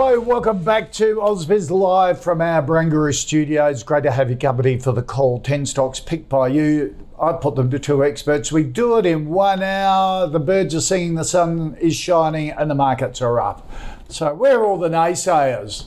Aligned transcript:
Hello, 0.00 0.20
welcome 0.20 0.62
back 0.62 0.92
to 0.92 1.16
Ausbiz 1.16 1.72
Live 1.72 2.22
from 2.22 2.40
our 2.40 2.62
Barangaroo 2.62 3.12
studios. 3.12 3.82
Great 3.82 4.04
to 4.04 4.12
have 4.12 4.30
your 4.30 4.38
company 4.38 4.78
for 4.78 4.92
the 4.92 5.02
call. 5.02 5.40
10 5.40 5.66
stocks 5.66 5.98
picked 5.98 6.28
by 6.28 6.46
you. 6.46 6.94
I 7.20 7.32
put 7.32 7.56
them 7.56 7.68
to 7.72 7.80
two 7.80 8.04
experts. 8.04 8.52
We 8.52 8.62
do 8.62 8.96
it 8.98 9.06
in 9.06 9.26
one 9.28 9.60
hour. 9.60 10.28
The 10.28 10.38
birds 10.38 10.72
are 10.76 10.80
singing, 10.80 11.16
the 11.16 11.24
sun 11.24 11.76
is 11.80 11.96
shining, 11.96 12.50
and 12.50 12.70
the 12.70 12.76
markets 12.76 13.20
are 13.20 13.40
up. 13.40 13.68
So, 14.08 14.32
where 14.34 14.60
are 14.60 14.66
all 14.66 14.78
the 14.78 14.88
naysayers? 14.88 15.86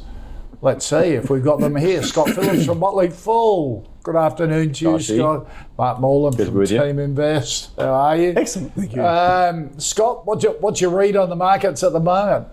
Let's 0.62 0.86
see 0.86 1.14
if 1.14 1.30
we've 1.30 1.41
got 1.41 1.62
them 1.62 1.78
here. 1.78 2.04
Scott 2.04 2.30
Phillips 2.36 2.66
from 2.66 2.80
Motley 2.80 3.10
Fool. 3.10 3.90
Good 4.04 4.18
afternoon 4.18 4.74
to 4.74 4.86
you, 4.86 4.91
Nice 4.91 5.08
to 5.08 5.14
you. 5.14 5.20
Scott. 5.20 5.48
Mark 5.78 6.00
Moreland 6.02 6.36
Good 6.36 6.48
to 6.48 6.52
from 6.52 6.55
be 6.55 6.60
with 6.60 6.72
you. 6.72 6.84
Team 6.84 7.00
Invest. 7.00 7.72
How 7.78 7.94
are 7.94 8.18
you? 8.18 8.34
Excellent, 8.36 8.76
thank 8.76 8.94
you. 8.94 9.05
Um, 9.05 9.80
Scott, 9.80 10.28
what's 10.28 10.44
your, 10.44 10.60
what's 10.60 10.82
your 10.82 10.91
read 10.91 11.16
on 11.16 11.30
the 11.30 11.35
markets 11.38 11.82
at 11.82 11.94
the 11.94 12.02
moment? 12.02 12.50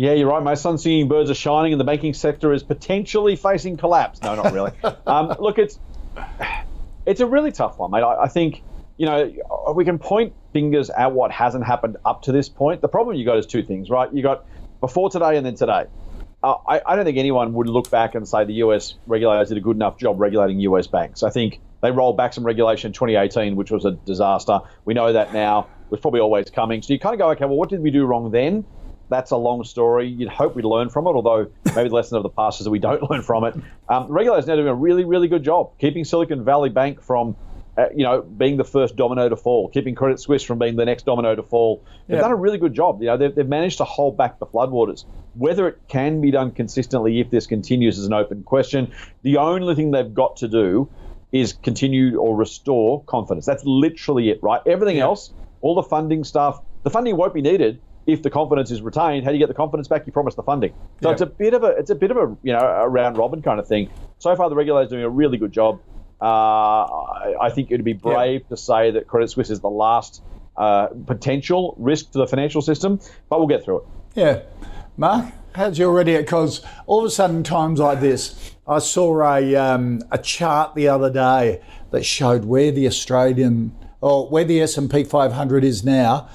Yeah, 0.00 0.14
you're 0.14 0.28
right. 0.28 0.42
My 0.42 0.54
sun 0.54 0.78
singing 0.78 1.08
birds 1.08 1.28
are 1.28 1.34
shining, 1.34 1.74
and 1.74 1.78
the 1.78 1.84
banking 1.84 2.14
sector 2.14 2.54
is 2.54 2.62
potentially 2.62 3.36
facing 3.36 3.76
collapse. 3.76 4.22
No, 4.22 4.34
not 4.34 4.50
really. 4.50 4.72
um, 5.06 5.36
look, 5.38 5.58
it's 5.58 5.78
it's 7.04 7.20
a 7.20 7.26
really 7.26 7.52
tough 7.52 7.78
one, 7.78 7.90
mate. 7.90 8.00
I, 8.00 8.22
I 8.22 8.28
think 8.28 8.62
you 8.96 9.04
know 9.04 9.30
we 9.74 9.84
can 9.84 9.98
point 9.98 10.32
fingers 10.54 10.88
at 10.88 11.12
what 11.12 11.30
hasn't 11.30 11.66
happened 11.66 11.98
up 12.02 12.22
to 12.22 12.32
this 12.32 12.48
point. 12.48 12.80
The 12.80 12.88
problem 12.88 13.14
you 13.16 13.26
got 13.26 13.36
is 13.36 13.44
two 13.44 13.62
things, 13.62 13.90
right? 13.90 14.10
You 14.10 14.22
got 14.22 14.46
before 14.80 15.10
today 15.10 15.36
and 15.36 15.44
then 15.44 15.54
today. 15.54 15.84
Uh, 16.42 16.54
I, 16.66 16.80
I 16.86 16.96
don't 16.96 17.04
think 17.04 17.18
anyone 17.18 17.52
would 17.52 17.68
look 17.68 17.90
back 17.90 18.14
and 18.14 18.26
say 18.26 18.46
the 18.46 18.54
US 18.64 18.94
regulators 19.06 19.50
did 19.50 19.58
a 19.58 19.60
good 19.60 19.76
enough 19.76 19.98
job 19.98 20.18
regulating 20.18 20.60
US 20.60 20.86
banks. 20.86 21.22
I 21.22 21.28
think 21.28 21.60
they 21.82 21.90
rolled 21.90 22.16
back 22.16 22.32
some 22.32 22.44
regulation 22.44 22.88
in 22.88 22.92
2018, 22.94 23.54
which 23.54 23.70
was 23.70 23.84
a 23.84 23.90
disaster. 23.90 24.60
We 24.86 24.94
know 24.94 25.12
that 25.12 25.34
now. 25.34 25.68
It 25.84 25.90
was 25.90 26.00
probably 26.00 26.20
always 26.20 26.48
coming. 26.48 26.80
So 26.80 26.94
you 26.94 26.98
kind 26.98 27.12
of 27.12 27.18
go, 27.18 27.30
okay, 27.32 27.44
well, 27.44 27.56
what 27.56 27.68
did 27.68 27.82
we 27.82 27.90
do 27.90 28.06
wrong 28.06 28.30
then? 28.30 28.64
That's 29.10 29.32
a 29.32 29.36
long 29.36 29.64
story. 29.64 30.06
You'd 30.08 30.28
hope 30.28 30.54
we'd 30.54 30.64
learn 30.64 30.88
from 30.88 31.06
it, 31.06 31.10
although 31.10 31.48
maybe 31.74 31.88
the 31.88 31.94
lesson 31.94 32.16
of 32.16 32.22
the 32.22 32.28
past 32.30 32.60
is 32.60 32.64
that 32.64 32.70
we 32.70 32.78
don't 32.78 33.02
learn 33.10 33.22
from 33.22 33.44
it. 33.44 33.54
Um, 33.88 34.06
regulators 34.08 34.46
now 34.46 34.54
doing 34.54 34.68
a 34.68 34.74
really, 34.74 35.04
really 35.04 35.28
good 35.28 35.42
job 35.42 35.72
keeping 35.78 36.04
Silicon 36.04 36.44
Valley 36.44 36.70
Bank 36.70 37.02
from, 37.02 37.36
uh, 37.76 37.86
you 37.94 38.04
know, 38.04 38.22
being 38.22 38.56
the 38.56 38.64
first 38.64 38.94
domino 38.96 39.28
to 39.28 39.36
fall, 39.36 39.68
keeping 39.68 39.94
Credit 39.94 40.20
Suisse 40.20 40.42
from 40.44 40.58
being 40.58 40.76
the 40.76 40.84
next 40.84 41.04
domino 41.06 41.34
to 41.34 41.42
fall. 41.42 41.82
They've 42.06 42.16
Yeah. 42.16 42.22
done 42.22 42.30
a 42.30 42.36
really 42.36 42.58
good 42.58 42.72
job. 42.72 43.00
You 43.02 43.08
know, 43.08 43.16
they've, 43.16 43.34
they've 43.34 43.48
managed 43.48 43.78
to 43.78 43.84
hold 43.84 44.16
back 44.16 44.38
the 44.38 44.46
floodwaters. 44.46 45.04
Whether 45.34 45.66
it 45.68 45.78
can 45.88 46.20
be 46.20 46.30
done 46.30 46.52
consistently 46.52 47.20
if 47.20 47.30
this 47.30 47.46
continues 47.46 47.98
is 47.98 48.06
an 48.06 48.12
open 48.12 48.42
question. 48.44 48.92
The 49.22 49.36
only 49.38 49.74
thing 49.74 49.90
they've 49.90 50.14
got 50.14 50.36
to 50.36 50.48
do 50.48 50.88
is 51.32 51.52
continue 51.52 52.16
or 52.18 52.36
restore 52.36 53.02
confidence. 53.04 53.46
That's 53.46 53.64
literally 53.64 54.30
it, 54.30 54.40
right? 54.42 54.60
Everything 54.66 54.98
else, 54.98 55.32
all 55.60 55.74
the 55.74 55.82
funding 55.82 56.24
stuff, 56.24 56.60
the 56.82 56.90
funding 56.90 57.16
won't 57.16 57.34
be 57.34 57.42
needed 57.42 57.80
if 58.06 58.22
the 58.22 58.30
confidence 58.30 58.70
is 58.70 58.82
retained. 58.82 59.24
How 59.24 59.30
do 59.30 59.36
you 59.36 59.42
get 59.42 59.48
the 59.48 59.54
confidence 59.54 59.88
back? 59.88 60.06
You 60.06 60.12
promise 60.12 60.34
the 60.34 60.42
funding. 60.42 60.72
So 61.02 61.08
Yeah. 61.08 61.12
it's 61.12 61.22
a 61.22 61.26
bit 61.26 61.54
of 61.54 61.62
a 61.64 61.68
it's 61.68 61.90
a 61.90 61.94
bit 61.94 62.10
of 62.10 62.16
a 62.16 62.36
you 62.42 62.52
know 62.52 62.58
a 62.60 62.88
round 62.88 63.16
robin 63.18 63.42
kind 63.42 63.60
of 63.60 63.66
thing. 63.66 63.90
So 64.18 64.34
far, 64.36 64.48
the 64.48 64.56
regulator's 64.56 64.90
doing 64.90 65.02
a 65.04 65.10
really 65.10 65.38
good 65.38 65.52
job. 65.52 65.80
Uh, 66.20 66.24
I, 66.24 67.34
I 67.42 67.50
think 67.50 67.70
it'd 67.70 67.84
be 67.84 67.94
brave 67.94 68.46
to 68.48 68.56
say 68.56 68.90
that 68.90 69.06
Credit 69.06 69.30
Suisse 69.30 69.48
is 69.50 69.60
the 69.60 69.70
last 69.70 70.22
uh, 70.56 70.88
potential 71.06 71.74
risk 71.78 72.10
to 72.12 72.18
the 72.18 72.26
financial 72.26 72.60
system, 72.60 73.00
but 73.30 73.38
we'll 73.38 73.48
get 73.48 73.64
through 73.64 73.78
it. 73.78 73.84
Yeah. 74.14 74.40
Mark, 74.98 75.32
how's 75.54 75.78
your 75.78 75.92
ready? 75.92 76.16
Because 76.18 76.62
all 76.86 76.98
of 76.98 77.06
a 77.06 77.10
sudden, 77.10 77.42
times 77.42 77.80
like 77.80 78.00
this, 78.00 78.54
I 78.68 78.80
saw 78.80 79.22
a, 79.34 79.56
um, 79.56 80.02
a 80.10 80.18
chart 80.18 80.74
the 80.74 80.88
other 80.88 81.10
day 81.10 81.62
that 81.90 82.04
showed 82.04 82.44
where 82.44 82.70
the 82.70 82.86
Australian, 82.86 83.74
or 84.02 84.28
where 84.28 84.44
the 84.44 84.60
S&P 84.60 85.04
500 85.04 85.64
is 85.64 85.82
now 85.84 86.28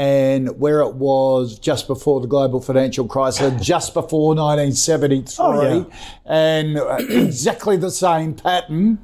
and 0.00 0.58
where 0.58 0.80
it 0.80 0.94
was 0.94 1.58
just 1.58 1.86
before 1.86 2.22
the 2.22 2.26
global 2.26 2.58
financial 2.58 3.06
crisis, 3.06 3.52
just 3.60 3.92
before 3.92 4.34
1973, 4.34 5.44
Oh, 5.44 5.62
yeah. 5.62 5.84
and 6.24 6.78
uh, 6.78 6.96
exactly 7.10 7.76
the 7.76 7.90
same 7.90 8.32
pattern, 8.32 8.98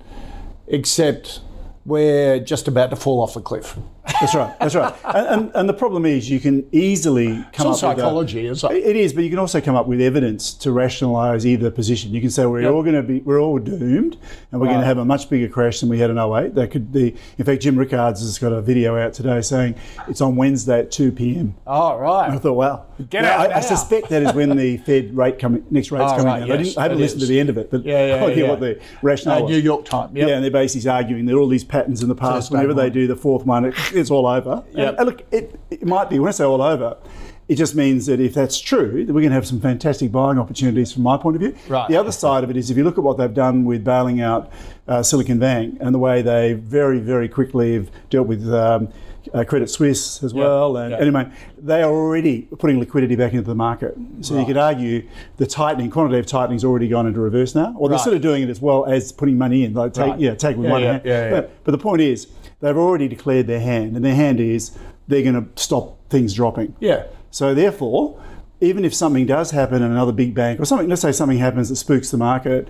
except 0.67 1.41
we're 1.85 2.41
just 2.41 2.67
about 2.67 2.89
to 2.91 2.97
fall 2.97 3.21
off 3.21 3.35
the 3.35 3.43
cliff. 3.43 3.77
That's 4.21 4.35
right. 4.35 4.59
That's 4.61 4.75
right. 4.75 4.95
And, 5.05 5.27
and, 5.27 5.51
and 5.55 5.69
the 5.69 5.75
problem 5.75 6.07
is, 6.07 6.31
you 6.31 6.41
can 6.41 6.67
easily 6.73 7.45
come 7.53 7.67
all 7.67 7.73
up 7.73 7.75
with 7.75 7.79
psychology, 7.81 8.47
it? 8.47 8.63
It 8.65 8.97
is, 8.97 9.13
but 9.13 9.25
you 9.25 9.31
can 9.31 9.39
also 9.39 9.61
come 9.61 9.75
up 9.75 9.87
with 9.87 10.01
evidence 10.01 10.55
to 10.55 10.73
rationalise 10.73 11.45
either 11.47 11.71
position. 11.71 12.13
You 12.15 12.21
can 12.21 12.31
say 12.31 12.47
we're 12.47 12.71
all 12.71 12.83
going 12.83 12.95
to 12.95 13.03
be, 13.03 13.21
we're 13.21 13.41
all 13.41 13.59
doomed, 13.59 14.17
and 14.53 14.61
we're 14.61 14.69
going 14.69 14.81
to 14.81 14.87
have 14.87 14.99
a 14.99 15.05
much 15.05 15.29
bigger 15.29 15.49
crash 15.49 15.81
than 15.81 15.89
we 15.89 15.99
had 15.99 16.11
in 16.11 16.19
08. 16.19 16.55
That 16.55 16.71
could 16.71 16.93
be. 16.93 17.17
In 17.39 17.45
fact, 17.45 17.63
Jim 17.63 17.77
Rickards 17.77 18.21
has 18.21 18.39
got 18.39 18.53
a 18.53 18.63
video 18.63 18.97
out 18.97 19.13
today 19.13 19.41
saying 19.43 19.75
it's 20.09 20.21
on 20.21 20.37
Wednesday 20.37 20.81
at 20.81 20.91
2 20.93 21.13
p.m. 21.13 21.55
Oh, 21.67 21.97
right. 21.99 22.31
I 22.31 22.39
thought, 22.39 22.53
wow. 22.55 22.87
Get 23.11 23.23
Now, 23.23 23.39
out 23.41 23.53
I. 23.53 23.57
I 23.57 23.61
suspect 23.61 24.09
that 24.11 24.23
is 24.23 24.33
when 24.33 24.57
the 24.57 24.77
Fed 24.87 25.17
rate 25.17 25.39
coming 25.39 25.67
next 25.71 25.91
rate's 25.91 26.05
Oh, 26.13 26.17
coming 26.17 26.27
right, 26.27 26.43
out. 26.43 26.51
I, 26.51 26.57
didn't, 26.59 26.79
I 26.79 26.83
haven't 26.85 26.99
listened 26.99 27.23
is. 27.23 27.29
to 27.29 27.33
the 27.35 27.41
end 27.41 27.51
of 27.51 27.59
it, 27.59 27.71
but 27.71 27.85
Yeah, 27.85 28.07
yeah, 28.07 28.15
I'll 28.23 28.29
hear 28.29 28.45
yeah. 28.45 28.51
what 28.51 28.61
the 28.61 28.81
rationale 29.03 29.45
Uh. 29.45 29.49
New 29.49 29.59
York 29.59 29.85
Times. 29.85 30.15
Yep. 30.15 30.29
Yeah, 30.29 30.35
and 30.37 30.45
they're 30.45 30.51
basically 30.51 30.89
arguing 30.89 31.27
that 31.27 31.35
all 31.35 31.49
these 31.49 31.65
patterns 31.65 32.03
in 32.03 32.09
the 32.09 32.15
past, 32.15 32.51
day 32.51 32.57
whenever 32.57 32.73
they 32.75 32.89
do 32.89 33.07
the 33.07 33.17
fourth 33.17 33.45
one, 33.45 33.67
it, 33.67 33.75
it's 34.01 34.11
all 34.11 34.27
over. 34.27 34.65
Yep. 34.73 34.89
And, 34.89 34.99
and 34.99 35.07
look, 35.07 35.23
it, 35.31 35.59
it 35.71 35.87
might 35.87 36.09
be, 36.11 36.19
when 36.19 36.29
I 36.29 36.33
say 36.33 36.45
all 36.45 36.63
over, 36.63 36.97
it 37.49 37.55
just 37.55 37.75
means 37.75 38.07
that 38.07 38.19
if 38.21 38.35
that's 38.35 38.59
true, 38.61 39.05
that 39.05 39.13
we're 39.13 39.21
going 39.21 39.31
to 39.31 39.35
have 39.35 39.47
some 39.47 39.61
fantastic 39.61 40.11
buying 40.11 40.39
opportunities 40.39 40.93
from 40.93 41.03
my 41.05 41.17
point 41.17 41.37
of 41.37 41.41
view. 41.41 41.55
Right. 41.69 41.89
The 41.89 41.97
other 41.97 42.13
side 42.13 42.43
of 42.43 42.51
it 42.51 42.57
is 42.57 42.71
if 42.71 42.77
you 42.77 42.83
look 42.85 42.99
at 42.99 43.05
what 43.05 43.19
they've 43.19 43.33
done 43.33 43.65
with 43.65 43.85
bailing 43.85 44.21
out 44.21 44.51
uh, 44.89 45.03
Silicon 45.03 45.39
Bank 45.39 45.79
and 45.81 45.95
the 45.95 45.99
way 45.99 46.23
they 46.23 46.55
very, 46.55 46.99
very 46.99 47.29
quickly 47.29 47.75
have 47.75 47.91
dealt 48.11 48.27
with 48.27 48.53
um, 48.53 48.89
uh, 49.33 49.45
Credit 49.45 49.69
Suisse 49.71 50.23
as 50.25 50.35
well. 50.35 50.77
And 50.77 50.91
yeah. 50.91 50.99
anyway, 50.99 51.31
they 51.59 51.83
are 51.83 51.91
already 51.93 52.43
putting 52.59 52.81
liquidity 52.81 53.15
back 53.17 53.33
into 53.33 53.47
the 53.47 53.55
market. 53.55 53.97
So 54.23 54.39
you 54.39 54.47
could 54.47 54.57
argue 54.57 55.09
the 55.37 55.47
tightening, 55.47 55.91
quantitative 55.91 56.27
tightening, 56.27 56.57
has 56.57 56.65
already 56.65 56.89
gone 56.89 57.07
into 57.07 57.21
reverse 57.21 57.55
now. 57.55 57.75
Or 57.79 57.89
they're 57.89 57.97
Right. 57.97 58.05
sort 58.05 58.17
of 58.17 58.23
doing 58.23 58.43
it 58.43 58.51
as 58.51 58.61
well 58.61 58.85
as 58.87 59.13
putting 59.13 59.39
money 59.39 59.65
in, 59.65 59.73
like 59.75 59.93
take, 59.95 60.07
Right. 60.07 60.21
yeah, 60.21 60.35
take 60.35 60.57
with 60.57 60.67
Yeah, 60.67 60.73
one 60.73 60.83
yeah, 60.83 60.93
hand. 60.99 61.31
But, 61.31 61.51
but 61.65 61.73
the 61.73 61.79
point 61.79 62.03
is, 62.03 62.27
they've 62.61 62.77
already 62.77 63.07
declared 63.09 63.47
their 63.47 63.61
hand, 63.61 63.95
and 63.97 64.05
their 64.05 64.15
hand 64.15 64.41
is 64.41 64.73
they're 65.09 65.23
going 65.23 65.35
to 65.35 65.63
stop 65.63 65.99
things 66.09 66.35
dropping. 66.35 66.75
Yeah. 66.81 67.05
So 67.37 67.53
therefore, 67.53 68.19
even 68.63 68.83
if 68.87 68.95
something 68.95 69.27
does 69.27 69.51
happen 69.51 69.83
in 69.83 69.91
another 69.91 70.11
big 70.11 70.35
bank, 70.35 70.59
or 70.59 70.65
something, 70.65 70.89
let's 70.89 71.03
say 71.03 71.13
something 71.13 71.37
happens 71.37 71.69
that 71.69 71.77
spooks 71.77 72.11
the 72.11 72.17
market, 72.17 72.67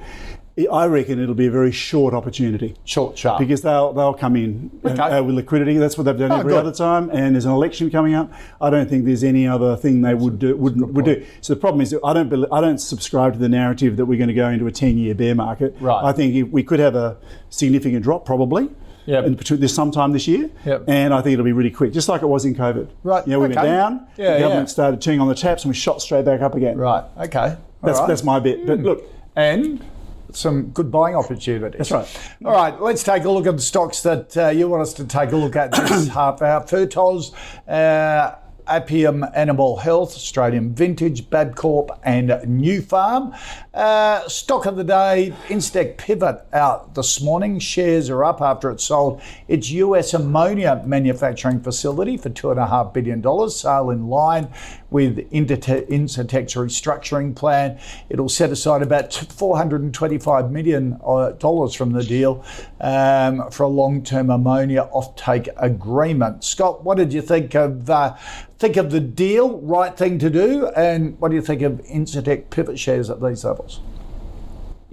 I 0.73 0.87
reckon 0.87 1.21
it'll 1.23 1.37
be 1.37 1.47
a 1.47 1.53
very 1.53 1.71
short 1.71 2.13
opportunity 2.15 2.75
Short, 2.85 3.17
sharp. 3.17 3.39
because 3.39 3.63
they'll 3.63 3.93
they'll 3.93 4.13
come 4.15 4.35
in 4.35 4.73
and- 4.83 4.99
Okay. 4.99 5.19
uh, 5.19 5.23
with 5.23 5.37
liquidity. 5.37 5.77
That's 5.79 5.97
what 5.97 6.03
they've 6.05 6.19
done 6.19 6.33
Oh, 6.33 6.41
every 6.41 6.51
good. 6.55 6.59
other 6.67 6.73
time. 6.73 7.11
And 7.13 7.37
there's 7.37 7.45
an 7.45 7.53
election 7.53 7.91
coming 7.91 8.15
up. 8.15 8.33
I 8.61 8.69
don't 8.71 8.91
think 8.91 9.05
there's 9.05 9.23
any 9.23 9.47
other 9.47 9.77
thing 9.77 10.03
they 10.03 10.15
would 10.17 10.41
do 10.41 10.57
wouldn't 10.57 10.93
would 10.95 11.05
do. 11.05 11.23
So 11.43 11.55
the 11.55 11.61
problem 11.61 11.81
is 11.83 11.95
I 12.05 12.13
don't 12.13 12.29
bel 12.29 12.53
I 12.53 12.61
don't 12.61 12.81
subscribe 12.81 13.35
to 13.35 13.39
the 13.39 13.49
narrative 13.49 13.97
that 13.99 14.07
we're 14.07 14.19
going 14.19 14.35
to 14.35 14.35
go 14.35 14.49
into 14.49 14.67
a 14.67 14.73
10 14.73 14.99
year 14.99 15.15
bear 15.15 15.37
market. 15.37 15.77
Right. 15.79 16.03
I 16.03 16.11
think 16.11 16.35
if 16.35 16.49
we 16.49 16.65
could 16.65 16.81
have 16.81 16.97
a 16.97 17.19
significant 17.51 18.03
drop 18.03 18.25
probably. 18.25 18.69
Yep. 19.07 19.25
in 19.25 19.37
this 19.61 19.75
sometime 19.75 20.13
this 20.13 20.27
year, 20.29 20.51
Yep. 20.65 20.85
and 20.89 21.15
I 21.15 21.21
think 21.23 21.35
it'll 21.35 21.45
be 21.45 21.53
really 21.53 21.71
quick, 21.71 21.93
just 21.93 22.09
like 22.09 22.23
it 22.23 22.27
was 22.27 22.45
in 22.45 22.55
COVID. 22.55 22.89
Right, 23.05 23.27
You 23.27 23.33
know, 23.33 23.41
we 23.41 23.47
okay. 23.47 23.55
went 23.57 23.67
down, 23.67 24.07
Yeah, 24.17 24.35
the 24.35 24.41
government 24.41 24.69
yeah. 24.69 24.73
started 24.73 25.01
turning 25.01 25.21
on 25.21 25.29
the 25.29 25.35
taps, 25.35 25.65
and 25.65 25.71
we 25.71 25.75
shot 25.77 26.03
straight 26.03 26.25
back 26.25 26.41
up 26.41 26.55
again. 26.55 26.77
Right. 26.77 27.05
Okay. 27.19 27.39
All 27.39 27.57
That's 27.83 27.99
right. 28.01 28.09
that's 28.09 28.25
my 28.25 28.41
bit. 28.41 28.67
But 28.67 28.81
look, 28.81 29.03
and 29.37 29.85
some 30.33 30.71
good 30.71 30.91
buying 30.91 31.15
opportunities. 31.15 31.79
That's 31.89 31.91
right. 31.93 32.31
All 32.45 32.53
right, 32.53 32.81
let's 32.81 33.03
take 33.03 33.25
a 33.25 33.31
look 33.31 33.47
at 33.47 33.57
the 33.57 33.63
stocks 33.63 34.03
that 34.03 34.37
uh, 34.37 34.49
you 34.49 34.69
want 34.69 34.83
us 34.83 34.93
to 34.95 35.05
take 35.07 35.33
a 35.33 35.37
look 35.37 35.57
at 35.57 35.73
this 35.73 36.09
half 36.19 36.43
hour. 36.43 36.63
Fertoz, 36.63 37.33
uh, 37.69 38.35
Apiam 38.69 39.31
Animal 39.37 39.77
Health, 39.77 40.17
Australian 40.17 40.75
Vintage, 40.75 41.31
Bapcor, 41.31 41.97
and 42.03 42.31
Nufarm. 42.31 43.33
Uh, 43.77 44.27
stock 44.27 44.65
of 44.65 44.75
the 44.77 44.85
day, 44.85 45.35
Incitec 45.49 45.99
Pivot 45.99 46.47
out 46.55 46.95
this 46.95 47.21
morning. 47.21 47.59
Shares 47.59 48.09
are 48.09 48.25
up 48.25 48.41
after 48.41 48.71
it 48.71 48.81
sold 48.81 49.21
its 49.49 49.69
US 49.69 50.15
ammonia 50.15 50.83
manufacturing 50.87 51.61
facility 51.61 52.17
for 52.17 52.31
$2.5 52.31 52.95
billion. 52.95 53.51
Sale 53.51 53.91
in 53.91 54.07
line 54.09 54.49
with 54.89 55.19
Incitec's 55.31 56.55
restructuring 56.55 57.37
plan. 57.37 57.79
It'll 58.09 58.31
set 58.31 58.51
aside 58.51 58.81
about 58.81 59.11
$425 59.11 60.51
million 60.51 60.99
uh, 61.05 61.69
from 61.69 61.93
the 61.93 62.03
deal 62.03 62.43
um, 62.81 63.51
for 63.51 63.65
a 63.65 63.69
long-term 63.69 64.31
ammonia 64.31 64.89
offtake 64.95 65.49
agreement. 65.59 66.45
Scott, 66.45 66.83
what 66.83 66.97
did 66.97 67.13
you 67.13 67.21
think 67.21 67.55
of 67.55 67.91
uh, 67.91 68.17
think 68.59 68.77
of 68.77 68.91
the 68.91 69.01
deal? 69.01 69.59
Right 69.61 69.97
thing 69.97 70.19
to 70.21 70.31
do, 70.31 70.69
and 70.69 71.19
what 71.21 71.29
do 71.29 71.35
you 71.35 71.43
think 71.43 71.63
of 71.63 71.73
Incitec 71.83 72.51
pivot 72.51 72.79
shares 72.79 73.11
at 73.11 73.23
these 73.23 73.45
levels? 73.45 73.66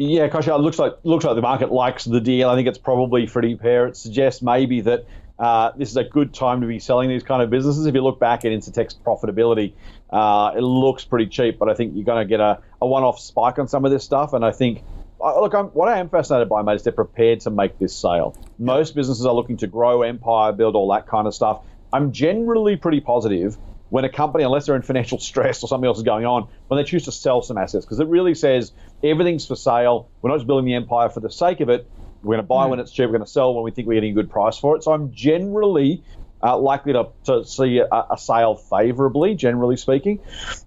Yeah, 0.06 0.28
Kosha, 0.28 0.54
it 0.54 0.62
looks 0.62 0.80
like 0.80 0.98
looks 1.04 1.24
like 1.24 1.36
the 1.36 1.42
market 1.42 1.72
likes 1.72 2.04
the 2.04 2.20
deal. 2.20 2.50
I 2.50 2.56
think 2.56 2.68
it's 2.68 2.78
probably 2.78 3.26
pretty 3.26 3.56
fair. 3.56 3.88
It 3.88 3.96
suggests 3.96 4.42
maybe 4.42 4.82
that 4.82 5.06
uh, 5.40 5.72
this 5.78 5.92
is 5.92 5.96
a 5.96 6.04
good 6.04 6.34
time 6.34 6.60
to 6.60 6.68
be 6.68 6.80
selling 6.80 7.08
these 7.08 7.24
kind 7.24 7.42
of 7.42 7.50
businesses. 7.50 7.86
If 7.86 7.96
you 7.96 8.04
look 8.04 8.20
back 8.20 8.44
at 8.44 8.52
Incitec's 8.52 8.96
profitability, 8.96 9.74
uh, 10.10 10.52
it 10.58 10.62
looks 10.62 11.06
pretty 11.06 11.28
cheap, 11.28 11.58
but 11.58 11.70
I 11.70 11.74
think 11.74 11.96
you're 11.96 12.04
going 12.04 12.26
to 12.26 12.30
get 12.30 12.42
a, 12.42 12.60
a 12.82 12.88
one-off 12.88 13.18
spike 13.18 13.60
on 13.60 13.70
some 13.70 13.86
of 13.86 13.92
this 13.92 14.04
stuff. 14.04 14.34
And 14.34 14.44
I 14.44 14.52
think, 14.52 14.84
look, 15.22 15.54
I'm, 15.56 15.68
what 15.68 15.88
I 15.88 16.00
am 16.00 16.10
fascinated 16.10 16.50
by, 16.50 16.62
mate, 16.64 16.76
is 16.76 16.84
they're 16.84 16.92
prepared 16.92 17.40
to 17.42 17.50
make 17.50 17.80
this 17.80 17.96
sale. 17.96 18.36
Most 18.60 18.96
businesses 18.96 19.26
are 19.26 19.34
looking 19.34 19.58
to 19.58 19.68
grow, 19.68 20.02
empire, 20.02 20.52
build 20.52 20.76
all 20.76 20.92
that 20.92 21.08
kind 21.08 21.28
of 21.28 21.34
stuff. 21.34 21.62
I'm 21.94 22.12
generally 22.12 22.76
pretty 22.76 23.00
positive 23.00 23.58
when 23.90 24.06
a 24.06 24.10
company, 24.10 24.44
unless 24.44 24.66
they're 24.66 24.76
in 24.76 24.82
financial 24.82 25.20
stress 25.30 25.64
or 25.64 25.68
something 25.68 25.88
else 25.88 25.98
is 25.98 26.04
going 26.04 26.26
on, 26.26 26.48
when 26.68 26.78
they 26.78 26.84
choose 26.84 27.06
to 27.06 27.12
sell 27.12 27.42
some 27.42 27.58
assets, 27.58 27.86
because 27.86 28.00
it 28.00 28.08
really 28.08 28.34
says 28.34 28.72
everything's 29.04 29.46
for 29.46 29.56
sale. 29.56 30.10
We're 30.22 30.30
not 30.30 30.38
just 30.38 30.48
building 30.48 30.66
the 30.66 30.76
empire 30.76 31.10
for 31.10 31.20
the 31.20 31.30
sake 31.30 31.60
of 31.60 31.70
it. 31.70 31.88
We're 32.24 32.36
going 32.36 32.44
to 32.44 32.48
buy 32.48 32.66
mm. 32.68 32.72
when 32.72 32.80
it's 32.80 32.92
cheap. 32.92 33.06
We're 33.06 33.18
going 33.18 33.26
to 33.26 33.32
sell 33.32 33.54
when 33.54 33.64
we 33.64 33.72
think 33.72 33.88
we're 33.88 33.96
getting 33.96 34.12
a 34.12 34.16
good 34.16 34.30
price 34.30 34.58
for 34.58 34.76
it. 34.78 34.84
So 34.84 34.94
I'm 34.94 35.12
generally 35.12 36.04
uh, 36.42 36.58
likely 36.58 36.94
to, 36.94 37.10
to 37.26 37.46
see 37.46 37.80
a, 37.80 37.88
a, 37.88 38.18
sale 38.18 38.56
favourably, 38.56 39.36
generally 39.36 39.78
speaking. 39.78 40.20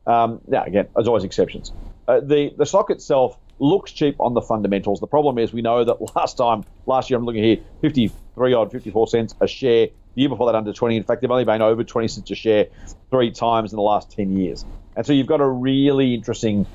Um, 0.06 0.40
now, 0.46 0.64
again, 0.64 0.88
there's 0.94 1.08
always 1.08 1.24
exceptions. 1.24 1.72
Uh, 2.08 2.20
the 2.20 2.54
the 2.56 2.64
stock 2.64 2.90
itself 2.90 3.36
looks 3.58 3.92
cheap 3.92 4.16
on 4.20 4.34
the 4.34 4.40
fundamentals. 4.40 5.00
The 5.00 5.06
problem 5.06 5.38
is 5.38 5.52
we 5.52 5.62
know 5.62 5.84
that 5.84 5.96
last 6.16 6.36
time, 6.36 6.64
last 6.86 7.10
year, 7.10 7.18
I'm 7.18 7.26
looking 7.26 7.42
here, 7.42 7.58
53 7.80 8.54
odd, 8.54 8.72
54 8.72 9.08
cents 9.08 9.34
a 9.40 9.46
share. 9.46 9.88
The 10.14 10.22
year 10.22 10.28
before 10.30 10.46
that, 10.46 10.54
under 10.56 10.72
20. 10.72 10.96
In 10.96 11.04
fact, 11.04 11.20
they've 11.20 11.30
only 11.30 11.44
been 11.44 11.60
over 11.60 11.84
20 11.84 12.08
cents 12.08 12.30
a 12.30 12.34
share 12.34 12.66
three 13.10 13.30
times 13.30 13.72
in 13.72 13.76
the 13.76 13.82
last 13.82 14.10
10 14.12 14.34
years. 14.34 14.64
And 14.96 15.04
so 15.04 15.12
you've 15.12 15.26
got 15.26 15.42
a 15.42 15.48
really 15.48 16.14
interesting 16.14 16.66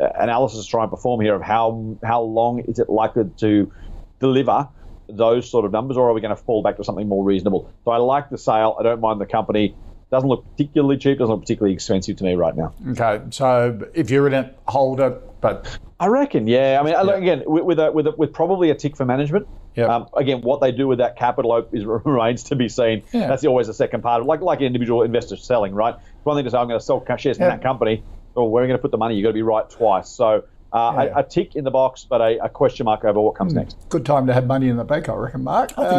analysis 0.00 0.64
to 0.64 0.70
try 0.70 0.82
and 0.82 0.90
perform 0.90 1.20
here 1.20 1.34
of 1.34 1.42
how 1.42 1.96
how 2.02 2.22
long 2.22 2.60
is 2.60 2.78
it 2.78 2.88
likely 2.88 3.24
to 3.38 3.72
deliver 4.18 4.68
those 5.08 5.50
sort 5.50 5.64
of 5.64 5.72
numbers, 5.72 5.96
or 5.96 6.08
are 6.08 6.12
we 6.12 6.20
going 6.20 6.34
to 6.34 6.42
fall 6.42 6.62
back 6.62 6.76
to 6.76 6.84
something 6.84 7.08
more 7.08 7.24
reasonable? 7.24 7.70
So 7.84 7.90
I 7.90 7.98
like 7.98 8.30
the 8.30 8.38
sale. 8.38 8.76
I 8.78 8.82
don't 8.82 9.00
mind 9.00 9.20
the 9.20 9.26
company. 9.26 9.74
Doesn't 10.10 10.28
look 10.28 10.44
particularly 10.50 10.96
cheap. 10.96 11.18
Doesn't 11.18 11.32
look 11.32 11.42
particularly 11.42 11.74
expensive 11.74 12.16
to 12.16 12.24
me 12.24 12.34
right 12.34 12.56
now. 12.56 12.74
Okay, 12.90 13.22
so 13.30 13.78
if 13.94 14.10
you're 14.10 14.26
in 14.26 14.34
it, 14.34 14.58
hold 14.66 15.00
it. 15.00 15.40
But 15.40 15.78
I 15.98 16.06
reckon, 16.06 16.46
yeah. 16.46 16.78
I 16.80 16.84
mean, 16.84 16.94
yeah. 16.94 17.16
again, 17.16 17.42
with 17.46 17.64
with, 17.64 17.78
a, 17.78 17.92
with, 17.92 18.06
a, 18.08 18.10
with 18.12 18.32
probably 18.32 18.70
a 18.70 18.74
tick 18.74 18.96
for 18.96 19.04
management. 19.04 19.46
Yeah. 19.76 19.84
Um, 19.84 20.08
again, 20.16 20.40
what 20.40 20.60
they 20.60 20.72
do 20.72 20.88
with 20.88 20.98
that 20.98 21.16
capital 21.16 21.56
is 21.72 21.84
remains 22.04 22.42
to 22.44 22.56
be 22.56 22.68
seen. 22.68 23.04
Yeah. 23.12 23.28
That's 23.28 23.44
always 23.44 23.68
the 23.68 23.74
second 23.74 24.02
part 24.02 24.20
of 24.20 24.26
like 24.26 24.40
like 24.40 24.60
an 24.60 24.66
individual 24.66 25.02
investor 25.02 25.36
selling, 25.36 25.74
right? 25.74 25.94
One 26.24 26.36
thing 26.36 26.44
to 26.44 26.50
say, 26.50 26.58
I'm 26.58 26.66
going 26.66 26.78
to 26.78 26.84
sell 26.84 27.04
shares 27.16 27.38
in 27.38 27.44
that 27.44 27.62
company. 27.62 28.02
Or 28.34 28.50
where 28.50 28.62
are 28.62 28.66
you 28.66 28.68
going 28.68 28.78
to 28.78 28.82
put 28.82 28.90
the 28.90 28.98
money? 28.98 29.16
You've 29.16 29.24
got 29.24 29.30
to 29.30 29.34
be 29.34 29.42
right 29.42 29.68
twice. 29.68 30.08
So 30.08 30.44
uh, 30.72 30.92
yeah. 30.94 31.02
a, 31.16 31.18
a, 31.20 31.22
tick 31.24 31.56
in 31.56 31.64
the 31.64 31.70
box, 31.70 32.06
but 32.08 32.20
a, 32.20 32.44
a, 32.44 32.48
question 32.48 32.84
mark 32.84 33.04
over 33.04 33.20
what 33.20 33.34
comes 33.34 33.52
mm. 33.52 33.56
next. 33.56 33.76
Good 33.88 34.06
time 34.06 34.26
to 34.28 34.32
have 34.32 34.46
money 34.46 34.68
in 34.68 34.76
the 34.76 34.84
bank, 34.84 35.08
I 35.08 35.14
reckon, 35.14 35.42
Mark. 35.42 35.72
I 35.76 35.82
think, 35.82 35.92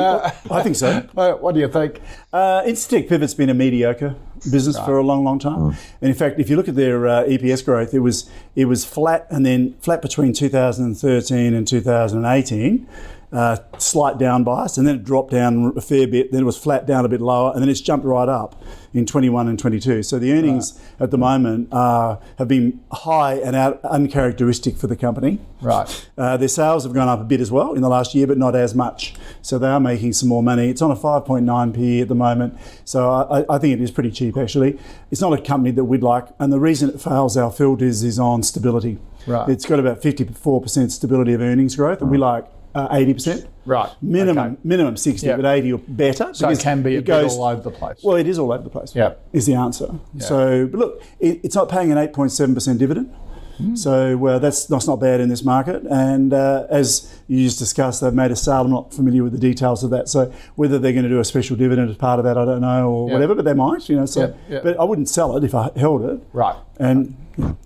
uh, 0.49 0.53
I 0.53 0.63
think 0.63 0.75
so. 0.77 1.01
what 1.41 1.53
do 1.53 1.59
you 1.59 1.67
think? 1.67 1.99
Uh, 2.31 2.61
Incitec 2.61 3.09
Pivot's 3.09 3.33
been 3.33 3.49
a 3.49 3.53
mediocre 3.53 4.15
business 4.49 4.77
right. 4.77 4.85
for 4.85 4.97
a 4.97 5.03
long, 5.03 5.25
long 5.25 5.39
time. 5.39 5.59
Mm. 5.59 5.77
And 6.01 6.09
in 6.09 6.15
fact, 6.15 6.39
if 6.39 6.49
you 6.49 6.55
look 6.55 6.69
at 6.69 6.75
their 6.75 7.05
uh, 7.05 7.23
EPS 7.25 7.65
growth, 7.65 7.93
it 7.93 7.99
was 7.99 8.29
it 8.55 8.65
was 8.65 8.85
flat 8.85 9.27
and 9.29 9.45
then 9.45 9.75
flat 9.81 10.01
between 10.01 10.31
2013 10.31 11.53
and 11.53 11.67
2018 11.67 12.87
uh, 13.31 13.57
slight 13.77 14.17
down 14.17 14.43
bias, 14.43 14.77
and 14.77 14.85
then 14.85 14.95
it 14.95 15.03
dropped 15.03 15.31
down 15.31 15.73
a 15.77 15.81
fair 15.81 16.07
bit. 16.07 16.31
Then 16.31 16.41
it 16.41 16.45
was 16.45 16.57
flat 16.57 16.85
down 16.85 17.05
a 17.05 17.09
bit 17.09 17.21
lower, 17.21 17.51
and 17.53 17.61
then 17.61 17.69
it's 17.69 17.81
jumped 17.81 18.05
right 18.05 18.27
up 18.27 18.61
in 18.93 19.05
21 19.05 19.47
and 19.47 19.57
22. 19.57 20.03
So 20.03 20.19
the 20.19 20.33
earnings 20.33 20.73
right. 20.73 21.05
at 21.05 21.11
the 21.11 21.17
moment 21.17 21.71
uh, 21.71 22.17
have 22.37 22.47
been 22.47 22.81
high 22.91 23.35
and 23.35 23.55
out, 23.55 23.79
uncharacteristic 23.85 24.75
for 24.75 24.87
the 24.87 24.97
company. 24.97 25.39
Right. 25.61 26.09
Uh, 26.17 26.35
their 26.37 26.49
sales 26.49 26.83
have 26.83 26.93
gone 26.93 27.07
up 27.07 27.21
a 27.21 27.23
bit 27.23 27.39
as 27.39 27.51
well 27.51 27.73
in 27.73 27.81
the 27.81 27.89
last 27.89 28.13
year, 28.13 28.27
but 28.27 28.37
not 28.37 28.55
as 28.55 28.75
much. 28.75 29.13
So 29.41 29.57
they 29.57 29.67
are 29.67 29.79
making 29.79 30.13
some 30.13 30.27
more 30.27 30.43
money. 30.43 30.69
It's 30.69 30.81
on 30.81 30.91
a 30.91 30.95
5.9 30.95 31.73
p 31.73 32.01
at 32.01 32.09
the 32.09 32.15
moment. 32.15 32.59
So 32.83 33.09
I, 33.09 33.45
I 33.49 33.57
think 33.57 33.79
it 33.79 33.81
is 33.81 33.91
pretty 33.91 34.11
cheap 34.11 34.35
actually. 34.35 34.77
It's 35.09 35.21
not 35.21 35.31
a 35.31 35.41
company 35.41 35.71
that 35.71 35.85
we'd 35.85 36.03
like, 36.03 36.27
and 36.39 36.51
the 36.51 36.59
reason 36.59 36.89
it 36.89 36.99
fails 36.99 37.37
our 37.37 37.51
filters 37.51 38.03
is 38.03 38.19
on 38.19 38.43
stability. 38.43 38.97
Right. 39.25 39.47
It's 39.47 39.65
got 39.65 39.79
about 39.79 40.01
54% 40.01 40.91
stability 40.91 41.33
of 41.33 41.41
earnings 41.41 41.75
growth, 41.75 42.01
and 42.01 42.09
we 42.09 42.17
like 42.17 42.45
uh, 42.75 42.87
eighty 42.91 43.13
percent. 43.13 43.47
Right. 43.65 43.89
Minimum, 44.01 44.53
okay. 44.53 44.61
minimum 44.63 44.97
sixty, 44.97 45.27
yep. 45.27 45.37
but 45.37 45.45
eighty 45.45 45.71
or 45.71 45.79
better. 45.87 46.33
So 46.33 46.49
it 46.49 46.59
can 46.59 46.81
be 46.81 46.95
a 46.95 46.99
it 46.99 47.05
goes, 47.05 47.35
all 47.35 47.45
over 47.45 47.61
the 47.61 47.71
place. 47.71 47.99
Well, 48.03 48.15
it 48.15 48.27
is 48.27 48.39
all 48.39 48.51
over 48.51 48.63
the 48.63 48.69
place. 48.69 48.95
Yeah, 48.95 49.13
is 49.33 49.45
the 49.45 49.53
answer. 49.53 49.99
Yep. 50.15 50.23
So, 50.23 50.67
but 50.67 50.79
look, 50.79 51.03
it, 51.19 51.41
it's 51.43 51.55
not 51.55 51.69
paying 51.69 51.91
an 51.91 51.97
eight 51.97 52.13
point 52.13 52.31
seven 52.31 52.55
percent 52.55 52.79
dividend. 52.79 53.13
Mm. 53.59 53.77
So 53.77 54.25
uh, 54.25 54.39
that's, 54.39 54.65
that's 54.65 54.87
not 54.87 54.99
bad 54.99 55.19
in 55.19 55.29
this 55.29 55.43
market. 55.43 55.83
And 55.83 56.33
uh, 56.33 56.65
as 56.69 57.21
you 57.27 57.43
just 57.43 57.59
discussed, 57.59 58.01
they've 58.01 58.13
made 58.13 58.31
a 58.31 58.35
sale. 58.35 58.61
I'm 58.61 58.71
not 58.71 58.91
familiar 58.91 59.23
with 59.23 59.33
the 59.33 59.37
details 59.39 59.83
of 59.83 59.91
that. 59.91 60.09
So 60.09 60.33
whether 60.55 60.79
they're 60.79 60.93
going 60.93 61.03
to 61.03 61.09
do 61.09 61.19
a 61.19 61.25
special 61.25 61.55
dividend 61.55 61.89
as 61.91 61.97
part 61.97 62.17
of 62.17 62.25
that, 62.25 62.37
I 62.37 62.45
don't 62.45 62.61
know, 62.61 62.89
or 62.89 63.07
yep. 63.07 63.13
whatever. 63.13 63.35
But 63.35 63.45
they 63.45 63.53
might, 63.53 63.87
you 63.87 63.97
know. 63.97 64.07
So, 64.07 64.21
yep. 64.21 64.37
Yep. 64.49 64.63
but 64.63 64.79
I 64.79 64.83
wouldn't 64.83 65.09
sell 65.09 65.37
it 65.37 65.43
if 65.43 65.53
I 65.53 65.69
held 65.75 66.03
it. 66.05 66.23
Right. 66.33 66.55
And 66.79 67.15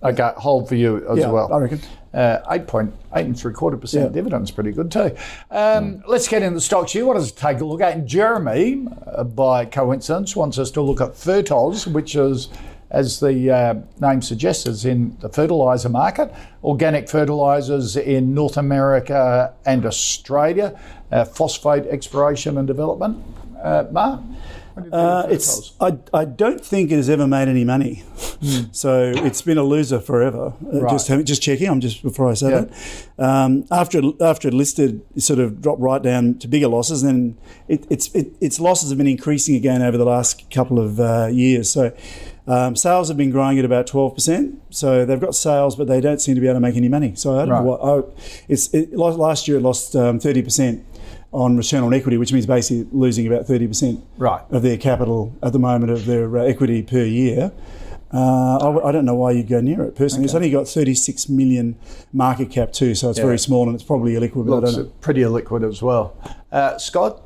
okay, 0.04 0.32
hold 0.36 0.68
for 0.68 0.76
you 0.76 1.08
as 1.10 1.20
yeah, 1.20 1.30
well. 1.30 1.54
I 1.54 1.60
reckon. 1.60 1.80
Uh, 2.16 2.42
eight 2.52 2.66
point 2.66 2.94
eight 3.18 3.26
and 3.26 3.38
three 3.38 3.52
quarter 3.52 3.76
percent 3.76 4.14
dividends, 4.14 4.50
pretty 4.50 4.72
good 4.72 4.90
too. 4.90 5.12
Um, 5.52 5.98
mm. 6.00 6.04
Let's 6.08 6.30
get 6.30 6.44
into 6.44 6.56
the 6.56 6.62
stocks 6.62 6.96
you 6.96 7.06
want 7.06 7.20
us 7.20 7.30
to 7.30 7.38
take 7.38 7.60
a 7.60 7.66
look 7.66 7.82
at. 7.82 7.92
And 7.92 8.08
Jeremy, 8.08 8.88
uh, 9.06 9.26
by 9.26 9.66
coincidence, 9.66 10.34
wants 10.34 10.58
us 10.58 10.72
to 10.72 10.82
look 10.82 11.02
at 11.02 11.10
Fertoz, 11.10 11.86
which 11.86 12.16
is, 12.16 12.48
as 12.90 13.20
the 13.20 13.52
uh, 13.52 13.74
name 14.00 14.22
suggests, 14.22 14.66
is 14.66 14.86
in 14.86 15.18
the 15.20 15.28
fertilizer 15.28 15.90
market. 15.90 16.34
Organic 16.64 17.10
fertilizers 17.10 17.98
in 17.98 18.34
North 18.34 18.56
America 18.56 19.54
and 19.66 19.86
Australia, 19.86 20.80
uh, 21.12 21.26
phosphate 21.26 21.86
exploration 21.88 22.58
and 22.58 22.66
development. 22.66 23.22
Uh, 23.62 23.88
Mark. 23.92 24.22
Uh, 24.92 25.26
it's 25.30 25.74
I, 25.80 25.98
I 26.14 26.26
don't 26.26 26.64
think 26.64 26.92
it 26.92 26.98
has 26.98 27.10
ever 27.10 27.28
made 27.28 27.48
any 27.48 27.64
money, 27.64 28.04
mm. 28.42 28.76
so 28.76 29.14
it's 29.16 29.42
been 29.42 29.58
a 29.58 29.64
loser 29.64 30.02
forever. 30.02 30.54
Uh, 30.66 30.82
right. 30.82 30.92
Just 30.92 31.10
just 31.26 31.42
checking. 31.42 31.70
I'm 31.70 31.80
just 31.80 32.04
before 32.04 32.30
I 32.30 32.34
say 32.34 32.50
that. 32.50 32.72
Um, 33.18 33.66
after 33.72 34.00
it, 34.00 34.22
after 34.22 34.50
it 34.50 34.54
listed, 34.54 35.02
it 35.16 35.22
sort 35.22 35.40
of 35.40 35.62
dropped 35.62 35.80
right 35.82 36.04
down 36.04 36.40
to 36.40 36.48
bigger 36.48 36.68
losses. 36.68 37.04
and 37.04 37.38
it, 37.70 37.86
it's 37.90 38.14
it, 38.14 38.34
its 38.42 38.60
losses 38.60 38.90
have 38.90 38.98
been 38.98 39.08
increasing 39.08 39.56
again 39.56 39.82
over 39.82 39.98
the 39.98 40.06
last 40.06 40.50
couple 40.52 40.80
of 40.80 41.00
uh, 41.00 41.28
years. 41.32 41.70
So. 41.70 41.96
Um, 42.48 42.76
sales 42.76 43.08
have 43.08 43.18
been 43.18 43.32
growing 43.32 43.58
at 43.58 43.66
about 43.66 43.88
12%. 43.88 44.60
So 44.70 45.04
they've 45.04 45.20
got 45.20 45.34
sales, 45.34 45.76
but 45.76 45.88
they 45.88 46.00
don't 46.00 46.22
seem 46.22 46.36
to 46.36 46.42
be 46.42 46.46
able 46.46 46.58
to 46.58 46.60
make 46.60 46.76
any 46.76 46.88
money. 46.90 47.16
So 47.16 47.34
I 47.34 47.40
don't 47.40 47.50
right. 47.50 47.64
know 47.64 47.66
what. 47.66 47.82
I, 47.82 48.44
it's, 48.48 48.72
it, 48.72 48.94
last 48.94 49.48
year 49.48 49.58
it 49.58 49.62
lost 49.62 49.96
um, 49.96 50.20
30% 50.20 50.84
on 51.36 51.58
return 51.58 51.84
on 51.84 51.94
equity, 51.94 52.18
which 52.18 52.32
means 52.32 52.46
basically 52.46 52.88
losing 52.98 53.28
about 53.28 53.46
30% 53.46 54.02
right. 54.18 54.42
of 54.52 54.62
their 54.62 54.78
capital 54.78 55.36
at 55.44 55.52
the 55.52 55.60
moment 55.60 55.92
of 55.92 56.06
their 56.06 56.38
uh, 56.38 56.44
equity 56.44 56.82
per 56.82 57.04
year. 57.04 57.52
Uh, 58.14 58.58
I, 58.58 58.88
I, 58.88 58.92
don't 58.94 59.04
know 59.04 59.16
why 59.16 59.32
you'd 59.32 59.50
go 59.50 59.60
near 59.60 59.84
it 59.84 59.96
personally. 59.96 60.22
Okay. 60.22 60.26
It's 60.26 60.36
only 60.36 60.50
got 60.50 60.68
36 60.68 61.28
million 61.28 61.76
market 62.14 62.50
cap 62.50 62.72
too, 62.72 62.96
so 62.96 63.10
it's 63.10 63.20
yeah. 63.20 63.26
very 63.26 63.38
small 63.38 63.66
and 63.66 63.76
it's 63.76 63.84
probably 63.84 64.14
illiquid. 64.14 64.46
Looks 64.46 64.70
I 64.70 64.76
don't 64.76 64.86
know. 64.86 64.94
pretty 65.02 65.22
illiquid 65.22 65.68
as 65.68 65.82
well. 65.82 66.16
Uh, 66.52 66.78
Scott? 66.78 67.22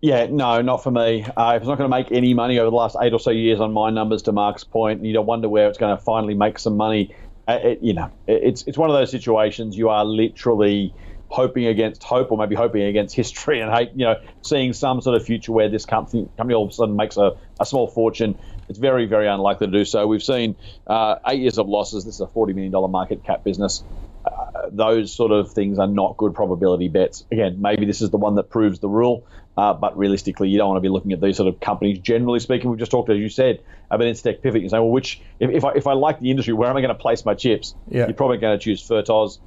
Yeah, 0.00 0.26
no, 0.26 0.60
not 0.62 0.82
for 0.82 0.90
me. 0.90 1.24
Uh, 1.36 1.52
if 1.54 1.62
it's 1.62 1.68
not 1.68 1.78
going 1.78 1.88
to 1.88 1.96
make 1.96 2.10
any 2.10 2.34
money 2.34 2.58
over 2.58 2.70
the 2.70 2.76
last 2.76 2.96
eight 3.00 3.12
or 3.12 3.20
so 3.20 3.30
years 3.30 3.60
on 3.60 3.72
my 3.72 3.90
numbers, 3.90 4.22
to 4.22 4.32
Mark's 4.32 4.64
point, 4.64 4.98
and 4.98 5.06
you 5.06 5.12
don't 5.12 5.26
wonder 5.26 5.48
where 5.48 5.68
it's 5.68 5.78
going 5.78 5.96
to 5.96 6.02
finally 6.02 6.34
make 6.34 6.58
some 6.58 6.76
money, 6.76 7.14
uh, 7.46 7.58
it, 7.62 7.78
you 7.82 7.92
know, 7.92 8.10
it, 8.26 8.42
it's 8.42 8.62
it's 8.62 8.78
one 8.78 8.90
of 8.90 8.96
those 8.96 9.10
situations 9.10 9.76
you 9.76 9.88
are 9.90 10.04
literally– 10.04 10.92
hoping 11.30 11.66
against 11.66 12.02
hope 12.02 12.32
or 12.32 12.38
maybe 12.38 12.54
hoping 12.54 12.82
against 12.82 13.14
history 13.22 13.60
and 13.60 13.90
you 13.94 14.04
know 14.04 14.16
seeing 14.42 14.72
some 14.72 15.00
sort 15.00 15.16
of 15.16 15.24
future 15.24 15.52
where 15.52 15.68
this 15.68 15.84
company 15.84 16.28
company 16.36 16.54
all 16.54 16.64
of 16.64 16.70
a 16.70 16.74
sudden 16.74 16.96
makes 16.96 17.16
a, 17.16 17.32
a 17.58 17.64
small 17.64 17.88
fortune 17.88 18.38
it's 18.68 18.78
very 18.78 19.06
very 19.06 19.28
unlikely 19.28 19.66
to 19.66 19.72
do 19.72 19.84
so 19.84 20.06
we've 20.06 20.22
seen 20.22 20.56
uh, 20.86 21.16
eight 21.26 21.40
years 21.40 21.58
of 21.58 21.68
losses 21.68 22.04
this 22.04 22.14
is 22.14 22.20
a 22.20 22.26
40 22.26 22.52
million 22.52 22.72
dollar 22.72 22.88
market 22.88 23.24
cap 23.24 23.44
business 23.44 23.84
uh, 24.24 24.68
those 24.70 25.14
sort 25.14 25.32
of 25.32 25.52
things 25.52 25.78
are 25.78 25.86
not 25.86 26.16
good 26.16 26.34
probability 26.34 26.88
bets 26.88 27.24
again 27.30 27.60
maybe 27.60 27.86
this 27.86 28.02
is 28.02 28.10
the 28.10 28.18
one 28.18 28.34
that 28.34 28.50
proves 28.50 28.80
the 28.80 28.88
rule 28.88 29.24
uh, 29.56 29.74
but 29.74 29.98
realistically, 29.98 30.48
you 30.48 30.56
don't 30.56 30.68
want 30.68 30.78
to 30.78 30.80
be 30.80 30.88
looking 30.88 31.12
at 31.12 31.20
these 31.20 31.36
sort 31.36 31.46
of 31.46 31.60
companies. 31.60 31.98
Generally 31.98 32.40
speaking, 32.40 32.70
we've 32.70 32.78
just 32.78 32.90
talked, 32.90 33.10
as 33.10 33.18
you 33.18 33.28
said, 33.28 33.62
about 33.90 34.06
Incitec 34.06 34.42
Pivot. 34.42 34.62
You 34.62 34.70
say, 34.70 34.78
well, 34.78 34.88
which 34.88 35.20
if, 35.38 35.50
if 35.50 35.64
I, 35.64 35.72
if 35.72 35.86
I 35.86 35.92
like 35.92 36.18
the 36.20 36.30
industry, 36.30 36.54
where 36.54 36.70
am 36.70 36.76
I 36.78 36.80
going 36.80 36.94
to 36.94 37.00
place 37.00 37.26
my 37.26 37.34
chips? 37.34 37.74
Yeah. 37.88 38.06
You're 38.06 38.14
probably 38.14 38.38
going 38.38 38.58
to 38.58 38.62
choose 38.64 38.86
Fertoz 38.86 39.38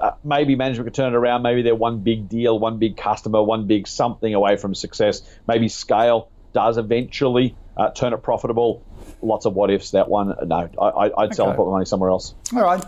uh, 0.00 0.12
maybe 0.24 0.56
management 0.56 0.86
could 0.86 0.94
turn 0.94 1.12
it 1.12 1.16
around. 1.16 1.42
Maybe 1.42 1.62
they're 1.62 1.74
one 1.74 2.00
big 2.00 2.28
deal, 2.28 2.58
one 2.58 2.78
big 2.78 2.96
customer, 2.96 3.42
one 3.42 3.66
big 3.66 3.86
something 3.86 4.34
away 4.34 4.56
from 4.56 4.74
success. 4.74 5.22
Maybe 5.46 5.68
scale 5.68 6.30
does 6.52 6.78
eventually 6.78 7.54
uh, 7.76 7.90
turn 7.90 8.12
it 8.12 8.18
profitable. 8.18 8.82
Lots 9.22 9.44
of 9.44 9.54
what 9.54 9.70
ifs. 9.70 9.90
That 9.90 10.08
one, 10.08 10.34
no, 10.46 10.70
I, 10.80 11.10
would 11.16 11.34
sell 11.34 11.48
and 11.48 11.56
put 11.56 11.66
my 11.66 11.72
money 11.72 11.84
somewhere 11.84 12.10
else. 12.10 12.34
All 12.54 12.62
right. 12.62 12.82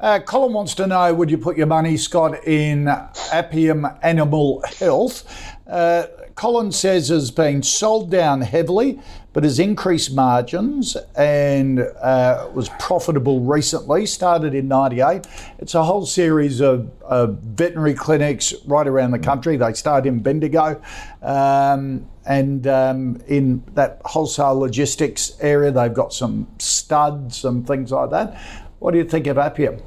Uh, 0.00 0.18
Colin 0.20 0.52
wants 0.52 0.74
to 0.74 0.86
know: 0.86 1.14
Would 1.14 1.30
you 1.30 1.38
put 1.38 1.56
your 1.56 1.66
money, 1.66 1.96
Scott, 1.96 2.46
in 2.46 2.86
Apiam 2.86 3.96
Animal 4.02 4.62
Health? 4.78 5.24
Uh, 5.66 6.06
Colin 6.34 6.70
says 6.70 7.08
has 7.08 7.30
been 7.30 7.62
sold 7.62 8.10
down 8.10 8.42
heavily, 8.42 9.00
but 9.36 9.44
has 9.44 9.58
increased 9.58 10.14
margins 10.14 10.96
and 11.14 11.80
uh, 11.80 12.48
was 12.54 12.70
profitable 12.78 13.40
recently. 13.40 14.06
Started 14.06 14.54
in 14.54 14.66
'98. 14.66 15.26
It's 15.58 15.74
a 15.74 15.84
whole 15.84 16.06
series 16.06 16.60
of, 16.60 16.90
of, 17.02 17.36
veterinary 17.40 17.92
clinics 17.92 18.54
right 18.64 18.86
around 18.88 19.10
the 19.10 19.18
country. 19.18 19.58
They 19.58 19.74
start 19.74 20.06
in 20.06 20.20
Bendigo, 20.20 20.80
um, 21.20 22.08
and 22.24 22.66
um, 22.66 23.20
in 23.26 23.62
that 23.74 24.00
wholesale 24.06 24.58
logistics 24.58 25.32
area, 25.40 25.70
they've 25.70 25.92
got 25.92 26.14
some 26.14 26.46
studs 26.58 27.44
and 27.44 27.66
things 27.66 27.92
like 27.92 28.08
that. 28.12 28.40
What 28.78 28.92
do 28.92 28.96
you 28.96 29.04
think 29.04 29.26
of 29.26 29.36
Apiam? 29.36 29.82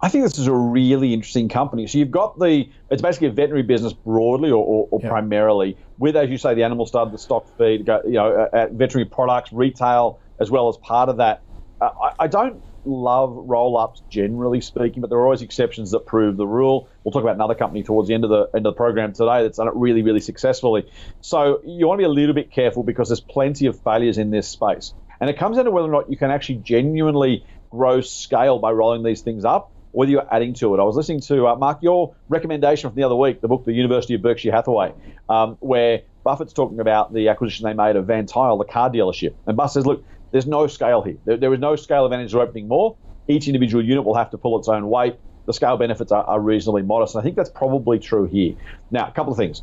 I 0.00 0.08
think 0.08 0.24
this 0.24 0.38
is 0.38 0.46
a 0.46 0.54
really 0.54 1.12
interesting 1.12 1.50
company. 1.50 1.86
So 1.86 1.98
you've 1.98 2.10
got 2.10 2.38
the 2.38 2.66
it's 2.90 3.02
basically 3.02 3.28
a 3.28 3.32
veterinary 3.32 3.62
business 3.62 3.92
broadly 3.92 4.50
or, 4.50 4.64
or, 4.64 4.88
or 4.90 5.00
primarily 5.00 5.76
with, 5.98 6.16
as 6.16 6.30
you 6.30 6.38
say, 6.38 6.54
the 6.54 6.64
animal 6.64 6.86
stud, 6.86 7.12
the 7.12 7.18
stock 7.18 7.46
feed, 7.56 7.88
you 7.88 8.12
know, 8.12 8.48
uh, 8.52 8.68
veterinary 8.70 9.08
products, 9.08 9.52
retail 9.52 10.20
as 10.38 10.50
well 10.50 10.68
as 10.68 10.76
part 10.76 11.08
of 11.08 11.18
that. 11.18 11.42
Uh, 11.80 11.90
I, 12.02 12.24
I, 12.24 12.26
don't 12.26 12.62
love 12.84 13.32
roll 13.34 13.76
ups 13.76 14.02
generally 14.08 14.60
speaking, 14.60 15.00
but 15.00 15.10
there 15.10 15.18
are 15.18 15.24
always 15.24 15.42
exceptions 15.42 15.90
that 15.90 16.06
prove 16.06 16.36
the 16.36 16.46
rule. 16.46 16.88
We'll 17.04 17.12
talk 17.12 17.22
about 17.22 17.34
another 17.34 17.54
company 17.54 17.82
towards 17.82 18.08
the 18.08 18.14
end 18.14 18.24
of 18.24 18.30
the 18.30 18.48
end 18.54 18.66
of 18.66 18.74
the 18.74 18.76
program 18.76 19.12
today 19.12 19.42
that's 19.42 19.58
done 19.58 19.68
it 19.68 19.74
really, 19.74 20.02
really 20.02 20.20
successfully. 20.20 20.90
So 21.20 21.60
you 21.64 21.86
want 21.86 21.98
to 21.98 22.02
be 22.02 22.06
a 22.06 22.08
little 22.08 22.34
bit 22.34 22.50
careful 22.50 22.82
because 22.82 23.08
there's 23.08 23.20
plenty 23.20 23.66
of 23.66 23.80
failures 23.80 24.18
in 24.18 24.30
this 24.30 24.48
space, 24.48 24.94
and 25.20 25.28
it 25.28 25.38
comes 25.38 25.56
down 25.56 25.66
to 25.66 25.70
whether 25.70 25.88
or 25.88 25.92
not 25.92 26.10
you 26.10 26.16
can 26.16 26.30
actually 26.30 26.56
genuinely 26.56 27.44
grow 27.70 28.00
scale 28.00 28.58
by 28.58 28.70
rolling 28.70 29.02
these 29.02 29.22
things 29.22 29.44
up 29.44 29.72
whether 29.96 30.10
you're 30.10 30.28
adding 30.30 30.52
to 30.52 30.74
it. 30.74 30.78
I 30.78 30.82
was 30.82 30.94
listening 30.94 31.20
to, 31.22 31.46
uh, 31.46 31.56
Mark, 31.56 31.78
your 31.80 32.14
recommendation 32.28 32.90
from 32.90 32.96
the 32.96 33.02
other 33.02 33.16
week, 33.16 33.40
the 33.40 33.48
book, 33.48 33.64
The 33.64 33.72
University 33.72 34.12
of 34.12 34.20
Berkshire 34.20 34.52
Hathaway, 34.52 34.92
um, 35.30 35.56
where 35.60 36.02
Buffett's 36.22 36.52
talking 36.52 36.80
about 36.80 37.14
the 37.14 37.30
acquisition 37.30 37.64
they 37.64 37.72
made 37.72 37.96
of 37.96 38.06
Van 38.06 38.26
Tuyl, 38.26 38.58
the 38.58 38.70
car 38.70 38.90
dealership. 38.90 39.32
And 39.46 39.56
Buffett 39.56 39.72
says, 39.72 39.86
look, 39.86 40.04
there's 40.32 40.46
no 40.46 40.66
scale 40.66 41.00
here. 41.00 41.16
There, 41.24 41.38
there 41.38 41.54
is 41.54 41.60
no 41.60 41.76
scale 41.76 42.04
advantage 42.04 42.32
to 42.32 42.42
opening 42.42 42.68
more. 42.68 42.94
Each 43.26 43.46
individual 43.46 43.82
unit 43.82 44.04
will 44.04 44.14
have 44.14 44.28
to 44.32 44.38
pull 44.38 44.58
its 44.58 44.68
own 44.68 44.90
weight. 44.90 45.16
The 45.46 45.54
scale 45.54 45.78
benefits 45.78 46.12
are, 46.12 46.24
are 46.24 46.40
reasonably 46.40 46.82
modest. 46.82 47.14
And 47.14 47.22
I 47.22 47.24
think 47.24 47.36
that's 47.36 47.48
probably 47.48 47.98
true 47.98 48.26
here. 48.26 48.54
Now, 48.90 49.08
a 49.08 49.12
couple 49.12 49.32
of 49.32 49.38
things 49.38 49.62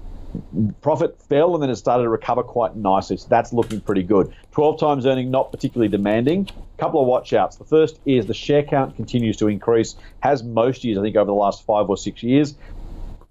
profit 0.82 1.22
fell 1.30 1.54
and 1.54 1.62
then 1.62 1.70
it 1.70 1.76
started 1.76 2.04
to 2.04 2.10
recover 2.10 2.44
quite 2.44 2.76
nicely. 2.76 3.18
So 3.18 3.28
that's 3.30 3.54
looking 3.54 3.82
pretty 3.82 4.04
good. 4.04 4.34
12 4.52 4.80
times 4.80 5.06
earning, 5.06 5.32
not 5.32 5.52
particularly 5.52 5.90
demanding. 5.90 6.50
Couple 6.84 7.02
of 7.02 7.08
watchouts. 7.08 7.58
The 7.58 7.64
first 7.64 8.02
is 8.06 8.26
the 8.26 8.34
share 8.34 8.62
count 8.62 8.98
continues 8.98 9.38
to 9.38 9.48
increase, 9.48 9.96
has 10.20 10.44
most 10.44 10.84
years, 10.84 10.98
I 10.98 11.02
think, 11.02 11.16
over 11.16 11.28
the 11.28 11.32
last 11.32 11.66
five 11.66 11.90
or 11.90 11.96
six 11.96 12.22
years. 12.22 12.58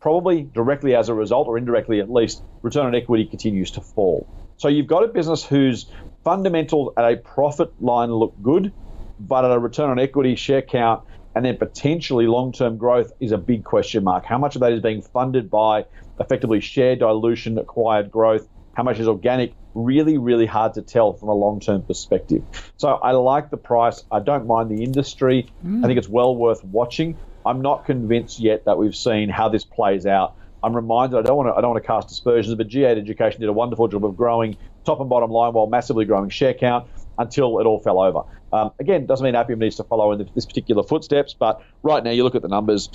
Probably 0.00 0.44
directly 0.54 0.94
as 0.94 1.10
a 1.10 1.14
result, 1.14 1.48
or 1.48 1.58
indirectly 1.58 2.00
at 2.00 2.10
least, 2.10 2.42
return 2.62 2.86
on 2.86 2.94
equity 2.94 3.26
continues 3.26 3.70
to 3.72 3.82
fall. 3.82 4.26
So 4.56 4.68
you've 4.68 4.86
got 4.86 5.04
a 5.04 5.08
business 5.08 5.44
whose 5.44 5.84
fundamental 6.24 6.94
at 6.96 7.04
a 7.04 7.18
profit 7.18 7.70
line 7.82 8.10
look 8.10 8.32
good, 8.42 8.72
but 9.20 9.44
at 9.44 9.50
a 9.50 9.58
return 9.58 9.90
on 9.90 9.98
equity 9.98 10.34
share 10.34 10.62
count 10.62 11.02
and 11.34 11.44
then 11.44 11.58
potentially 11.58 12.26
long 12.26 12.52
term 12.52 12.78
growth 12.78 13.12
is 13.20 13.32
a 13.32 13.38
big 13.38 13.64
question 13.64 14.02
mark. 14.02 14.24
How 14.24 14.38
much 14.38 14.54
of 14.54 14.62
that 14.62 14.72
is 14.72 14.80
being 14.80 15.02
funded 15.02 15.50
by 15.50 15.84
effectively 16.18 16.60
share 16.60 16.96
dilution, 16.96 17.58
acquired 17.58 18.10
growth? 18.10 18.48
How 18.72 18.82
much 18.82 18.98
is 18.98 19.08
organic? 19.08 19.52
Really, 19.74 20.18
really 20.18 20.46
hard 20.46 20.74
to 20.74 20.82
tell 20.82 21.12
from 21.14 21.28
a 21.28 21.34
long 21.34 21.60
term 21.60 21.82
perspective. 21.82 22.44
So 22.76 22.88
I 22.88 23.12
like 23.12 23.50
the 23.50 23.56
price. 23.56 24.04
I 24.10 24.20
don't 24.20 24.46
mind 24.46 24.70
the 24.70 24.82
industry. 24.82 25.46
Mm. 25.64 25.84
I 25.84 25.86
think 25.86 25.98
it's 25.98 26.08
well 26.08 26.36
worth 26.36 26.62
watching. 26.64 27.16
I'm 27.44 27.62
not 27.62 27.86
convinced 27.86 28.38
yet 28.38 28.66
that 28.66 28.78
we've 28.78 28.94
seen 28.94 29.28
how 29.28 29.48
this 29.48 29.64
plays 29.64 30.06
out. 30.06 30.36
I'm 30.62 30.76
reminded 30.76 31.18
I 31.18 31.22
don't 31.22 31.36
want 31.36 31.48
to 31.48 31.54
I 31.54 31.60
don't 31.60 31.72
want 31.72 31.82
to 31.82 31.86
cast 31.86 32.10
aspersions, 32.10 32.54
but 32.54 32.68
G8 32.68 32.98
Education 32.98 33.40
did 33.40 33.48
a 33.48 33.52
wonderful 33.52 33.88
job 33.88 34.04
of 34.04 34.16
growing 34.16 34.56
top 34.84 35.00
and 35.00 35.08
bottom 35.08 35.30
line 35.30 35.52
while 35.52 35.66
massively 35.66 36.04
growing 36.04 36.30
share 36.30 36.54
count 36.54 36.88
until 37.18 37.58
it 37.58 37.66
all 37.66 37.80
fell 37.80 38.00
over. 38.00 38.22
Um, 38.52 38.72
again, 38.78 39.06
doesn't 39.06 39.24
mean 39.24 39.34
Apiam 39.34 39.58
needs 39.58 39.76
to 39.76 39.84
follow 39.84 40.12
in 40.12 40.30
this 40.34 40.46
particular 40.46 40.82
footsteps, 40.82 41.34
but 41.34 41.62
right 41.82 42.02
now 42.02 42.10
you 42.10 42.24
look 42.24 42.34
at 42.34 42.42
the 42.42 42.48
numbers. 42.48 42.88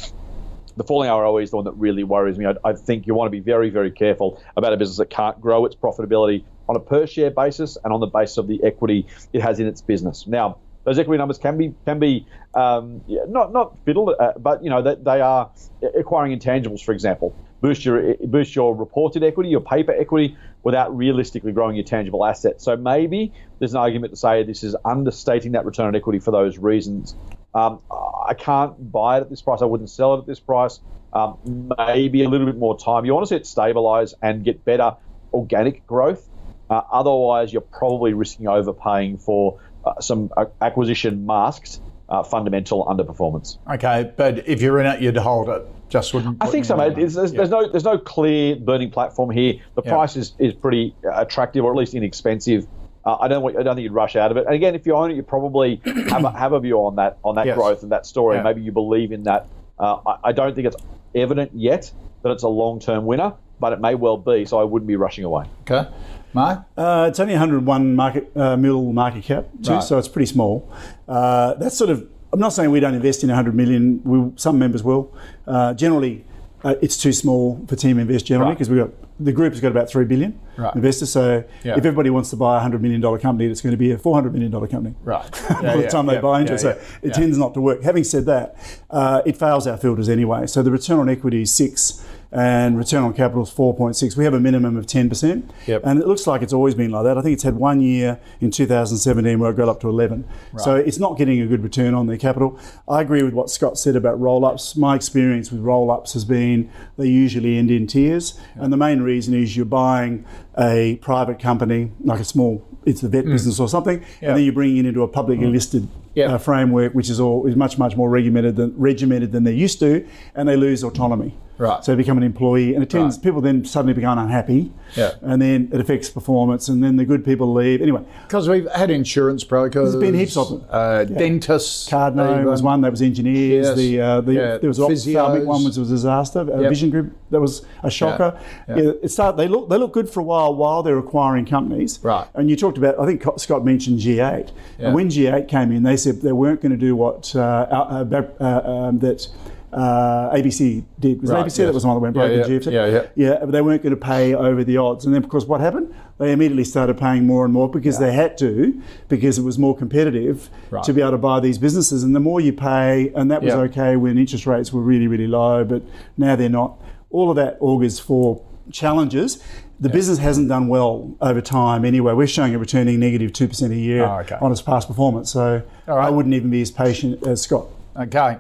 The 0.78 0.84
falling 0.84 1.10
ROE 1.10 1.38
is 1.38 1.50
the 1.50 1.58
one 1.58 1.66
that 1.66 1.74
really 1.74 2.04
worries 2.04 2.38
me. 2.38 2.46
I, 2.46 2.54
I 2.64 2.74
think 2.74 3.08
you 3.08 3.16
want 3.16 3.28
to 3.28 3.32
be 3.32 3.40
very, 3.40 3.70
very 3.70 3.92
careful 3.92 4.42
about 4.56 4.74
a 4.74 4.78
business 4.78 4.98
that 4.98 5.10
can't 5.10 5.40
grow 5.42 5.66
its 5.66 5.76
profitability 5.76 6.46
on 6.70 6.76
a 6.76 6.80
per 6.80 7.08
share 7.08 7.32
basis 7.32 7.78
and 7.84 7.94
on 7.94 8.00
the 8.00 8.08
basis 8.08 8.38
of 8.38 8.48
the 8.48 8.64
equity 8.64 9.08
it 9.34 9.42
has 9.42 9.60
in 9.60 9.68
its 9.68 9.82
business. 9.82 10.26
Now, 10.28 10.60
those 10.86 11.00
equity 11.00 11.18
numbers 11.18 11.38
can 11.38 11.58
be 11.58 11.74
can 11.86 12.00
be 12.00 12.28
um, 12.54 13.02
not 13.28 13.52
not 13.52 13.78
fiddled, 13.84 14.14
uh, 14.20 14.34
but 14.38 14.64
you 14.64 14.70
know 14.70 14.82
that 14.82 15.04
they, 15.04 15.16
they 15.16 15.22
are 15.22 15.52
acquiring 16.00 16.38
intangibles, 16.38 16.82
for 16.82 16.94
example 16.94 17.36
boost 17.62 17.86
your 17.86 18.16
boost 18.28 18.56
your 18.56 18.76
reported 18.76 19.24
equity, 19.24 19.50
your 19.50 19.62
paper 19.62 19.94
equity, 19.94 20.38
without 20.64 20.96
realistically 20.96 21.52
growing 21.52 21.76
your 21.76 21.86
tangible 21.86 22.26
assets. 22.26 22.64
So 22.64 22.76
maybe 22.76 23.34
there's 23.60 23.74
an 23.74 23.80
argument 23.80 24.14
to 24.14 24.18
say 24.18 24.44
this 24.44 24.64
is 24.64 24.76
understating 24.86 25.54
that 25.54 25.66
return 25.66 25.88
on 25.88 25.96
equity 25.96 26.20
for 26.20 26.32
those 26.32 26.58
reasons. 26.58 27.16
Um, 27.54 27.80
I 27.90 28.34
can't 28.34 28.92
buy 28.92 29.18
it 29.18 29.22
at 29.22 29.30
this 29.30 29.42
price. 29.42 29.62
I 29.62 29.66
wouldn't 29.66 29.90
sell 29.90 30.16
it 30.16 30.20
at 30.20 30.28
this 30.28 30.40
price. 30.40 30.80
Um, 31.14 31.38
maybe 31.78 32.24
a 32.24 32.30
little 32.30 32.46
bit 32.46 32.58
more 32.58 32.78
time. 32.78 33.06
You 33.06 33.14
want 33.14 33.26
to 33.26 33.30
see 33.30 33.38
it 33.38 33.48
stabilize 33.48 34.14
and 34.22 34.44
get 34.44 34.64
better 34.66 34.96
organic 35.34 35.88
growth. 35.88 36.28
Uh, 36.70 36.82
otherwise, 36.92 37.52
you're 37.52 37.62
probably 37.62 38.14
risking 38.14 38.48
overpaying 38.48 39.18
for 39.18 39.60
uh, 39.86 40.00
some 40.02 40.32
uh, 40.36 40.46
acquisition 40.62 41.26
masked 41.26 41.80
uh, 42.10 42.24
fundamental 42.24 42.86
underperformance. 42.86 43.58
Okay, 43.70 44.12
but 44.16 44.48
if 44.48 44.62
you're 44.62 44.80
in 44.80 44.86
it, 44.86 45.02
you'd 45.02 45.18
hold 45.18 45.50
it. 45.50 45.66
Just 45.90 46.14
wouldn't. 46.14 46.44
I 46.44 46.48
think 46.48 46.66
so, 46.66 46.76
mate. 46.76 46.96
There's, 46.96 47.14
there's, 47.14 47.34
yeah. 47.34 47.46
no 47.46 47.72
there's 47.72 47.86
no 47.86 47.98
clear 47.98 48.58
burning 48.58 48.92
platform 48.92 49.30
here. 49.30 49.62
The 49.76 49.84
yeah. 49.86 49.92
price 49.92 50.18
is, 50.18 50.34
is 50.38 50.54
pretty 50.54 50.94
attractive, 51.10 51.64
or 51.64 51.72
at 51.72 51.78
least 51.78 51.94
inexpensive. 51.94 52.68
Uh, 53.08 53.18
I 53.22 53.30
don't 53.30 53.42
want, 53.42 53.58
I 53.58 53.64
don't 53.64 53.76
think 53.76 53.84
you'd 53.84 53.94
rush 53.94 54.18
out 54.18 54.32
of 54.32 54.38
it. 54.38 54.46
And 54.46 54.54
again, 54.54 54.76
if 54.76 54.86
you 54.86 54.94
own 54.94 55.12
it, 55.12 55.16
you 55.16 55.24
probably 55.24 55.82
have 56.10 56.26
a, 56.26 56.32
have 56.32 56.52
a 56.52 56.60
view 56.60 56.76
on 56.80 56.98
that 56.98 57.18
on 57.24 57.36
that 57.36 57.46
yes. 57.46 57.56
growth 57.56 57.82
and 57.82 57.92
that 57.94 58.06
story. 58.06 58.36
Yeah. 58.36 58.44
Maybe 58.44 58.62
you 58.62 58.74
believe 58.74 59.14
in 59.14 59.24
that. 59.24 59.48
Uh, 59.80 60.00
I, 60.06 60.18
I 60.26 60.32
don't 60.34 60.54
think 60.54 60.68
it's 60.68 60.76
evident 61.16 61.52
yet 61.54 61.90
that 62.24 62.32
it's 62.32 62.44
a 62.44 62.50
long 62.50 62.82
term 62.82 63.06
winner, 63.06 63.34
but 63.62 63.72
it 63.72 63.80
may 63.80 63.96
well 63.96 64.18
be. 64.18 64.44
So 64.44 64.60
I 64.60 64.66
wouldn't 64.66 64.88
be 64.88 64.98
rushing 64.98 65.24
away. 65.24 65.46
Okay. 65.62 65.90
Mark? 66.34 66.66
Uh, 66.76 67.06
it's 67.08 67.22
only 67.22 67.34
101 67.34 67.96
market 67.96 68.30
uh, 68.36 68.58
mil 68.58 68.92
market 68.92 69.24
cap, 69.24 69.46
too, 69.64 69.76
right. 69.76 69.84
so 69.84 69.98
it's 69.98 70.10
pretty 70.10 70.26
small. 70.26 70.70
Uh, 71.08 71.54
that's 71.54 71.78
sort 71.78 71.90
of 71.90 72.06
I'm 72.34 72.42
not 72.42 72.50
saying 72.50 72.72
we 72.72 72.82
don't 72.82 72.94
invest 72.94 73.24
in 73.24 73.30
100 73.30 73.56
million. 73.56 74.02
We, 74.04 74.34
some 74.36 74.60
members 74.60 74.84
will. 74.84 75.16
Uh, 75.48 75.74
generally, 75.74 76.26
uh, 76.64 76.76
it's 76.82 76.98
too 76.98 77.14
small 77.14 77.66
for 77.68 77.78
Team 77.78 78.00
Invest 78.00 78.26
generally 78.26 78.54
because 78.54 78.70
right. 78.70 78.84
we've 78.84 78.92
got 78.92 79.07
the 79.20 79.32
group 79.32 79.54
has 79.54 79.62
got 79.62 79.72
about 79.72 79.90
three 79.90 80.06
billion 80.06 80.40
right. 80.58 80.76
investors. 80.76 81.12
So 81.12 81.44
yeah. 81.64 81.74
if 81.74 81.80
everybody 81.80 82.10
wants 82.10 82.30
to 82.32 82.36
buy 82.36 82.58
a 82.58 82.60
hundred 82.60 82.82
million 82.82 83.02
dollar 83.02 83.20
company, 83.20 83.50
it's 83.50 83.62
going 83.62 83.72
to 83.72 83.78
be 83.78 83.92
a 83.92 83.98
four 83.98 84.14
hundred 84.14 84.34
million 84.34 84.52
dollar 84.52 84.68
company. 84.68 84.96
Right. 85.04 85.28
Yeah, 85.58 85.74
by 85.74 85.78
the 85.78 85.84
yeah, 85.84 85.90
time 85.90 86.06
they 86.06 86.20
buy 86.20 86.42
into 86.42 86.54
it, 86.54 86.60
so 86.60 86.80
it 87.02 87.14
tends 87.14 87.38
not 87.38 87.54
to 87.56 87.62
work. 87.62 87.82
Having 87.82 88.04
said 88.04 88.26
that, 88.26 88.56
uh, 88.92 89.22
it 89.26 89.38
fails 89.38 89.66
our 89.66 89.78
filters 89.78 90.08
anyway. 90.08 90.46
So 90.46 90.62
the 90.62 90.70
return 90.70 91.00
on 91.00 91.10
equity 91.10 91.42
is 91.42 91.54
six 91.54 92.06
and 92.32 92.78
return 92.78 93.04
on 93.04 93.14
capital 93.14 93.44
is 93.44 93.50
4.6. 93.50 94.18
We 94.18 94.24
have 94.26 94.34
a 94.34 94.40
minimum 94.40 94.76
of 94.78 94.86
10%. 94.86 95.50
Yep. 95.66 95.82
And 95.86 96.00
it 96.00 96.08
looks 96.08 96.28
like 96.28 96.42
it's 96.42 96.54
always 96.54 96.76
been 96.76 96.92
like 96.92 97.04
that. 97.06 97.18
I 97.18 97.22
think 97.22 97.34
it's 97.34 97.44
had 97.44 97.56
one 97.56 97.82
year 97.82 98.20
in 98.42 98.52
2017 98.52 99.40
where 99.40 99.52
it 99.52 99.56
got 99.56 99.70
up 99.70 99.80
to 99.82 99.90
11. 99.90 100.28
Right. 100.52 100.64
So 100.64 100.76
it's 100.76 101.00
not 101.00 101.18
getting 101.18 101.42
a 101.42 101.48
good 101.48 101.64
return 101.64 101.94
on 101.94 102.08
their 102.08 102.18
capital. 102.18 102.60
I 102.88 103.02
agree 103.02 103.24
with 103.24 103.34
what 103.34 103.50
Scott 103.50 103.78
said 103.78 103.96
about 103.96 104.20
roll 104.20 104.46
ups. 104.46 104.76
My 104.76 104.96
experience 104.96 105.52
with 105.52 105.62
roll 105.62 105.90
ups 105.90 106.14
has 106.14 106.26
been 106.26 106.70
they 106.98 107.08
usually 107.08 107.58
end 107.58 107.72
in 107.72 107.88
tears. 107.88 108.40
Yep. 108.56 108.64
And 108.64 108.74
the 108.74 108.78
main 108.78 109.02
reason 109.02 109.34
is 109.34 109.56
you're 109.56 109.66
buying 109.66 110.26
a 110.58 110.98
private 110.98 111.40
company, 111.40 111.92
like 112.04 112.20
a 112.20 112.26
small, 112.26 112.66
it's 112.86 113.02
the 113.02 113.10
vet 113.10 113.26
mm. 113.26 113.32
business 113.32 113.60
or 113.60 113.70
something, 113.70 114.00
yep. 114.00 114.08
and 114.22 114.38
then 114.38 114.44
you're 114.44 114.54
bringing 114.54 114.78
it 114.78 114.86
into 114.86 115.04
a 115.04 115.08
publicly 115.08 115.46
mm. 115.46 115.52
listed 115.52 115.88
uh, 116.18 116.38
framework, 116.38 116.94
which 116.94 117.10
is 117.10 117.20
all 117.20 117.46
is 117.48 117.56
much 117.56 117.78
much 117.78 117.96
more 117.96 118.10
regimented 118.10 118.56
than 118.56 118.74
regimented 118.78 119.32
than 119.32 119.44
they're 119.44 119.54
used 119.54 119.80
to, 119.80 120.08
and 120.36 120.48
they 120.48 120.56
lose 120.56 120.84
autonomy. 120.84 121.36
Right. 121.58 121.84
So 121.84 121.92
they 121.92 121.96
become 121.96 122.18
an 122.18 122.24
employee, 122.24 122.76
and 122.76 122.84
it 122.84 122.90
tends 122.90 123.18
right. 123.18 123.24
people 123.24 123.42
then 123.42 123.66
suddenly 123.66 123.94
become 123.94 124.18
unhappy. 124.20 124.72
Yeah. 124.96 125.16
And 125.22 125.42
then 125.42 125.70
it 125.74 125.80
affects 125.80 126.10
performance, 126.10 126.70
and 126.70 126.84
then 126.84 126.98
the 126.98 127.06
good 127.06 127.26
people 127.26 127.52
leave. 127.52 127.82
Anyway, 127.82 128.06
because 128.24 128.48
we've 128.48 128.70
had 128.72 128.92
insurance 128.92 129.44
brokers, 129.44 129.92
there's 129.92 130.02
been 130.02 130.14
heaps 130.14 130.38
of 130.38 130.50
them. 130.50 130.66
Uh, 130.70 131.06
yeah. 131.10 131.18
Dentists. 131.18 131.90
Cardno 131.90 132.46
was 132.46 132.62
one 132.62 132.82
that 132.82 132.92
was 132.92 133.02
engineers. 133.02 133.68
Yes. 133.68 133.76
The, 133.76 134.02
uh, 134.02 134.22
the 134.22 134.34
yeah. 134.34 134.58
there 134.58 134.70
was 134.70 134.80
ophthalmic 134.80 135.46
one 135.46 135.64
was 135.64 135.78
a 135.78 135.86
disaster. 135.86 136.42
A 136.42 136.62
yep. 136.62 136.70
Vision 136.70 136.92
Group 136.92 137.18
that 137.32 137.42
was 137.42 137.66
a 137.84 137.90
shocker. 137.90 138.40
Yeah. 138.68 138.76
yeah. 138.76 138.92
it 139.02 139.10
started. 139.10 139.38
They 139.38 139.48
look 139.48 139.70
they 139.70 139.78
look 139.78 139.94
good 139.94 140.10
for 140.10 140.20
a 140.20 140.24
while 140.24 140.54
while 140.54 140.84
they're 140.84 141.00
acquiring 141.00 141.46
companies. 141.46 142.00
Right. 142.04 142.28
And 142.36 142.50
you 142.50 142.56
talked 142.56 142.78
about 142.78 143.00
I 143.00 143.06
think 143.08 143.24
Scott 143.40 143.66
mentioned 143.66 144.00
G8, 144.00 144.52
and 144.78 144.94
when 144.94 145.10
G8 145.10 145.48
came 145.48 145.72
in, 145.72 145.82
they 145.82 145.98
said 145.98 146.07
they 146.12 146.32
weren't 146.32 146.62
going 146.62 146.72
to 146.72 146.78
do 146.78 146.96
what 146.96 147.34
uh, 147.36 147.40
uh, 147.40 148.24
uh, 148.40 148.46
um, 148.70 149.00
that 149.00 149.28
uh, 149.74 150.34
ABC 150.34 150.84
did. 151.00 151.22
Was 151.22 151.32
Right, 151.32 151.46
ABC 151.46 151.58
yes. 151.60 151.68
that 151.68 151.74
was 151.74 151.84
the 151.84 151.88
one 151.90 151.98
that 151.98 152.02
went 152.02 152.14
broke 152.16 152.32
Yeah, 152.32 152.46
in 152.46 152.52
yeah, 152.52 152.60
GFC? 152.60 152.72
yeah, 152.72 152.86
yeah. 152.86 153.06
Yeah, 153.16 153.38
but 153.42 153.52
they 153.52 153.62
weren't 153.62 153.84
going 153.84 153.94
to 153.94 154.00
pay 154.02 154.34
over 154.34 154.64
the 154.64 154.78
odds. 154.78 155.06
And 155.06 155.14
then, 155.14 155.24
of 155.24 155.30
course, 155.30 155.46
what 155.46 155.60
happened? 155.62 155.94
They 156.20 156.32
immediately 156.32 156.64
started 156.64 156.98
paying 156.98 157.28
more 157.28 157.44
and 157.44 157.54
more 157.54 157.70
because 157.70 158.00
they 158.00 158.14
had 158.14 158.38
to, 158.40 158.82
because 159.10 159.38
it 159.38 159.44
was 159.44 159.60
more 159.60 159.76
competitive 159.76 160.50
Right. 160.72 160.84
to 160.84 160.94
be 160.94 161.02
able 161.02 161.12
to 161.12 161.18
buy 161.18 161.40
these 161.42 161.58
businesses. 161.58 162.02
And 162.04 162.16
the 162.16 162.20
more 162.22 162.40
you 162.40 162.54
pay, 162.54 163.12
and 163.16 163.30
that 163.30 163.44
was 163.44 163.54
Yeah. 163.54 163.60
okay 163.62 163.98
when 163.98 164.18
interest 164.18 164.48
rates 164.48 164.72
were 164.74 164.82
really, 164.82 165.08
really 165.08 165.28
low, 165.28 165.64
but 165.66 165.84
now 166.18 166.36
they're 166.36 166.50
not. 166.50 166.80
All 167.12 167.30
of 167.30 167.36
that 167.36 167.58
augurs 167.62 168.00
for 168.00 168.42
challenges. 168.72 169.44
The 169.80 169.90
business 169.90 170.18
hasn't 170.18 170.48
done 170.50 170.68
well 170.68 171.16
over 171.22 171.40
time 171.40 171.86
anyway. 171.86 172.14
We're 172.14 172.26
showing 172.28 172.54
it 172.54 172.58
returning 172.58 173.00
negative 173.00 173.32
2% 173.32 173.72
a 173.72 173.76
year 173.76 174.04
Oh, 174.06 174.20
okay. 174.20 174.36
on 174.42 174.52
its 174.52 174.62
past 174.62 174.88
performance. 174.88 175.32
So 175.32 175.62
right. 175.86 176.08
I 176.08 176.10
wouldn't 176.10 176.34
even 176.34 176.50
be 176.50 176.62
as 176.62 176.72
patient 176.72 177.26
as 177.28 177.42
Scott. 177.44 177.68
Okay. 177.96 178.38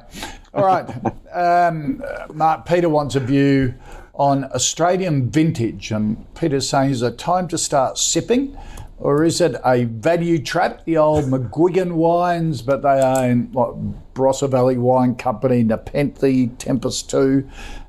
All 0.53 0.65
right. 0.65 0.89
Um, 1.33 2.03
Mark, 2.33 2.65
Peter 2.65 2.89
wants 2.89 3.13
a 3.15 3.19
view 3.19 3.75
on 4.15 4.45
Australian 4.45 5.29
vintage. 5.29 5.91
And 5.91 6.25
Peter's 6.33 6.67
saying, 6.67 6.89
is 6.91 7.01
it 7.03 7.19
time 7.19 7.47
to 7.49 7.57
start 7.59 7.99
sipping? 7.99 8.57
Or 8.99 9.23
is 9.23 9.39
it 9.41 9.55
a 9.63 9.83
value 9.83 10.41
trap? 10.41 10.83
The 10.85 10.97
old 10.97 11.25
McGuigan 11.25 11.91
wines, 11.91 12.63
but 12.63 12.81
they 12.81 12.99
own 12.99 13.51
what, 13.51 13.75
Barossa 14.15 14.49
Valley 14.49 14.77
Wine 14.79 15.13
Company, 15.13 15.61
Nepenthe, 15.61 16.57
Tempus 16.57 17.03
Two, 17.03 17.47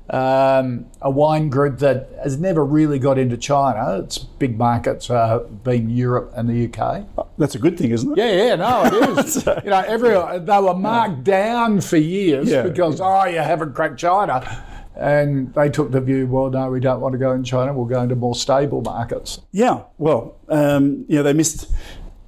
um, 0.09 0.87
a 1.01 1.09
wine 1.09 1.49
group 1.49 1.79
that 1.79 2.09
has 2.23 2.39
never 2.39 2.65
really 2.65 2.99
got 2.99 3.17
into 3.17 3.37
China. 3.37 3.99
Its 3.99 4.17
big 4.17 4.57
markets 4.57 5.09
uh, 5.09 5.39
been 5.63 5.89
Europe 5.89 6.31
and 6.35 6.49
the 6.49 6.65
UK. 6.65 7.05
That's 7.37 7.55
a 7.55 7.59
good 7.59 7.77
thing, 7.77 7.91
isn't 7.91 8.11
it? 8.11 8.17
Yeah, 8.17 8.43
yeah, 8.43 8.55
no, 8.55 8.85
it 8.85 9.25
is. 9.25 9.35
you 9.63 9.69
know, 9.69 9.83
every 9.87 10.09
they 10.39 10.59
were 10.59 10.73
marked 10.73 11.23
down 11.23 11.81
for 11.81 11.97
years 11.97 12.49
Yeah. 12.49 12.63
because 12.63 12.99
oh, 12.99 13.25
you 13.25 13.39
haven't 13.39 13.73
cracked 13.75 13.99
China, 13.99 14.65
and 14.95 15.53
they 15.53 15.69
took 15.69 15.91
the 15.91 16.01
view, 16.01 16.27
well, 16.27 16.49
no, 16.49 16.69
we 16.69 16.79
don't 16.79 16.99
want 17.01 17.13
to 17.13 17.19
go 17.19 17.31
in 17.31 17.43
China. 17.43 17.73
We'll 17.73 17.85
go 17.85 18.01
into 18.01 18.15
more 18.15 18.35
stable 18.35 18.81
markets. 18.81 19.39
Yeah, 19.51 19.83
well, 19.97 20.35
um, 20.49 21.05
you 21.07 21.17
know, 21.17 21.23
they 21.23 21.33
missed 21.33 21.71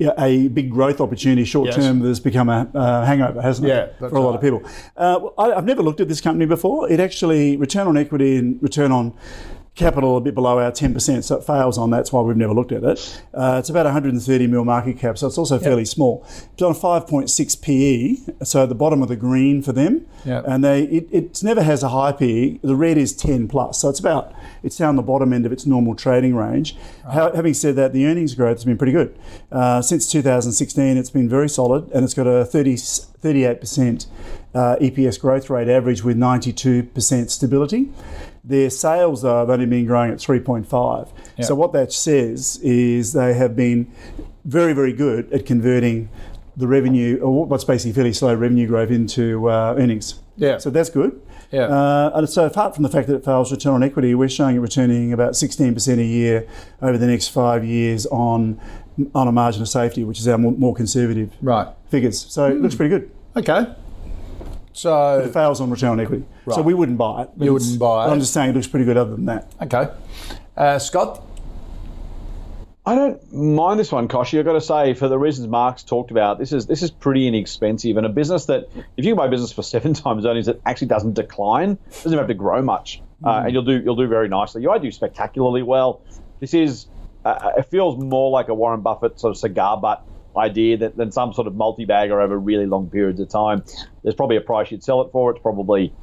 yeah, 0.01 0.13
a 0.17 0.47
big 0.47 0.71
growth 0.71 0.99
opportunity 0.99 1.45
short 1.45 1.67
Yes. 1.67 1.75
term 1.75 1.99
that's 1.99 2.19
become 2.19 2.49
a 2.49 2.67
uh, 2.73 3.05
hangover, 3.05 3.39
hasn't 3.39 3.67
Yeah, 3.67 3.83
it? 3.83 3.95
for 3.99 4.07
a 4.07 4.19
lot 4.19 4.33
of 4.33 4.41
people. 4.41 4.63
Uh, 4.97 5.27
I, 5.37 5.53
I've 5.57 5.65
never 5.65 5.83
looked 5.83 6.01
at 6.01 6.07
this 6.07 6.19
company 6.21 6.47
before. 6.47 6.89
It 6.91 6.99
actually, 6.99 7.55
return 7.55 7.87
on 7.87 7.95
equity 7.97 8.35
and 8.37 8.61
return 8.63 8.91
on 8.91 9.13
capital 9.75 10.17
a 10.17 10.21
bit 10.21 10.35
below 10.35 10.59
our 10.59 10.71
10%, 10.71 11.23
so 11.23 11.37
it 11.37 11.43
fails 11.43 11.77
on. 11.77 11.89
That's 11.89 12.11
why 12.11 12.21
we've 12.21 12.35
never 12.35 12.53
looked 12.53 12.71
at 12.73 12.83
it. 12.83 13.21
Uh, 13.33 13.55
it's 13.57 13.69
about 13.69 13.85
130 13.85 14.47
mil 14.47 14.65
market 14.65 14.99
cap, 14.99 15.17
so 15.17 15.27
it's 15.27 15.37
also 15.37 15.57
fairly 15.59 15.85
small. 15.85 16.25
It's 16.53 16.61
on 16.61 16.71
a 16.71 16.75
5.6 16.75 17.61
PE, 17.61 18.43
so 18.43 18.63
at 18.63 18.69
the 18.69 18.75
bottom 18.75 19.01
of 19.01 19.07
the 19.07 19.15
green 19.15 19.61
for 19.61 19.71
them. 19.71 20.05
Yeah. 20.25 20.41
And 20.45 20.63
they 20.63 20.83
it, 20.83 21.07
it 21.11 21.43
never 21.43 21.63
has 21.63 21.83
a 21.83 21.89
high 21.89 22.11
PE. 22.11 22.57
The 22.57 22.75
red 22.75 22.97
is 22.97 23.15
10 23.15 23.47
plus, 23.47 23.79
so 23.79 23.89
it's 23.89 23.99
about 23.99 24.33
it's 24.61 24.77
down 24.77 24.97
the 24.97 25.01
bottom 25.01 25.31
end 25.33 25.45
of 25.45 25.51
its 25.51 25.65
normal 25.65 25.95
trading 25.95 26.35
range. 26.35 26.75
How, 27.09 27.31
having 27.33 27.53
said 27.53 27.75
that, 27.77 27.93
the 27.93 28.05
earnings 28.05 28.35
growth 28.35 28.57
has 28.57 28.65
been 28.65 28.77
pretty 28.77 28.93
good. 28.93 29.17
Uh, 29.51 29.81
since 29.81 30.11
2016, 30.11 30.97
it's 30.97 31.09
been 31.09 31.29
very 31.29 31.49
solid, 31.49 31.89
and 31.91 32.03
it's 32.03 32.13
got 32.13 32.27
a 32.27 32.45
30, 32.45 32.77
38% 33.21 34.07
uh, 34.53 34.75
EPS 34.81 35.19
growth 35.19 35.49
rate 35.49 35.69
average 35.69 36.03
with 36.03 36.17
92% 36.17 37.29
stability. 37.29 37.89
Their 38.43 38.69
sales 38.69 39.21
though 39.21 39.39
have 39.39 39.49
only 39.49 39.65
been 39.65 39.85
growing 39.85 40.11
at 40.11 40.17
3.5. 40.17 41.09
Yeah. 41.37 41.45
So 41.45 41.55
what 41.55 41.73
that 41.73 41.93
says 41.93 42.57
is 42.63 43.13
they 43.13 43.33
have 43.33 43.55
been 43.55 43.91
very, 44.45 44.73
very 44.73 44.93
good 44.93 45.31
at 45.31 45.45
converting 45.45 46.09
the 46.57 46.67
revenue, 46.67 47.19
or 47.19 47.45
what's 47.45 47.63
basically 47.63 47.93
fairly 47.93 48.13
slow 48.13 48.33
revenue 48.35 48.67
growth 48.67 48.91
into 48.91 49.49
uh, 49.49 49.75
earnings. 49.77 50.19
Yeah. 50.35 50.57
So 50.57 50.69
that's 50.69 50.89
good. 50.89 51.21
Yeah. 51.51 51.63
Uh, 51.63 52.11
and 52.15 52.29
so 52.29 52.45
apart 52.45 52.75
from 52.75 52.83
the 52.83 52.89
fact 52.89 53.07
that 53.07 53.15
it 53.15 53.25
fails 53.25 53.51
return 53.51 53.73
on 53.73 53.83
equity, 53.83 54.15
we're 54.15 54.29
showing 54.29 54.55
it 54.55 54.59
returning 54.59 55.11
about 55.11 55.33
16% 55.33 55.99
a 55.99 56.03
year 56.03 56.47
over 56.81 56.97
the 56.97 57.07
next 57.07 57.27
five 57.27 57.65
years 57.65 58.05
on 58.07 58.59
on 59.15 59.27
a 59.27 59.31
margin 59.31 59.61
of 59.61 59.69
safety, 59.69 60.03
which 60.03 60.19
is 60.19 60.27
our 60.27 60.37
more, 60.37 60.51
more 60.51 60.73
conservative 60.75 61.31
Right. 61.41 61.67
figures. 61.89 62.19
So 62.29 62.45
it 62.47 62.61
looks 62.61 62.75
pretty 62.75 62.89
good. 62.89 63.09
Okay. 63.35 63.65
So 64.73 65.19
It 65.19 65.33
fails 65.33 65.59
on 65.61 65.69
return 65.69 65.89
on 65.91 65.99
equity. 65.99 66.23
So 66.49 66.61
we 66.61 66.73
wouldn't 66.73 66.97
buy 66.97 67.23
it. 67.23 67.29
You 67.37 67.53
wouldn't 67.53 67.77
buy 67.79 68.05
but 68.07 68.13
I'm 68.13 68.19
just 68.19 68.33
saying 68.33 68.51
it 68.51 68.55
looks 68.55 68.67
pretty 68.67 68.85
good 68.85 68.97
other 68.97 69.11
than 69.15 69.25
that. 69.25 69.51
okay, 69.61 69.89
uh, 70.57 70.79
Scott. 70.79 71.23
I 72.83 72.95
don't 72.95 73.31
mind 73.31 73.79
this 73.79 73.91
one, 73.91 74.07
Koshy. 74.07 74.39
I've 74.39 74.45
got 74.45 74.53
to 74.53 74.61
say, 74.61 74.95
for 74.95 75.07
the 75.07 75.19
reasons 75.19 75.47
Mark's 75.47 75.83
talked 75.83 76.09
about, 76.09 76.39
this 76.39 76.51
is 76.51 76.65
this 76.65 76.81
is 76.81 76.89
pretty 76.89 77.27
inexpensive, 77.27 77.95
and 77.95 78.07
a 78.07 78.09
business 78.09 78.45
that 78.45 78.69
if 78.97 79.05
you 79.05 79.11
can 79.11 79.17
buy 79.17 79.27
a 79.27 79.29
business 79.29 79.51
for 79.51 79.61
seven 79.75 79.93
times 79.93 80.25
earnings 80.25 80.47
it 80.47 80.59
actually 80.65 80.87
doesn't 80.87 81.13
decline, 81.13 81.77
doesn't 82.03 82.17
have 82.17 82.27
to 82.27 82.33
grow 82.33 82.61
much, 82.63 83.01
uh, 83.23 83.43
and 83.45 83.51
you'll 83.53 83.61
do 83.63 83.79
you'll 83.79 83.95
do 83.95 84.07
very 84.07 84.29
nicely. 84.29 84.63
You 84.63 84.71
I 84.71 84.79
do 84.79 84.89
spectacularly 84.91 85.61
well. 85.61 86.01
This 86.39 86.55
is 86.55 86.87
uh, 87.25 87.51
it 87.57 87.67
feels 87.69 87.97
more 87.97 88.31
like 88.31 88.49
a 88.49 88.53
Warren 88.53 88.81
Buffett 88.81 89.19
sort 89.19 89.31
of 89.31 89.37
cigar 89.37 89.77
butt 89.77 90.05
idea 90.35 90.77
than, 90.77 90.93
than 90.95 91.11
some 91.11 91.33
sort 91.33 91.47
of 91.47 91.55
multi-bagger 91.55 92.19
over 92.21 92.37
really 92.37 92.65
long 92.65 92.89
periods 92.89 93.19
of 93.19 93.29
time. 93.29 93.63
There's 94.03 94.15
probably 94.15 94.37
a 94.37 94.41
price 94.41 94.71
you'd 94.71 94.83
sell 94.83 95.01
it 95.01 95.11
for. 95.11 95.31
It's 95.31 95.41
probably 95.41 95.93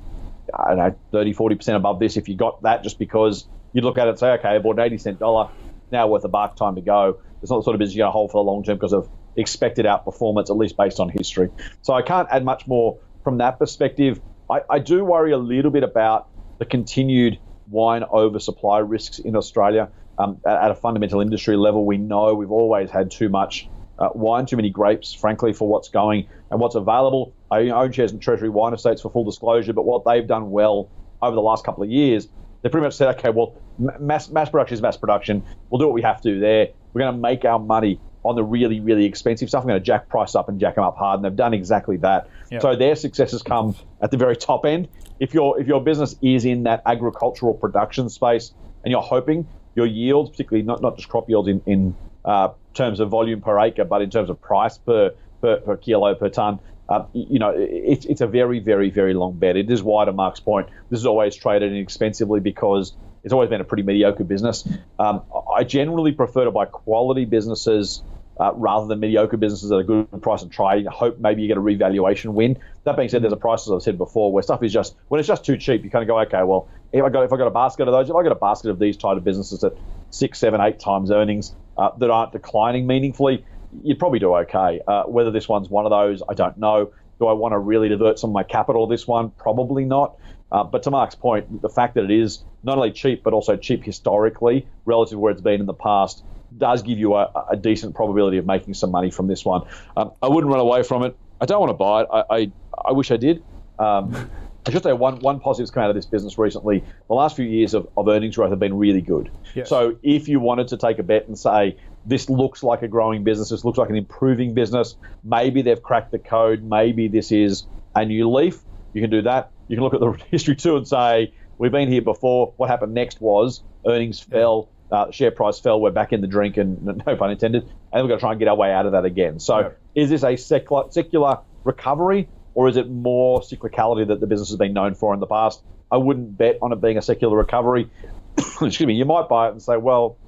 I 0.55 0.69
don't 0.69 0.79
know, 0.79 0.97
30, 1.13 1.35
40% 1.35 1.77
above 1.77 1.99
this 1.99 2.17
if 2.17 2.29
you 2.29 2.37
got 2.37 2.63
that 2.63 2.83
just 2.83 2.99
because 2.99 3.47
you'd 3.73 3.85
look 3.85 3.99
at 3.99 4.07
it 4.07 4.11
and 4.11 4.19
say, 4.19 4.31
okay, 4.33 4.49
I 4.49 4.59
bought 4.59 4.79
an 4.79 4.87
80 4.87 4.99
cent 4.99 5.19
dollar, 5.19 5.51
now 5.91 6.07
worth 6.07 6.25
a 6.25 6.29
buck, 6.29 6.57
time 6.57 6.75
to 6.77 6.81
go. 6.81 7.21
It's 7.43 7.51
not 7.51 7.59
the 7.59 7.63
sort 7.65 7.75
of 7.75 7.79
business 7.79 7.97
you're 7.97 8.05
going 8.05 8.13
to 8.13 8.17
hold 8.17 8.31
for 8.31 8.43
the 8.43 8.51
long 8.51 8.65
term 8.65 8.77
because 8.77 8.93
of 8.93 9.09
expected 9.37 9.87
outperformance, 9.87 10.51
at 10.51 10.57
least 10.57 10.77
based 10.77 11.01
on 11.01 11.09
history. 11.09 11.51
So 11.83 11.95
I 11.95 12.03
can't 12.03 12.29
add 12.31 12.45
much 12.45 12.67
more 12.67 12.99
from 13.25 13.39
that 13.39 13.59
perspective. 13.59 14.21
I, 14.51 14.61
I 14.69 14.79
do 14.79 15.05
worry 15.05 15.33
a 15.33 15.39
little 15.39 15.71
bit 15.71 15.83
about 15.85 16.29
the 16.59 16.65
continued 16.65 17.39
wine 17.69 18.03
oversupply 18.05 18.79
risks 18.79 19.19
in 19.19 19.37
Australia. 19.37 19.91
Um, 20.19 20.41
at, 20.47 20.71
a 20.71 20.75
fundamental 20.75 21.21
industry 21.21 21.57
level, 21.57 21.85
we 21.87 21.97
know 21.97 22.35
we've 22.35 22.51
always 22.51 22.91
had 22.91 23.11
too 23.11 23.29
much 23.29 23.69
uh, 23.99 24.09
wine, 24.15 24.47
too 24.47 24.57
many 24.57 24.71
grapes, 24.71 25.13
frankly, 25.15 25.53
for 25.53 25.69
what's 25.69 25.89
going 25.89 26.29
and 26.51 26.61
what's 26.61 26.75
available. 26.75 27.33
I 27.51 27.69
own 27.71 27.93
shares 27.93 28.13
in 28.13 28.19
Treasury 28.19 28.49
Wine 28.49 28.75
Estates 28.75 29.03
for 29.03 29.11
full 29.11 29.25
disclosure, 29.25 29.73
but 29.73 29.85
what 29.85 30.05
they've 30.05 30.27
done 30.27 30.51
well 30.51 30.89
over 31.23 31.35
the 31.35 31.43
last 31.43 31.65
couple 31.65 31.85
of 31.85 31.91
years, 31.91 32.29
they 32.63 32.69
pretty 32.69 32.85
much 32.85 32.95
said, 32.95 33.17
okay, 33.17 33.31
well, 33.31 33.55
mass, 33.79 34.29
mass 34.29 34.51
production 34.51 34.75
is 34.75 34.83
mass 34.83 34.97
production. 34.97 35.45
We'll 35.71 35.79
do 35.79 35.87
what 35.87 35.95
we 35.95 36.03
have 36.03 36.21
to 36.23 36.41
there. 36.41 36.69
We're 36.93 37.03
going 37.03 37.15
to 37.15 37.21
make 37.21 37.45
our 37.45 37.59
money 37.59 38.01
on 38.25 38.35
the 38.35 38.43
really, 38.43 38.81
really 38.81 39.05
expensive 39.05 39.49
stuff. 39.49 39.65
We're 39.65 39.71
going 39.71 39.81
to 39.81 39.87
jack 39.87 40.09
price 40.09 40.35
up 40.35 40.49
and 40.49 40.59
jack 40.59 40.75
them 40.75 40.85
up 40.85 40.97
hard, 40.97 41.19
and 41.19 41.25
they've 41.25 41.37
done 41.37 41.55
exactly 41.55 41.97
that. 41.99 42.29
So 42.61 42.75
their 42.77 42.97
successes 42.97 43.43
come 43.43 43.77
at 44.01 44.11
the 44.11 44.17
very 44.17 44.37
top 44.37 44.67
end. 44.67 44.89
If 45.21 45.35
your 45.35 45.61
if 45.61 45.67
your 45.67 45.83
business 45.83 46.17
is 46.23 46.45
in 46.45 46.65
that 46.65 46.83
agricultural 46.87 47.55
production 47.55 48.09
space, 48.09 48.53
and 48.85 48.91
you're 48.93 49.03
hoping 49.03 49.47
your 49.75 49.87
yields, 49.87 50.31
particularly 50.31 50.67
not, 50.67 50.83
not 50.83 50.97
just 50.97 51.09
crop 51.09 51.29
yields 51.29 51.49
in, 51.49 51.63
in 51.67 51.97
uh, 52.25 52.49
terms 52.75 53.01
of 53.01 53.09
volume 53.09 53.41
per 53.41 53.59
acre, 53.61 53.85
but 53.85 54.03
in 54.03 54.11
terms 54.11 54.31
of 54.31 54.41
price 54.41 54.79
per 54.79 55.15
per, 55.41 55.57
per 55.59 55.77
kilo 55.77 56.15
per 56.15 56.29
ton. 56.29 56.59
Uh, 56.89 57.05
you 57.13 57.39
know, 57.39 57.53
it's 57.57 58.07
it's 58.07 58.21
a 58.21 58.27
very 58.27 58.61
very 58.61 58.91
very 58.91 59.15
long 59.15 59.39
bet. 59.39 59.57
It 59.57 59.71
is 59.71 59.83
wide. 59.83 60.07
To 60.07 60.13
Mark's 60.13 60.41
point, 60.41 60.69
this 60.91 61.01
is 61.01 61.07
always 61.07 61.37
traded 61.37 61.73
inexpensively 61.73 62.41
because 62.41 62.97
it's 63.25 63.33
always 63.33 63.51
been 63.51 63.61
a 63.61 63.65
pretty 63.65 63.83
mediocre 63.83 64.25
business. 64.25 64.67
Um, 64.99 65.23
I 65.55 65.65
generally 65.65 66.13
prefer 66.13 66.45
to 66.45 66.51
buy 66.51 66.65
quality 66.65 67.25
businesses 67.25 68.03
uh, 68.41 68.53
rather 68.55 68.87
than 68.87 69.01
mediocre 69.01 69.37
businesses 69.37 69.73
at 69.73 69.79
a 69.79 69.85
good 69.85 70.23
price 70.23 70.43
and 70.43 70.53
try 70.53 70.83
hope 70.85 71.19
maybe 71.19 71.43
you 71.43 71.49
get 71.49 71.57
a 71.57 71.61
revaluation 71.61 72.35
win. 72.35 72.59
That 72.85 72.97
being 72.97 73.09
said, 73.09 73.23
there's 73.23 73.33
a 73.33 73.37
price 73.37 73.67
as 73.67 73.73
I've 73.73 73.83
said 73.83 73.99
before 73.99 74.33
where 74.33 74.43
stuff 74.43 74.63
is 74.63 74.73
just 74.73 74.95
when 75.09 75.19
it's 75.19 75.29
just 75.29 75.45
too 75.45 75.57
cheap, 75.57 75.85
you 75.85 75.91
kind 75.91 76.03
of 76.03 76.09
go, 76.09 76.19
okay, 76.21 76.43
well, 76.43 76.69
if 76.93 77.05
I 77.05 77.09
got 77.09 77.25
if 77.25 77.33
I 77.33 77.37
got 77.37 77.47
a 77.47 77.53
basket 77.53 77.89
of 77.89 77.93
those, 77.93 78.09
if 78.09 78.17
I 78.17 78.23
got 78.23 78.33
a 78.33 78.37
basket 78.37 78.71
of 78.71 78.79
these 78.79 78.97
type 78.97 79.17
of 79.17 79.25
businesses 79.25 79.65
at 79.65 79.73
six, 80.11 80.39
seven, 80.39 80.61
eight 80.61 80.79
times 80.79 81.11
earnings 81.11 81.55
uh, 81.77 81.91
that 81.99 82.11
aren't 82.11 82.33
declining 82.33 82.87
meaningfully, 82.87 83.45
you'd 83.83 83.99
probably 83.99 84.19
do 84.19 84.35
okay. 84.37 84.81
Uh, 84.87 85.05
whether 85.05 85.31
this 85.31 85.49
one's 85.49 85.69
one 85.69 85.85
of 85.85 85.91
those, 85.91 86.23
I 86.29 86.35
don't 86.35 86.57
know. 86.59 86.93
Do 87.19 87.27
I 87.27 87.33
want 87.33 87.53
to 87.53 87.59
really 87.59 87.89
divert 87.89 88.19
some 88.19 88.31
of 88.31 88.35
my 88.35 88.45
capital 88.45 88.87
this 88.87 89.07
one? 89.07 89.31
Probably 89.31 89.85
not. 89.85 90.17
Uh, 90.51 90.65
but 90.65 90.85
to 90.85 90.91
Mark's 90.91 91.15
point, 91.15 91.61
the 91.61 91.69
fact 91.69 91.95
that 91.95 92.05
it 92.05 92.11
is 92.11 92.43
not 92.63 92.79
only 92.79 92.93
cheap 92.93 93.23
but 93.23 93.33
also 93.33 93.57
cheap 93.57 93.85
historically 93.85 94.67
relative 94.87 95.17
to 95.17 95.19
where 95.19 95.33
it's 95.33 95.43
been 95.43 95.61
in 95.61 95.67
the 95.67 95.75
past 95.75 96.25
does 96.57 96.83
give 96.83 96.99
you 96.99 97.15
a, 97.15 97.47
a 97.51 97.57
decent 97.57 97.95
probability 97.95 98.39
of 98.39 98.47
making 98.47 98.75
some 98.75 98.91
money 98.91 99.11
from 99.11 99.27
this 99.27 99.45
one. 99.45 99.67
Um, 99.97 100.13
I 100.23 100.29
wouldn't 100.29 100.51
run 100.53 100.61
away 100.61 100.83
from 100.83 101.05
it. 101.05 101.17
I 101.41 101.47
don't 101.47 101.61
want 101.61 101.71
to 101.71 101.75
buy 101.75 102.03
it. 102.03 102.09
I, 102.13 102.25
I, 102.31 102.53
I 102.89 102.93
wish 102.93 103.11
I 103.11 103.17
did. 103.17 103.43
Um, 103.79 104.31
I 104.67 104.71
should 104.71 104.83
say 104.83 104.93
one 104.93 105.21
one 105.21 105.41
positive's 105.41 105.71
come 105.71 105.83
out 105.83 105.89
of 105.89 105.97
this 105.97 106.05
business 106.05 106.37
recently. 106.37 106.85
The 107.09 107.15
last 107.15 107.37
few 107.37 107.45
years 107.47 107.73
of, 107.73 107.89
of 107.97 108.07
earnings 108.07 108.37
growth 108.37 108.51
have 108.51 108.59
been 108.59 108.77
really 108.77 109.01
good. 109.01 109.31
Yes. 109.55 109.71
So 109.71 109.97
if 110.03 110.29
you 110.29 110.41
wanted 110.41 110.69
to 110.69 110.77
take 110.77 110.99
a 110.99 111.03
bet 111.03 111.27
and 111.27 111.39
say 111.39 111.79
this 112.05 112.29
looks 112.29 112.63
like 112.63 112.83
a 112.83 112.89
growing 112.89 113.25
business, 113.25 113.49
this 113.49 113.65
looks 113.65 113.79
like 113.79 113.89
an 113.89 113.97
improving 113.97 114.53
business, 114.53 114.97
maybe 115.25 115.63
they've 115.63 115.83
cracked 115.83 116.11
the 116.11 116.19
code, 116.19 116.63
maybe 116.63 117.09
this 117.09 117.33
is 117.33 117.67
a 117.95 118.05
new 118.05 118.31
leaf. 118.31 118.61
You 118.93 119.01
can 119.01 119.11
do 119.11 119.23
that. 119.23 119.51
You 119.69 119.77
can 119.77 119.85
look 119.85 119.95
at 119.95 120.01
the 120.01 120.13
history 120.31 120.57
too 120.57 120.77
and 120.77 120.87
say 120.87 121.33
we've 121.57 121.73
been 121.73 121.91
here 121.91 122.03
before. 122.03 122.53
What 122.57 122.69
happened 122.69 122.93
next 122.93 123.23
was 123.23 123.63
earnings 123.87 124.21
fell, 124.21 124.69
uh, 124.91 125.11
share 125.11 125.31
price 125.31 125.61
fell. 125.61 125.81
We're 125.81 125.91
back 125.91 126.13
in 126.13 126.21
the 126.21 126.27
drink, 126.27 126.57
and 126.57 126.83
no 127.07 127.17
pun 127.17 127.31
intended. 127.31 127.65
And 127.93 128.03
we're 128.03 128.09
going 128.09 128.19
to 128.19 128.23
try 128.23 128.31
and 128.33 128.39
get 128.39 128.49
our 128.49 128.57
way 128.57 128.73
out 128.73 128.87
of 128.87 128.93
that 128.93 129.05
again. 129.05 129.41
So 129.41 129.59
Yeah. 129.59 129.69
is 129.95 130.11
this 130.11 130.25
a 130.25 130.37
secular, 130.37 130.85
secular 130.91 131.39
recovery? 131.65 132.29
or 132.59 132.69
is 132.69 132.77
it 132.77 132.91
more 132.91 133.41
cyclicality 133.41 134.09
that 134.09 134.19
the 134.19 134.27
business 134.27 134.49
has 134.49 134.59
been 134.59 134.73
known 134.73 134.93
for 134.93 135.15
in 135.15 135.21
the 135.21 135.27
past? 135.27 135.63
I 135.93 135.97
wouldn't 135.97 136.37
bet 136.37 136.59
on 136.61 136.73
it 136.73 136.81
being 136.81 136.99
a 136.99 137.03
secular 137.03 137.37
recovery. 137.37 137.89
Excuse 138.37 138.81
me. 138.81 138.95
You 138.95 139.05
might 139.05 139.29
buy 139.29 139.47
it 139.47 139.53
and 139.53 139.63
say, 139.63 139.77
well, 139.77 140.19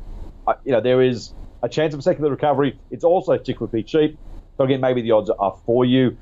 you 0.64 0.70
know, 0.70 0.80
there 0.80 1.02
is 1.02 1.32
a 1.60 1.68
chance 1.68 1.92
of 1.92 1.98
a 1.98 2.02
secular 2.04 2.30
recovery. 2.30 2.78
It's 2.88 3.02
also 3.02 3.36
cyclically 3.36 3.84
cheap. 3.84 4.16
So 4.56 4.64
again, 4.64 4.80
maybe 4.80 5.02
the 5.02 5.10
odds 5.10 5.28
are 5.28 5.58
for 5.66 5.84
you. 5.84 6.18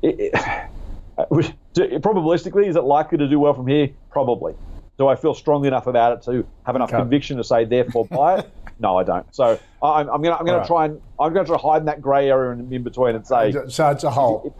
It, 0.00 0.32
it, 0.32 0.32
probabilistically, 1.18 2.66
is 2.66 2.76
it 2.76 2.84
likely 2.84 3.18
to 3.18 3.28
do 3.28 3.38
well 3.38 3.52
from 3.52 3.66
here? 3.66 3.90
Probably. 4.10 4.54
Do 4.98 5.08
I 5.08 5.16
feel 5.16 5.34
strongly 5.34 5.68
enough 5.68 5.86
about 5.86 6.18
it 6.18 6.22
to 6.24 6.46
have 6.64 6.74
enough 6.76 6.90
okay. 6.90 6.98
conviction 6.98 7.36
to 7.36 7.44
say 7.44 7.64
therefore 7.64 8.06
buy 8.06 8.40
it? 8.40 8.50
No, 8.78 8.98
I 8.98 9.04
don't. 9.04 9.34
So 9.34 9.58
I'm, 9.82 10.06
I'm 10.10 10.20
gonna 10.20 10.36
I'm 10.36 10.44
gonna 10.44 10.58
right. 10.58 10.66
try 10.66 10.84
and 10.84 11.00
I'm 11.18 11.32
gonna 11.32 11.46
try 11.46 11.56
to 11.56 11.62
hide 11.62 11.78
in 11.78 11.86
that 11.86 12.02
grey 12.02 12.28
area 12.28 12.50
in, 12.52 12.70
in, 12.70 12.82
between 12.82 13.14
and 13.14 13.26
say. 13.26 13.50
So 13.68 13.88
it's 13.88 14.04
a 14.04 14.10
hole. 14.10 14.42
It, 14.44 14.52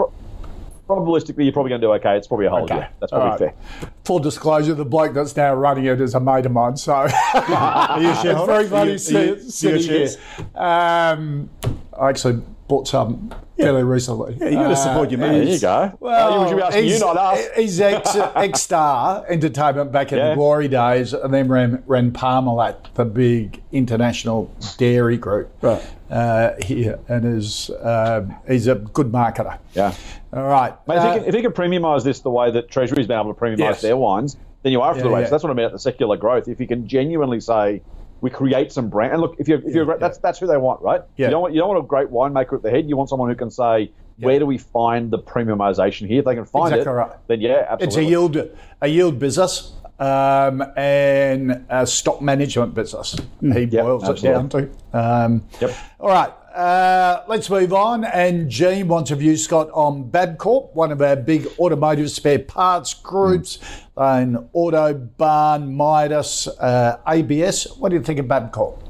probabilistically, 0.86 1.44
you're 1.44 1.52
probably 1.52 1.70
going 1.70 1.80
to 1.80 1.86
do 1.86 1.92
okay. 1.94 2.16
It's 2.16 2.26
probably 2.26 2.46
a 2.46 2.50
hole. 2.50 2.64
Okay. 2.64 2.76
Yeah, 2.76 2.88
that's 3.00 3.10
probably 3.10 3.46
right. 3.46 3.54
fair. 3.80 3.90
Full 4.04 4.20
disclosure: 4.20 4.74
the 4.74 4.84
bloke 4.84 5.14
that's 5.14 5.36
now 5.36 5.54
running 5.54 5.84
it 5.84 6.00
is 6.00 6.14
a 6.14 6.20
mate 6.20 6.46
of 6.46 6.52
mine. 6.52 6.76
So 6.76 6.94
are 7.34 8.00
you 8.00 8.46
very 8.46 8.68
funny 8.68 8.98
sitting 8.98 9.82
here. 9.82 10.08
Um, 10.54 11.50
I 11.98 12.08
actually 12.08 12.42
bought 12.68 12.88
some 12.88 13.32
fairly 13.56 13.82
recently. 13.82 14.36
Yeah, 14.38 14.48
you 14.48 14.54
got 14.56 14.68
to 14.68 14.76
support 14.76 15.10
your 15.10 15.22
uh, 15.22 15.28
mate. 15.28 15.44
There 15.44 15.54
you 15.54 15.60
go. 15.60 15.96
Well, 16.00 16.42
you 16.42 16.48
should 16.48 16.56
be 16.56 16.62
asking 16.62 16.86
you, 16.86 16.98
not 16.98 17.16
us. 17.16 17.46
He's 17.56 17.80
ex, 17.80 18.16
ex-star 18.34 19.24
entertainment 19.28 19.92
back 19.92 20.12
in 20.12 20.18
yeah. 20.18 20.30
the 20.30 20.34
glory 20.34 20.68
days, 20.68 21.12
and 21.12 21.32
then 21.32 21.48
ran, 21.48 21.82
ran 21.86 22.12
Parmalat, 22.12 22.92
the 22.94 23.04
big 23.04 23.62
international 23.72 24.54
dairy 24.78 25.16
group 25.16 25.50
right. 25.62 25.82
uh, 26.10 26.54
here, 26.62 26.98
and 27.08 27.24
is 27.24 27.70
uh, 27.70 28.26
he's 28.46 28.66
a 28.66 28.74
good 28.74 29.12
marketer. 29.12 29.58
Yeah. 29.74 29.94
All 30.32 30.44
right. 30.44 30.74
Mate, 30.86 30.96
if, 30.96 31.02
he 31.02 31.08
uh, 31.08 31.18
can, 31.18 31.24
if 31.24 31.34
you 31.34 31.42
can 31.42 31.52
premiumise 31.52 32.04
this 32.04 32.20
the 32.20 32.30
way 32.30 32.50
that 32.50 32.70
Treasury's 32.70 33.06
been 33.06 33.18
able 33.18 33.32
to 33.32 33.40
premiumise 33.40 33.58
yes. 33.58 33.82
their 33.82 33.96
wines, 33.96 34.36
then 34.62 34.72
you 34.72 34.80
are 34.82 34.92
for 34.92 34.98
yeah, 34.98 35.04
the 35.04 35.10
race. 35.10 35.24
Yeah. 35.26 35.30
That's 35.30 35.42
what 35.44 35.50
I 35.50 35.54
mean 35.54 35.64
about 35.64 35.72
the 35.72 35.78
secular 35.78 36.16
growth. 36.16 36.48
If 36.48 36.60
you 36.60 36.66
can 36.66 36.86
genuinely 36.86 37.40
say 37.40 37.82
we 38.26 38.30
create 38.30 38.72
some 38.72 38.88
brand. 38.88 39.12
And 39.12 39.22
look, 39.22 39.36
if 39.38 39.46
you're, 39.46 39.60
if 39.60 39.72
you're 39.72 39.88
yeah, 39.88 39.98
that's 39.98 40.18
that's 40.18 40.40
who 40.40 40.48
they 40.48 40.56
want, 40.56 40.82
right? 40.82 41.00
Yeah. 41.16 41.26
You 41.26 41.30
don't 41.30 41.42
want 41.42 41.54
you 41.54 41.60
don't 41.60 41.68
want 41.68 41.84
a 41.84 41.86
great 41.86 42.08
winemaker 42.08 42.54
at 42.54 42.62
the 42.62 42.70
head. 42.70 42.88
You 42.88 42.96
want 42.96 43.08
someone 43.08 43.28
who 43.28 43.36
can 43.36 43.52
say, 43.52 43.92
yeah. 44.18 44.26
where 44.26 44.40
do 44.40 44.46
we 44.46 44.58
find 44.58 45.12
the 45.12 45.18
premiumization 45.18 46.08
here? 46.08 46.18
If 46.18 46.24
they 46.24 46.34
can 46.34 46.44
find 46.44 46.74
exactly 46.74 46.92
it, 46.92 46.96
right. 46.96 47.12
then 47.28 47.40
yeah, 47.40 47.66
absolutely. 47.68 47.86
It's 47.86 47.96
a 47.96 48.02
yield 48.02 48.50
a 48.80 48.88
yield 48.88 49.20
business 49.20 49.74
um, 50.00 50.60
and 50.76 51.64
a 51.68 51.86
stock 51.86 52.20
management 52.20 52.74
business. 52.74 53.14
Mm. 53.40 53.56
He 53.56 53.66
boils 53.66 54.02
absolutely. 54.02 54.28
it 54.28 54.32
down 54.32 54.48
to. 54.48 54.98
Um, 54.98 55.44
yep. 55.60 55.76
All 56.00 56.08
right. 56.08 56.32
Uh, 56.56 57.22
let's 57.28 57.50
move 57.50 57.74
on. 57.74 58.02
And 58.04 58.48
Gene 58.48 58.88
wants 58.88 59.10
a 59.10 59.16
view, 59.16 59.36
Scott, 59.36 59.68
on 59.74 60.10
Bapcor, 60.10 60.74
one 60.74 60.90
of 60.90 61.02
our 61.02 61.14
big 61.14 61.46
automotive 61.58 62.10
spare 62.10 62.38
parts 62.38 62.94
groups, 62.94 63.58
mm. 63.58 64.16
and 64.16 64.36
Autobarn, 64.54 65.70
Midas, 65.70 66.48
uh, 66.48 66.98
ABS. 67.06 67.76
What 67.76 67.90
do 67.90 67.96
you 67.96 68.02
think 68.02 68.20
of 68.20 68.24
Bapcor? 68.24 68.82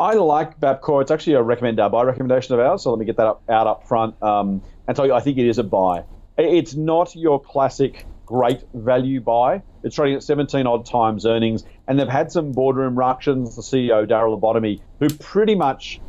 I 0.00 0.14
like 0.14 0.58
Babcorp. 0.58 1.02
It's 1.02 1.12
actually 1.12 1.34
a 1.34 1.42
recommend 1.42 1.78
uh, 1.78 1.88
buy 1.88 2.02
recommendation 2.02 2.54
of 2.54 2.60
ours. 2.60 2.82
So 2.82 2.90
let 2.90 2.98
me 2.98 3.04
get 3.04 3.16
that 3.18 3.26
up, 3.28 3.42
out 3.48 3.68
up 3.68 3.86
front 3.86 4.20
um, 4.20 4.60
and 4.88 4.96
tell 4.96 5.06
you, 5.06 5.14
I 5.14 5.20
think 5.20 5.38
it 5.38 5.46
is 5.46 5.58
a 5.58 5.62
buy. 5.62 6.02
It's 6.36 6.74
not 6.74 7.14
your 7.14 7.40
classic 7.40 8.04
great 8.26 8.64
value 8.74 9.20
buy. 9.20 9.62
It's 9.84 9.94
trading 9.94 10.16
at 10.16 10.24
17 10.24 10.66
odd 10.66 10.86
times 10.86 11.24
earnings, 11.24 11.62
and 11.86 12.00
they've 12.00 12.08
had 12.08 12.32
some 12.32 12.50
boardroom 12.50 12.96
ructions. 12.96 13.54
The 13.54 13.62
CEO 13.62 14.08
Darryl 14.08 14.40
Abotomey, 14.40 14.80
who 14.98 15.08
pretty 15.08 15.54
much 15.54 16.00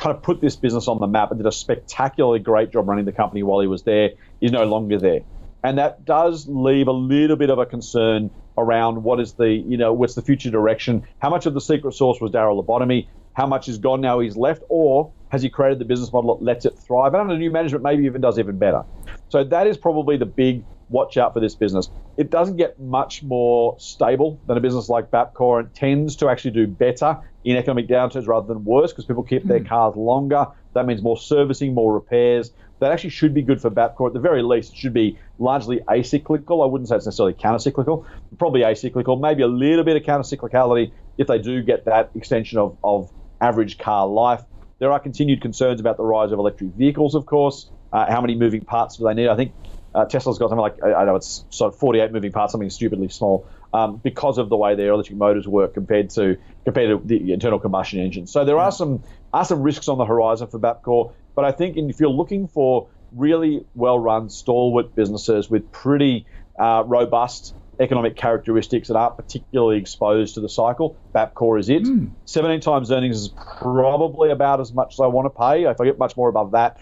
kind 0.00 0.16
of 0.16 0.22
put 0.22 0.40
this 0.40 0.56
business 0.56 0.88
on 0.88 0.98
the 0.98 1.06
map 1.06 1.30
and 1.30 1.38
did 1.38 1.46
a 1.46 1.52
spectacularly 1.52 2.38
great 2.38 2.72
job 2.72 2.88
running 2.88 3.04
the 3.04 3.12
company 3.12 3.42
while 3.42 3.60
he 3.60 3.66
was 3.66 3.82
there, 3.82 4.10
is 4.40 4.50
no 4.50 4.64
longer 4.64 4.98
there. 4.98 5.20
And 5.62 5.76
that 5.76 6.06
does 6.06 6.46
leave 6.48 6.88
a 6.88 6.92
little 6.92 7.36
bit 7.36 7.50
of 7.50 7.58
a 7.58 7.66
concern 7.66 8.30
around 8.56 9.04
what 9.04 9.20
is 9.20 9.34
the, 9.34 9.48
you 9.50 9.76
know, 9.76 9.92
what's 9.92 10.14
the 10.14 10.22
future 10.22 10.50
direction? 10.50 11.06
How 11.18 11.28
much 11.28 11.44
of 11.44 11.52
the 11.52 11.60
secret 11.60 11.92
sauce 11.92 12.18
was 12.18 12.30
Darryl 12.30 12.64
Abotomey? 12.64 13.08
How 13.34 13.46
much 13.46 13.68
is 13.68 13.76
gone 13.76 14.00
now 14.00 14.20
he's 14.20 14.36
left? 14.36 14.62
Or 14.70 15.12
has 15.28 15.42
he 15.42 15.50
created 15.50 15.78
the 15.78 15.84
business 15.84 16.10
model 16.12 16.36
that 16.36 16.42
lets 16.42 16.64
it 16.64 16.78
thrive? 16.78 17.12
And 17.12 17.20
under 17.20 17.36
new 17.36 17.50
management, 17.50 17.84
maybe 17.84 18.04
even 18.06 18.22
does 18.22 18.38
even 18.38 18.58
better. 18.58 18.84
So 19.28 19.44
that 19.44 19.66
is 19.66 19.76
probably 19.76 20.16
the 20.16 20.26
big 20.26 20.64
watch 20.90 21.16
out 21.16 21.32
for 21.32 21.40
this 21.40 21.54
business. 21.54 21.88
It 22.16 22.30
doesn't 22.30 22.56
get 22.56 22.78
much 22.78 23.22
more 23.22 23.76
stable 23.78 24.38
than 24.46 24.56
a 24.56 24.60
business 24.60 24.88
like 24.88 25.10
Bapcor 25.10 25.60
and 25.60 25.74
tends 25.74 26.16
to 26.16 26.28
actually 26.28 26.50
do 26.50 26.66
better 26.66 27.18
in 27.44 27.56
economic 27.56 27.88
downturns 27.88 28.26
rather 28.26 28.46
than 28.46 28.64
worse 28.64 28.92
because 28.92 29.06
people 29.06 29.22
keep 29.22 29.44
their 29.44 29.60
hmm. 29.60 29.66
cars 29.66 29.96
longer. 29.96 30.46
That 30.74 30.86
means 30.86 31.02
more 31.02 31.16
servicing, 31.16 31.74
more 31.74 31.94
repairs. 31.94 32.52
That 32.80 32.92
actually 32.92 33.10
should 33.10 33.34
be 33.34 33.42
good 33.42 33.60
for 33.60 33.70
Bapcor. 33.70 34.08
At 34.08 34.14
the 34.14 34.20
very 34.20 34.42
least, 34.42 34.72
it 34.72 34.78
should 34.78 34.94
be 34.94 35.18
largely 35.38 35.80
acyclical. 35.88 36.62
I 36.62 36.66
wouldn't 36.66 36.88
say 36.88 36.96
it's 36.96 37.06
necessarily 37.06 37.34
countercyclical, 37.34 38.06
probably 38.38 38.62
acyclical, 38.62 39.20
maybe 39.20 39.42
a 39.42 39.48
little 39.48 39.84
bit 39.84 39.96
of 39.96 40.02
countercyclicality 40.02 40.92
if 41.18 41.26
they 41.26 41.38
do 41.38 41.62
get 41.62 41.84
that 41.84 42.10
extension 42.14 42.58
of, 42.58 42.76
of 42.82 43.10
average 43.40 43.78
car 43.78 44.06
life. 44.06 44.42
There 44.78 44.92
are 44.92 44.98
continued 44.98 45.42
concerns 45.42 45.78
about 45.80 45.98
the 45.98 46.04
rise 46.04 46.32
of 46.32 46.38
electric 46.38 46.70
vehicles, 46.70 47.14
of 47.14 47.26
course. 47.26 47.70
Uh, 47.92 48.10
how 48.10 48.20
many 48.20 48.34
moving 48.34 48.62
parts 48.62 48.96
do 48.96 49.04
they 49.04 49.14
need? 49.14 49.28
I 49.28 49.36
think 49.36 49.52
uh, 49.94 50.04
Tesla's 50.04 50.38
got 50.38 50.50
something 50.50 50.62
like 50.62 50.82
I 50.82 51.04
know 51.04 51.16
it's 51.16 51.44
sort 51.50 51.72
of 51.72 51.78
48 51.78 52.12
moving 52.12 52.32
parts, 52.32 52.52
something 52.52 52.70
stupidly 52.70 53.08
small, 53.08 53.46
um, 53.72 53.96
because 53.96 54.38
of 54.38 54.48
the 54.48 54.56
way 54.56 54.74
their 54.74 54.92
electric 54.92 55.18
motors 55.18 55.48
work 55.48 55.74
compared 55.74 56.10
to 56.10 56.36
compared 56.64 56.90
to 56.90 57.06
the 57.06 57.32
internal 57.32 57.58
combustion 57.58 58.00
engine. 58.00 58.26
So 58.26 58.44
there 58.44 58.58
are 58.58 58.72
some 58.72 59.02
are 59.32 59.44
some 59.44 59.62
risks 59.62 59.88
on 59.88 59.98
the 59.98 60.04
horizon 60.04 60.48
for 60.48 60.58
Bapcor, 60.58 61.12
but 61.34 61.44
I 61.44 61.52
think 61.52 61.76
if 61.76 62.00
you're 62.00 62.10
looking 62.10 62.46
for 62.46 62.88
really 63.12 63.64
well-run, 63.74 64.28
stalwart 64.30 64.94
businesses 64.94 65.50
with 65.50 65.72
pretty 65.72 66.26
uh, 66.58 66.84
robust 66.86 67.54
economic 67.80 68.14
characteristics 68.14 68.88
that 68.88 68.96
aren't 68.96 69.16
particularly 69.16 69.78
exposed 69.78 70.34
to 70.34 70.40
the 70.40 70.48
cycle, 70.48 70.96
Bapcor 71.14 71.58
is 71.58 71.68
it. 71.68 71.82
Mm. 71.82 72.10
17 72.26 72.60
times 72.60 72.92
earnings 72.92 73.16
is 73.16 73.28
probably 73.58 74.30
about 74.30 74.60
as 74.60 74.72
much 74.72 74.94
as 74.94 75.00
I 75.00 75.06
want 75.06 75.26
to 75.26 75.30
pay. 75.30 75.64
If 75.64 75.80
I 75.80 75.86
get 75.86 75.98
much 75.98 76.16
more 76.16 76.28
above 76.28 76.52
that, 76.52 76.78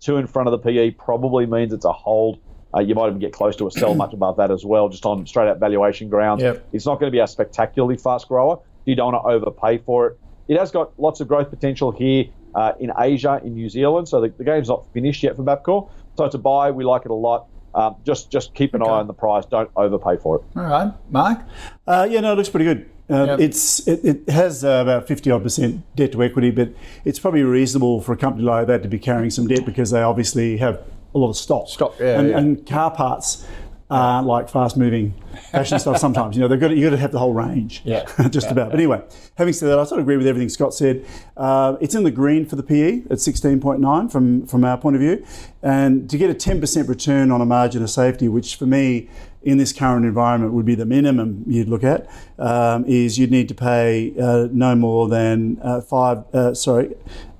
two 0.00 0.16
in 0.16 0.26
front 0.26 0.48
of 0.48 0.52
the 0.52 0.58
PE 0.58 0.92
probably 0.92 1.46
means 1.46 1.72
it's 1.72 1.84
a 1.84 1.92
hold. 1.92 2.40
Uh, 2.74 2.80
you 2.80 2.94
might 2.94 3.08
even 3.08 3.18
get 3.18 3.32
close 3.32 3.56
to 3.56 3.66
a 3.66 3.70
sell 3.70 3.94
much 3.94 4.12
above 4.12 4.36
that 4.36 4.50
as 4.50 4.64
well, 4.64 4.88
just 4.88 5.04
on 5.04 5.26
straight 5.26 5.48
up 5.48 5.58
valuation 5.58 6.08
grounds. 6.08 6.42
Yep. 6.42 6.68
It's 6.72 6.86
not 6.86 7.00
going 7.00 7.10
to 7.10 7.14
be 7.14 7.18
a 7.18 7.26
spectacularly 7.26 7.96
fast 7.96 8.28
grower. 8.28 8.60
You 8.84 8.94
don't 8.94 9.12
want 9.12 9.24
to 9.24 9.30
overpay 9.30 9.78
for 9.78 10.08
it. 10.08 10.18
It 10.48 10.58
has 10.58 10.70
got 10.70 10.98
lots 10.98 11.20
of 11.20 11.28
growth 11.28 11.50
potential 11.50 11.90
here 11.90 12.26
uh, 12.54 12.72
in 12.80 12.92
Asia, 12.98 13.40
in 13.44 13.54
New 13.54 13.68
Zealand. 13.68 14.08
So 14.08 14.20
the, 14.20 14.28
the, 14.28 14.44
game's 14.44 14.68
not 14.68 14.84
finished 14.92 15.22
yet 15.22 15.36
for 15.36 15.44
Bapcor. 15.44 15.88
So 16.16 16.24
it's 16.24 16.34
a 16.34 16.38
buy. 16.38 16.70
We 16.70 16.84
like 16.84 17.04
it 17.04 17.10
a 17.10 17.14
lot. 17.14 17.46
Um, 17.72 17.96
just 18.04 18.32
just 18.32 18.52
keep 18.54 18.74
an 18.74 18.82
okay. 18.82 18.90
eye 18.90 18.94
on 18.94 19.06
the 19.06 19.14
price. 19.14 19.46
Don't 19.46 19.70
overpay 19.76 20.16
for 20.16 20.36
it. 20.36 20.42
All 20.56 20.64
right, 20.64 20.92
Mark. 21.08 21.40
Uh, 21.86 22.08
yeah, 22.10 22.20
no, 22.20 22.32
it 22.32 22.36
looks 22.36 22.48
pretty 22.48 22.64
good. 22.64 22.90
Uh, 23.08 23.26
yep. 23.26 23.40
It's 23.40 23.86
it, 23.86 24.04
it 24.04 24.28
has 24.28 24.64
uh, 24.64 24.80
about 24.82 25.06
fifty 25.06 25.30
odd 25.30 25.44
percent 25.44 25.84
debt 25.94 26.10
to 26.12 26.22
equity, 26.24 26.50
but 26.50 26.70
it's 27.04 27.20
probably 27.20 27.44
reasonable 27.44 28.00
for 28.00 28.12
a 28.12 28.16
company 28.16 28.42
like 28.44 28.66
that 28.66 28.82
to 28.82 28.88
be 28.88 28.98
carrying 28.98 29.30
some 29.30 29.46
debt 29.46 29.64
because 29.64 29.92
they 29.92 30.02
obviously 30.02 30.56
have 30.56 30.82
a 31.14 31.18
lot 31.18 31.30
of 31.30 31.36
stock. 31.36 31.68
Stock, 31.68 31.94
yeah, 31.98 32.18
and, 32.18 32.28
yeah. 32.28 32.38
and 32.38 32.66
car 32.66 32.90
parts 32.90 33.46
are 33.90 34.22
like 34.22 34.48
fast 34.48 34.76
moving 34.76 35.12
fashion 35.50 35.78
stuff 35.78 35.98
sometimes. 35.98 36.36
You 36.36 36.42
know, 36.42 36.48
they've 36.48 36.60
got 36.60 36.68
to, 36.68 36.74
you've 36.74 36.84
got 36.84 36.96
to 36.96 37.00
have 37.00 37.10
the 37.10 37.18
whole 37.18 37.34
range. 37.34 37.82
Yeah. 37.84 38.04
just 38.30 38.46
yeah, 38.46 38.52
about. 38.52 38.66
Yeah. 38.66 38.70
But 38.70 38.74
anyway, 38.74 39.02
having 39.36 39.52
said 39.52 39.68
that, 39.68 39.78
I 39.80 39.84
sort 39.84 40.00
of 40.00 40.04
agree 40.04 40.16
with 40.16 40.28
everything 40.28 40.48
Scott 40.48 40.74
said. 40.74 41.04
Uh, 41.36 41.76
it's 41.80 41.94
in 41.94 42.04
the 42.04 42.10
green 42.12 42.46
for 42.46 42.54
the 42.54 42.62
PE 42.62 43.02
at 43.10 43.18
16.9 43.18 44.12
from, 44.12 44.46
from 44.46 44.64
our 44.64 44.78
point 44.78 44.94
of 44.94 45.00
view. 45.00 45.24
And 45.62 46.08
to 46.08 46.16
get 46.16 46.30
a 46.30 46.34
10% 46.34 46.88
return 46.88 47.32
on 47.32 47.40
a 47.40 47.46
margin 47.46 47.82
of 47.82 47.90
safety, 47.90 48.28
which 48.28 48.54
for 48.54 48.66
me, 48.66 49.08
in 49.42 49.56
this 49.56 49.72
current 49.72 50.04
environment 50.04 50.52
would 50.52 50.66
be 50.66 50.74
the 50.74 50.84
minimum 50.84 51.42
you'd 51.46 51.68
look 51.68 51.82
at, 51.82 52.06
um, 52.38 52.84
is 52.84 53.18
you'd 53.18 53.30
need 53.30 53.48
to 53.48 53.54
pay 53.54 54.12
uh, 54.20 54.46
no 54.52 54.74
more 54.74 55.08
than 55.08 55.58
uh, 55.62 55.80
five, 55.80 56.22
uh, 56.34 56.54
sorry, 56.54 56.94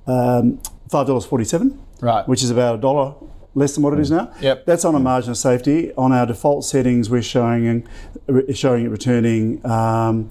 um, 0.07 0.59
$5.47. 0.89 1.77
Right. 2.01 2.27
Which 2.27 2.41
is 2.41 2.49
about 2.49 2.75
a 2.75 2.77
dollar 2.79 3.13
less 3.53 3.73
than 3.73 3.83
what 3.83 3.93
it 3.93 3.99
is 3.99 4.11
now. 4.11 4.33
Yep. 4.41 4.65
That's 4.65 4.85
on 4.85 4.95
a 4.95 4.99
margin 4.99 5.31
of 5.31 5.37
safety. 5.37 5.93
On 5.95 6.11
our 6.11 6.25
default 6.25 6.65
settings, 6.65 7.09
we're 7.09 7.21
showing 7.21 7.87
showing 8.53 8.85
it 8.85 8.89
returning. 8.89 9.65
Um, 9.65 10.29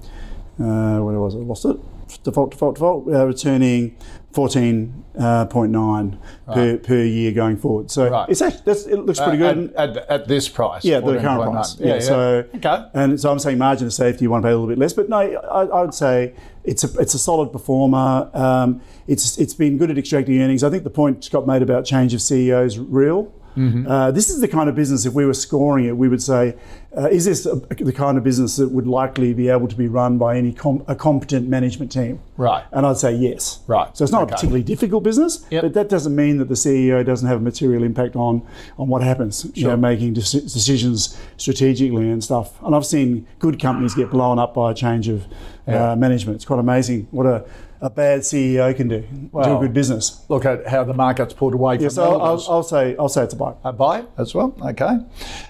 uh, 0.59 0.99
where 0.99 1.19
was 1.19 1.35
it? 1.35 1.39
Lost 1.39 1.65
it. 1.65 1.77
Default, 2.17 2.51
default, 2.51 2.75
default. 2.75 3.07
Uh, 3.07 3.25
returning 3.25 3.95
14.9 4.33 4.93
uh, 5.19 6.17
right. 6.47 6.55
per, 6.55 6.77
per 6.77 7.03
year 7.03 7.31
going 7.31 7.57
forward. 7.57 7.91
So 7.91 8.09
right. 8.09 8.29
it's 8.29 8.41
actually, 8.41 8.93
it 8.93 9.05
looks 9.05 9.19
pretty 9.19 9.43
uh, 9.43 9.53
good. 9.53 9.73
At, 9.75 9.97
at, 9.97 10.09
at, 10.09 10.27
this 10.27 10.47
price? 10.47 10.85
Yeah, 10.85 10.99
the 10.99 11.19
current 11.19 11.51
price. 11.51 11.77
Yeah, 11.79 11.95
yeah, 11.95 11.99
So, 11.99 12.45
okay. 12.55 12.85
And 12.93 13.19
so 13.19 13.31
I'm 13.31 13.39
saying 13.39 13.57
margin 13.57 13.87
of 13.87 13.93
safety, 13.93 14.23
you 14.23 14.29
want 14.29 14.43
to 14.43 14.47
pay 14.47 14.51
a 14.51 14.55
little 14.55 14.69
bit 14.69 14.77
less. 14.77 14.93
But 14.93 15.09
no, 15.09 15.17
I, 15.17 15.63
I 15.65 15.81
would 15.81 15.93
say 15.93 16.33
it's 16.63 16.83
a, 16.83 16.99
it's 16.99 17.13
a 17.13 17.19
solid 17.19 17.51
performer. 17.51 18.29
Um, 18.33 18.81
it's, 19.07 19.37
it's 19.37 19.53
been 19.53 19.77
good 19.77 19.91
at 19.91 19.97
extracting 19.97 20.41
earnings. 20.41 20.63
I 20.63 20.69
think 20.69 20.83
the 20.83 20.89
point 20.89 21.23
Scott 21.23 21.45
made 21.45 21.61
about 21.61 21.85
change 21.85 22.13
of 22.13 22.21
CEO 22.21 22.65
is 22.65 22.79
real. 22.79 23.33
Mm-hmm. 23.57 23.87
Uh, 23.87 24.11
this 24.11 24.29
is 24.29 24.39
the 24.41 24.47
kind 24.47 24.69
of 24.69 24.75
business, 24.75 25.05
if 25.05 25.13
we 25.13 25.25
were 25.25 25.33
scoring 25.33 25.85
it, 25.85 25.95
we 25.97 26.07
would 26.07 26.21
say, 26.23 26.55
uh, 26.97 27.07
is 27.09 27.25
this 27.25 27.45
a, 27.45 27.55
the 27.55 27.93
kind 27.93 28.17
of 28.17 28.23
business 28.23 28.55
that 28.57 28.69
would 28.69 28.87
likely 28.87 29.33
be 29.33 29.49
able 29.49 29.67
to 29.67 29.75
be 29.75 29.87
run 29.87 30.17
by 30.17 30.37
any 30.37 30.53
com- 30.53 30.83
a 30.87 30.95
competent 30.95 31.47
management 31.47 31.91
team? 31.91 32.19
Right. 32.37 32.63
And 32.71 32.85
I'd 32.85 32.97
say 32.97 33.13
yes. 33.13 33.59
Right. 33.67 33.95
So 33.95 34.03
it's 34.03 34.11
not 34.11 34.23
Okay. 34.23 34.31
a 34.31 34.35
particularly 34.35 34.63
difficult 34.63 35.03
business, 35.03 35.45
Yep. 35.51 35.61
but 35.63 35.73
that 35.73 35.89
doesn't 35.89 36.15
mean 36.15 36.37
that 36.37 36.49
the 36.49 36.55
CEO 36.55 37.03
doesn't 37.05 37.27
have 37.27 37.37
a 37.37 37.43
material 37.43 37.83
impact 37.83 38.15
on 38.15 38.41
on 38.77 38.87
what 38.87 39.01
happens. 39.03 39.45
You 39.53 39.63
know, 39.65 39.69
Sure. 39.71 39.77
making 39.77 40.15
deci- 40.15 40.41
decisions 40.53 41.17
strategically 41.37 42.09
and 42.09 42.23
stuff. 42.23 42.61
And 42.63 42.75
I've 42.75 42.85
seen 42.85 43.25
good 43.39 43.59
companies 43.59 43.93
get 43.95 44.09
blown 44.11 44.39
up 44.39 44.53
by 44.53 44.71
a 44.71 44.73
change 44.73 45.07
of 45.07 45.25
Yeah. 45.67 45.91
uh, 45.91 45.95
management. 45.95 46.35
It's 46.37 46.45
quite 46.45 46.59
amazing 46.59 47.07
what 47.11 47.25
a, 47.25 47.43
a 47.81 47.89
bad 47.89 48.21
CEO 48.21 48.75
can 48.75 48.87
do 48.87 49.01
to 49.01 49.07
Well, 49.31 49.57
a 49.57 49.59
good 49.59 49.73
business. 49.73 50.23
Look 50.29 50.45
at 50.45 50.67
how 50.67 50.83
the 50.83 50.93
market's 50.93 51.33
pulled 51.33 51.55
away 51.55 51.77
from 51.77 51.83
Yeah, 51.83 51.89
so 51.89 52.21
I'll. 52.21 52.43
I'll, 52.47 52.63
say 52.63 52.95
I'll 52.97 53.09
say 53.09 53.23
it's 53.23 53.33
a 53.33 53.37
buy. 53.37 53.55
A 53.63 53.73
buy 53.73 54.05
as 54.17 54.35
well. 54.35 54.55
Okay. 54.61 54.99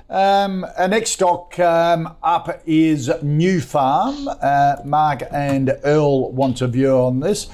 Um, 0.09 0.65
our 0.77 0.87
next 0.87 1.11
stock 1.11 1.59
um, 1.59 2.15
up 2.23 2.61
is 2.65 3.09
Nufarm. 3.09 4.27
Uh, 4.41 4.81
Mark 4.85 5.23
and 5.31 5.77
Earl 5.83 6.31
want 6.31 6.61
a 6.61 6.67
view 6.67 6.91
on 6.91 7.19
this. 7.19 7.49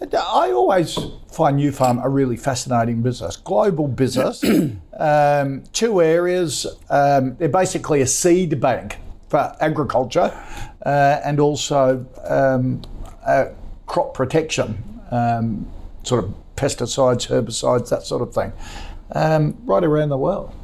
I 0.00 0.52
always 0.52 0.96
find 1.32 1.58
Nufarm 1.58 2.04
a 2.04 2.08
really 2.08 2.36
fascinating 2.36 3.02
business, 3.02 3.36
global 3.36 3.88
business. 3.88 4.44
um, 4.98 5.64
two 5.72 6.02
areas. 6.02 6.66
Um, 6.90 7.36
they're 7.36 7.48
basically 7.48 8.02
a 8.02 8.06
seed 8.06 8.60
bank 8.60 8.98
for 9.28 9.54
agriculture 9.60 10.32
uh, 10.84 11.20
and 11.24 11.40
also 11.40 12.06
um, 12.28 12.82
uh, 13.26 13.46
crop 13.88 14.14
protection, 14.14 15.00
um, 15.10 15.68
sort 16.04 16.22
of 16.22 16.34
pesticides, 16.54 17.26
herbicides, 17.28 17.88
that 17.88 18.04
sort 18.04 18.22
of 18.22 18.32
thing, 18.32 18.52
um, 19.12 19.56
right 19.64 19.82
around 19.82 20.10
the 20.10 20.18
world. 20.18 20.54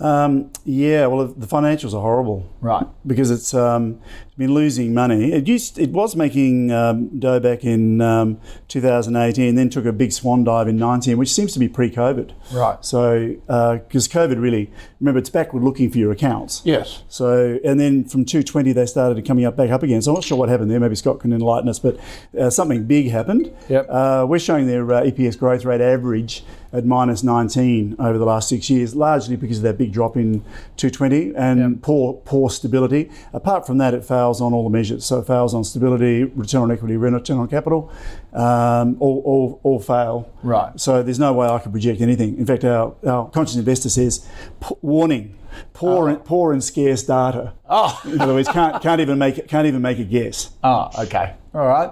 Um, 0.00 0.50
yeah, 0.64 1.06
well, 1.06 1.28
the 1.28 1.46
financials 1.46 1.94
are 1.94 2.02
horrible. 2.02 2.50
Right. 2.60 2.84
Because 3.06 3.30
it's 3.30 3.54
um, 3.54 4.00
been 4.38 4.54
losing 4.54 4.94
money. 4.94 5.32
It 5.32 5.46
used, 5.46 5.78
it 5.78 5.90
was 5.90 6.16
making 6.16 6.72
um, 6.72 7.18
dough 7.18 7.38
back 7.38 7.64
in 7.64 8.00
um, 8.00 8.40
2018, 8.68 9.54
then 9.54 9.68
took 9.68 9.84
a 9.84 9.92
big 9.92 10.10
swan 10.10 10.42
dive 10.44 10.68
in 10.68 10.76
19, 10.76 11.18
which 11.18 11.32
seems 11.32 11.52
to 11.52 11.58
be 11.58 11.68
pre-COVID. 11.68 12.32
Right. 12.52 12.82
So, 12.82 13.36
because 13.46 14.08
COVID 14.08 14.40
really, 14.40 14.70
remember, 15.00 15.18
it's 15.18 15.28
backward 15.28 15.62
looking 15.62 15.90
for 15.90 15.98
your 15.98 16.12
accounts. 16.12 16.62
Yes. 16.64 17.02
So, 17.08 17.58
and 17.62 17.78
then 17.78 18.04
from 18.04 18.24
220, 18.24 18.72
they 18.72 18.86
started 18.86 19.22
coming 19.26 19.44
up 19.44 19.56
back 19.56 19.70
up 19.70 19.82
again. 19.82 20.00
So 20.00 20.12
I'm 20.12 20.14
not 20.14 20.24
sure 20.24 20.38
what 20.38 20.48
happened 20.48 20.70
there. 20.70 20.80
Maybe 20.80 20.94
Scott 20.94 21.20
can 21.20 21.32
enlighten 21.32 21.68
us, 21.68 21.78
but 21.78 21.98
uh, 22.38 22.48
something 22.48 22.84
big 22.84 23.10
happened. 23.10 23.52
Yep. 23.68 23.86
Uh, 23.88 24.26
we're 24.28 24.38
showing 24.38 24.66
their 24.66 24.90
uh, 24.92 25.02
EPS 25.02 25.38
growth 25.38 25.64
rate 25.64 25.80
average 25.82 26.44
at 26.72 26.84
minus 26.84 27.22
19 27.22 27.96
over 27.98 28.18
the 28.18 28.24
last 28.24 28.48
six 28.48 28.70
years, 28.70 28.94
largely 28.94 29.36
because 29.36 29.58
of 29.58 29.62
that 29.64 29.78
big 29.78 29.92
drop 29.92 30.16
in 30.16 30.40
220 30.76 31.34
and 31.36 31.82
poor 31.82 32.14
poor 32.14 32.50
stability. 32.50 33.10
Apart 33.32 33.66
from 33.66 33.78
that, 33.78 33.94
it 33.94 34.04
fails 34.04 34.40
on 34.40 34.52
all 34.52 34.64
the 34.64 34.70
measures. 34.70 35.04
So 35.04 35.18
it 35.18 35.26
fails 35.26 35.54
on 35.54 35.64
stability, 35.64 36.24
return 36.24 36.62
on 36.62 36.70
equity, 36.70 36.96
return 36.96 37.38
on 37.38 37.48
capital, 37.48 37.92
um, 38.32 38.96
all, 39.00 39.22
all, 39.24 39.60
all 39.62 39.80
fail. 39.80 40.30
Right. 40.42 40.78
So 40.80 41.02
there's 41.02 41.18
no 41.18 41.32
way 41.32 41.46
I 41.46 41.58
could 41.58 41.72
project 41.72 42.00
anything. 42.00 42.38
In 42.38 42.46
fact, 42.46 42.64
our, 42.64 42.94
our 43.06 43.28
conscious 43.30 43.56
investor 43.56 43.88
says, 43.88 44.26
"P- 44.60 44.74
warning, 44.80 45.36
poor, 45.72 46.08
ah. 46.08 46.12
and, 46.12 46.24
poor 46.24 46.52
and 46.52 46.62
scarce 46.62 47.02
data. 47.02 47.54
Oh. 47.68 48.00
In 48.04 48.20
other 48.20 48.34
words, 48.34 48.48
can't, 48.48 48.82
can't 48.82 49.00
even 49.00 49.18
make 49.18 49.46
can't 49.48 49.66
even 49.66 49.82
make 49.82 49.98
a 49.98 50.04
guess. 50.04 50.50
Oh, 50.62 50.90
okay. 50.98 51.34
All 51.54 51.66
right. 51.66 51.90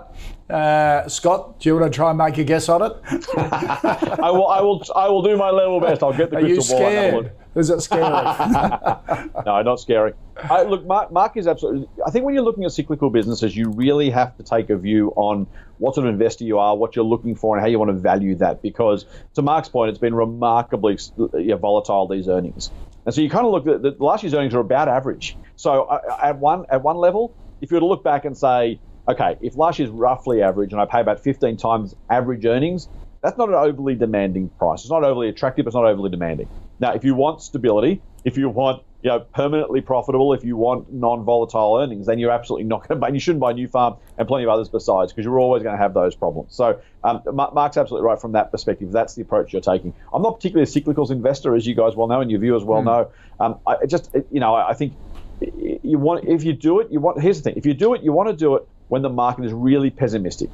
Uh, 0.51 1.09
Scott, 1.09 1.61
do 1.61 1.69
you 1.69 1.77
want 1.77 1.93
to 1.93 1.97
try 1.97 2.11
and 2.11 2.19
make 2.19 2.37
a 2.39 2.45
guess 2.45 2.69
on 2.69 2.83
it? 2.83 2.93
I 3.37 4.31
will, 4.31 4.49
I 4.49 4.61
will, 4.61 4.83
I 4.97 5.09
will 5.09 5.23
do 5.23 5.37
my 5.37 5.51
level 5.51 5.81
best. 5.81 6.03
I'll 6.03 6.13
get 6.13 6.31
the 6.31 6.39
Are 6.39 6.41
you 6.41 6.55
crystal 6.57 6.79
ball. 6.79 6.89
and 6.89 6.97
have 6.97 7.15
a 7.15 7.17
look. 7.17 7.27
scared? 7.27 7.37
Is 7.57 7.71
it 7.71 7.81
scary? 7.81 9.31
No, 9.47 9.63
not 9.63 9.81
scary. 9.81 10.13
I, 10.45 10.63
look, 10.63 10.85
Mark, 10.87 11.13
Mark 11.13 11.37
is 11.37 11.47
absolutely. 11.47 11.89
I 12.07 12.11
think 12.11 12.25
when 12.25 12.35
you're 12.35 12.45
looking 12.45 12.65
at 12.65 12.73
cyclical 12.73 13.11
businesses, 13.11 13.57
you 13.57 13.71
really 13.71 14.11
have 14.11 14.37
to 14.37 14.43
take 14.43 14.71
a 14.71 14.77
view 14.77 15.13
on 15.17 15.47
what 15.79 15.95
sort 15.95 16.07
of 16.07 16.13
investor 16.13 16.45
you 16.45 16.59
are, 16.59 16.77
what 16.77 16.95
you're 16.97 17.05
looking 17.05 17.35
for, 17.35 17.57
and 17.57 17.63
how 17.63 17.69
you 17.69 17.79
want 17.79 17.91
to 17.91 17.97
value 17.97 18.35
that. 18.37 18.63
Because 18.63 19.05
to 19.35 19.43
Mark's 19.43 19.69
point, 19.69 19.91
it's 19.91 19.99
been 19.99 20.15
remarkably 20.15 20.99
yeah, 21.39 21.57
volatile 21.57 22.07
these 22.07 22.29
earnings, 22.29 22.71
and 23.05 23.15
so 23.15 23.21
you 23.21 23.29
kind 23.31 23.47
of 23.47 23.53
look 23.53 23.67
at 23.67 23.83
the, 23.83 23.93
the 23.93 24.05
last 24.05 24.23
year's 24.23 24.35
earnings 24.35 24.55
are 24.55 24.61
about 24.61 24.89
average. 24.89 25.37
So 25.57 25.85
uh, 25.85 26.19
at 26.23 26.39
one 26.39 26.67
at 26.71 26.83
one 26.83 26.97
level, 26.97 27.35
if 27.61 27.71
you 27.71 27.77
were 27.77 27.81
to 27.81 27.87
look 27.87 28.05
back 28.05 28.25
and 28.25 28.37
say, 28.37 28.79
okay, 29.11 29.37
if 29.41 29.57
last 29.57 29.81
is 29.81 29.91
roughly 29.91 30.43
average, 30.43 30.73
and 30.73 30.81
I 30.81 30.87
pay 30.87 31.01
about 31.01 31.21
15 31.21 31.57
times 31.57 31.95
average 32.09 32.45
earnings, 32.45 32.89
that's 33.23 33.37
not 33.37 33.49
an 33.49 33.55
overly 33.55 33.95
demanding 33.95 34.49
price. 34.49 34.81
It's 34.81 34.91
not 34.91 35.05
overly 35.05 35.29
attractive. 35.29 35.67
It's 35.67 35.75
not 35.75 35.85
overly 35.85 36.11
demanding. 36.11 36.49
Now, 36.79 36.93
if 36.93 37.05
you 37.05 37.15
want 37.15 37.43
stability, 37.43 38.01
if 38.25 38.39
you 38.39 38.49
want 38.49 38.83
you 39.03 39.11
know 39.11 39.21
permanently 39.21 39.81
profitable, 39.81 40.33
if 40.33 40.45
you 40.45 40.57
want 40.57 40.93
non-volatile 40.93 41.79
earnings, 41.83 42.07
then 42.07 42.19
you're 42.19 42.31
absolutely 42.31 42.65
not 42.65 42.81
going 42.81 42.97
to 42.97 43.01
buy. 43.01 43.09
And 43.09 43.17
you 43.17 43.21
shouldn't 43.21 43.41
buy 43.41 43.53
Nufarm 43.53 43.99
and 44.17 44.27
plenty 44.27 44.45
of 44.45 44.51
others 44.51 44.69
besides, 44.69 45.13
because 45.13 45.25
you're 45.27 45.39
always 45.39 45.63
going 45.63 45.75
to 45.75 45.83
have 45.83 45.93
those 45.93 46.15
problems. 46.15 46.55
So 46.55 46.81
um, 47.05 47.23
Mark's 47.27 47.77
absolutely 47.77 48.07
right 48.07 48.21
from 48.21 48.33
that 48.33 48.51
perspective. 48.51 48.91
That's 48.93 49.15
the 49.15 49.23
approach 49.23 49.53
you're 49.53 49.63
taking. 49.63 49.93
I'm 50.15 50.23
not 50.23 50.37
particularly 50.37 50.71
a 50.71 50.73
cyclicals 50.73 51.11
investor, 51.11 51.55
as 51.55 51.67
you 51.67 51.75
guys 51.75 51.97
well 51.97 52.07
know, 52.07 52.21
and 52.21 52.31
your 52.31 52.41
viewers 52.41 52.65
well 52.65 52.83
know. 52.83 53.11
Um, 53.39 53.59
I 53.67 53.85
just 53.87 54.15
you 54.31 54.41
know 54.41 54.55
I 54.55 54.73
think 54.73 54.95
you 55.41 55.99
want 55.99 56.27
if 56.27 56.45
you 56.45 56.55
do 56.55 56.81
it, 56.81 56.91
you 56.91 57.01
want. 57.01 57.21
Here's 57.21 57.43
the 57.43 57.51
thing: 57.51 57.59
if 57.59 57.67
you 57.67 57.75
do 57.75 57.93
it, 57.93 58.03
you 58.03 58.13
want 58.13 58.31
to 58.31 58.37
do 58.37 58.57
it 58.57 58.67
when 58.91 59.03
the 59.03 59.09
market 59.09 59.45
is 59.45 59.53
really 59.53 59.89
pessimistic. 59.89 60.51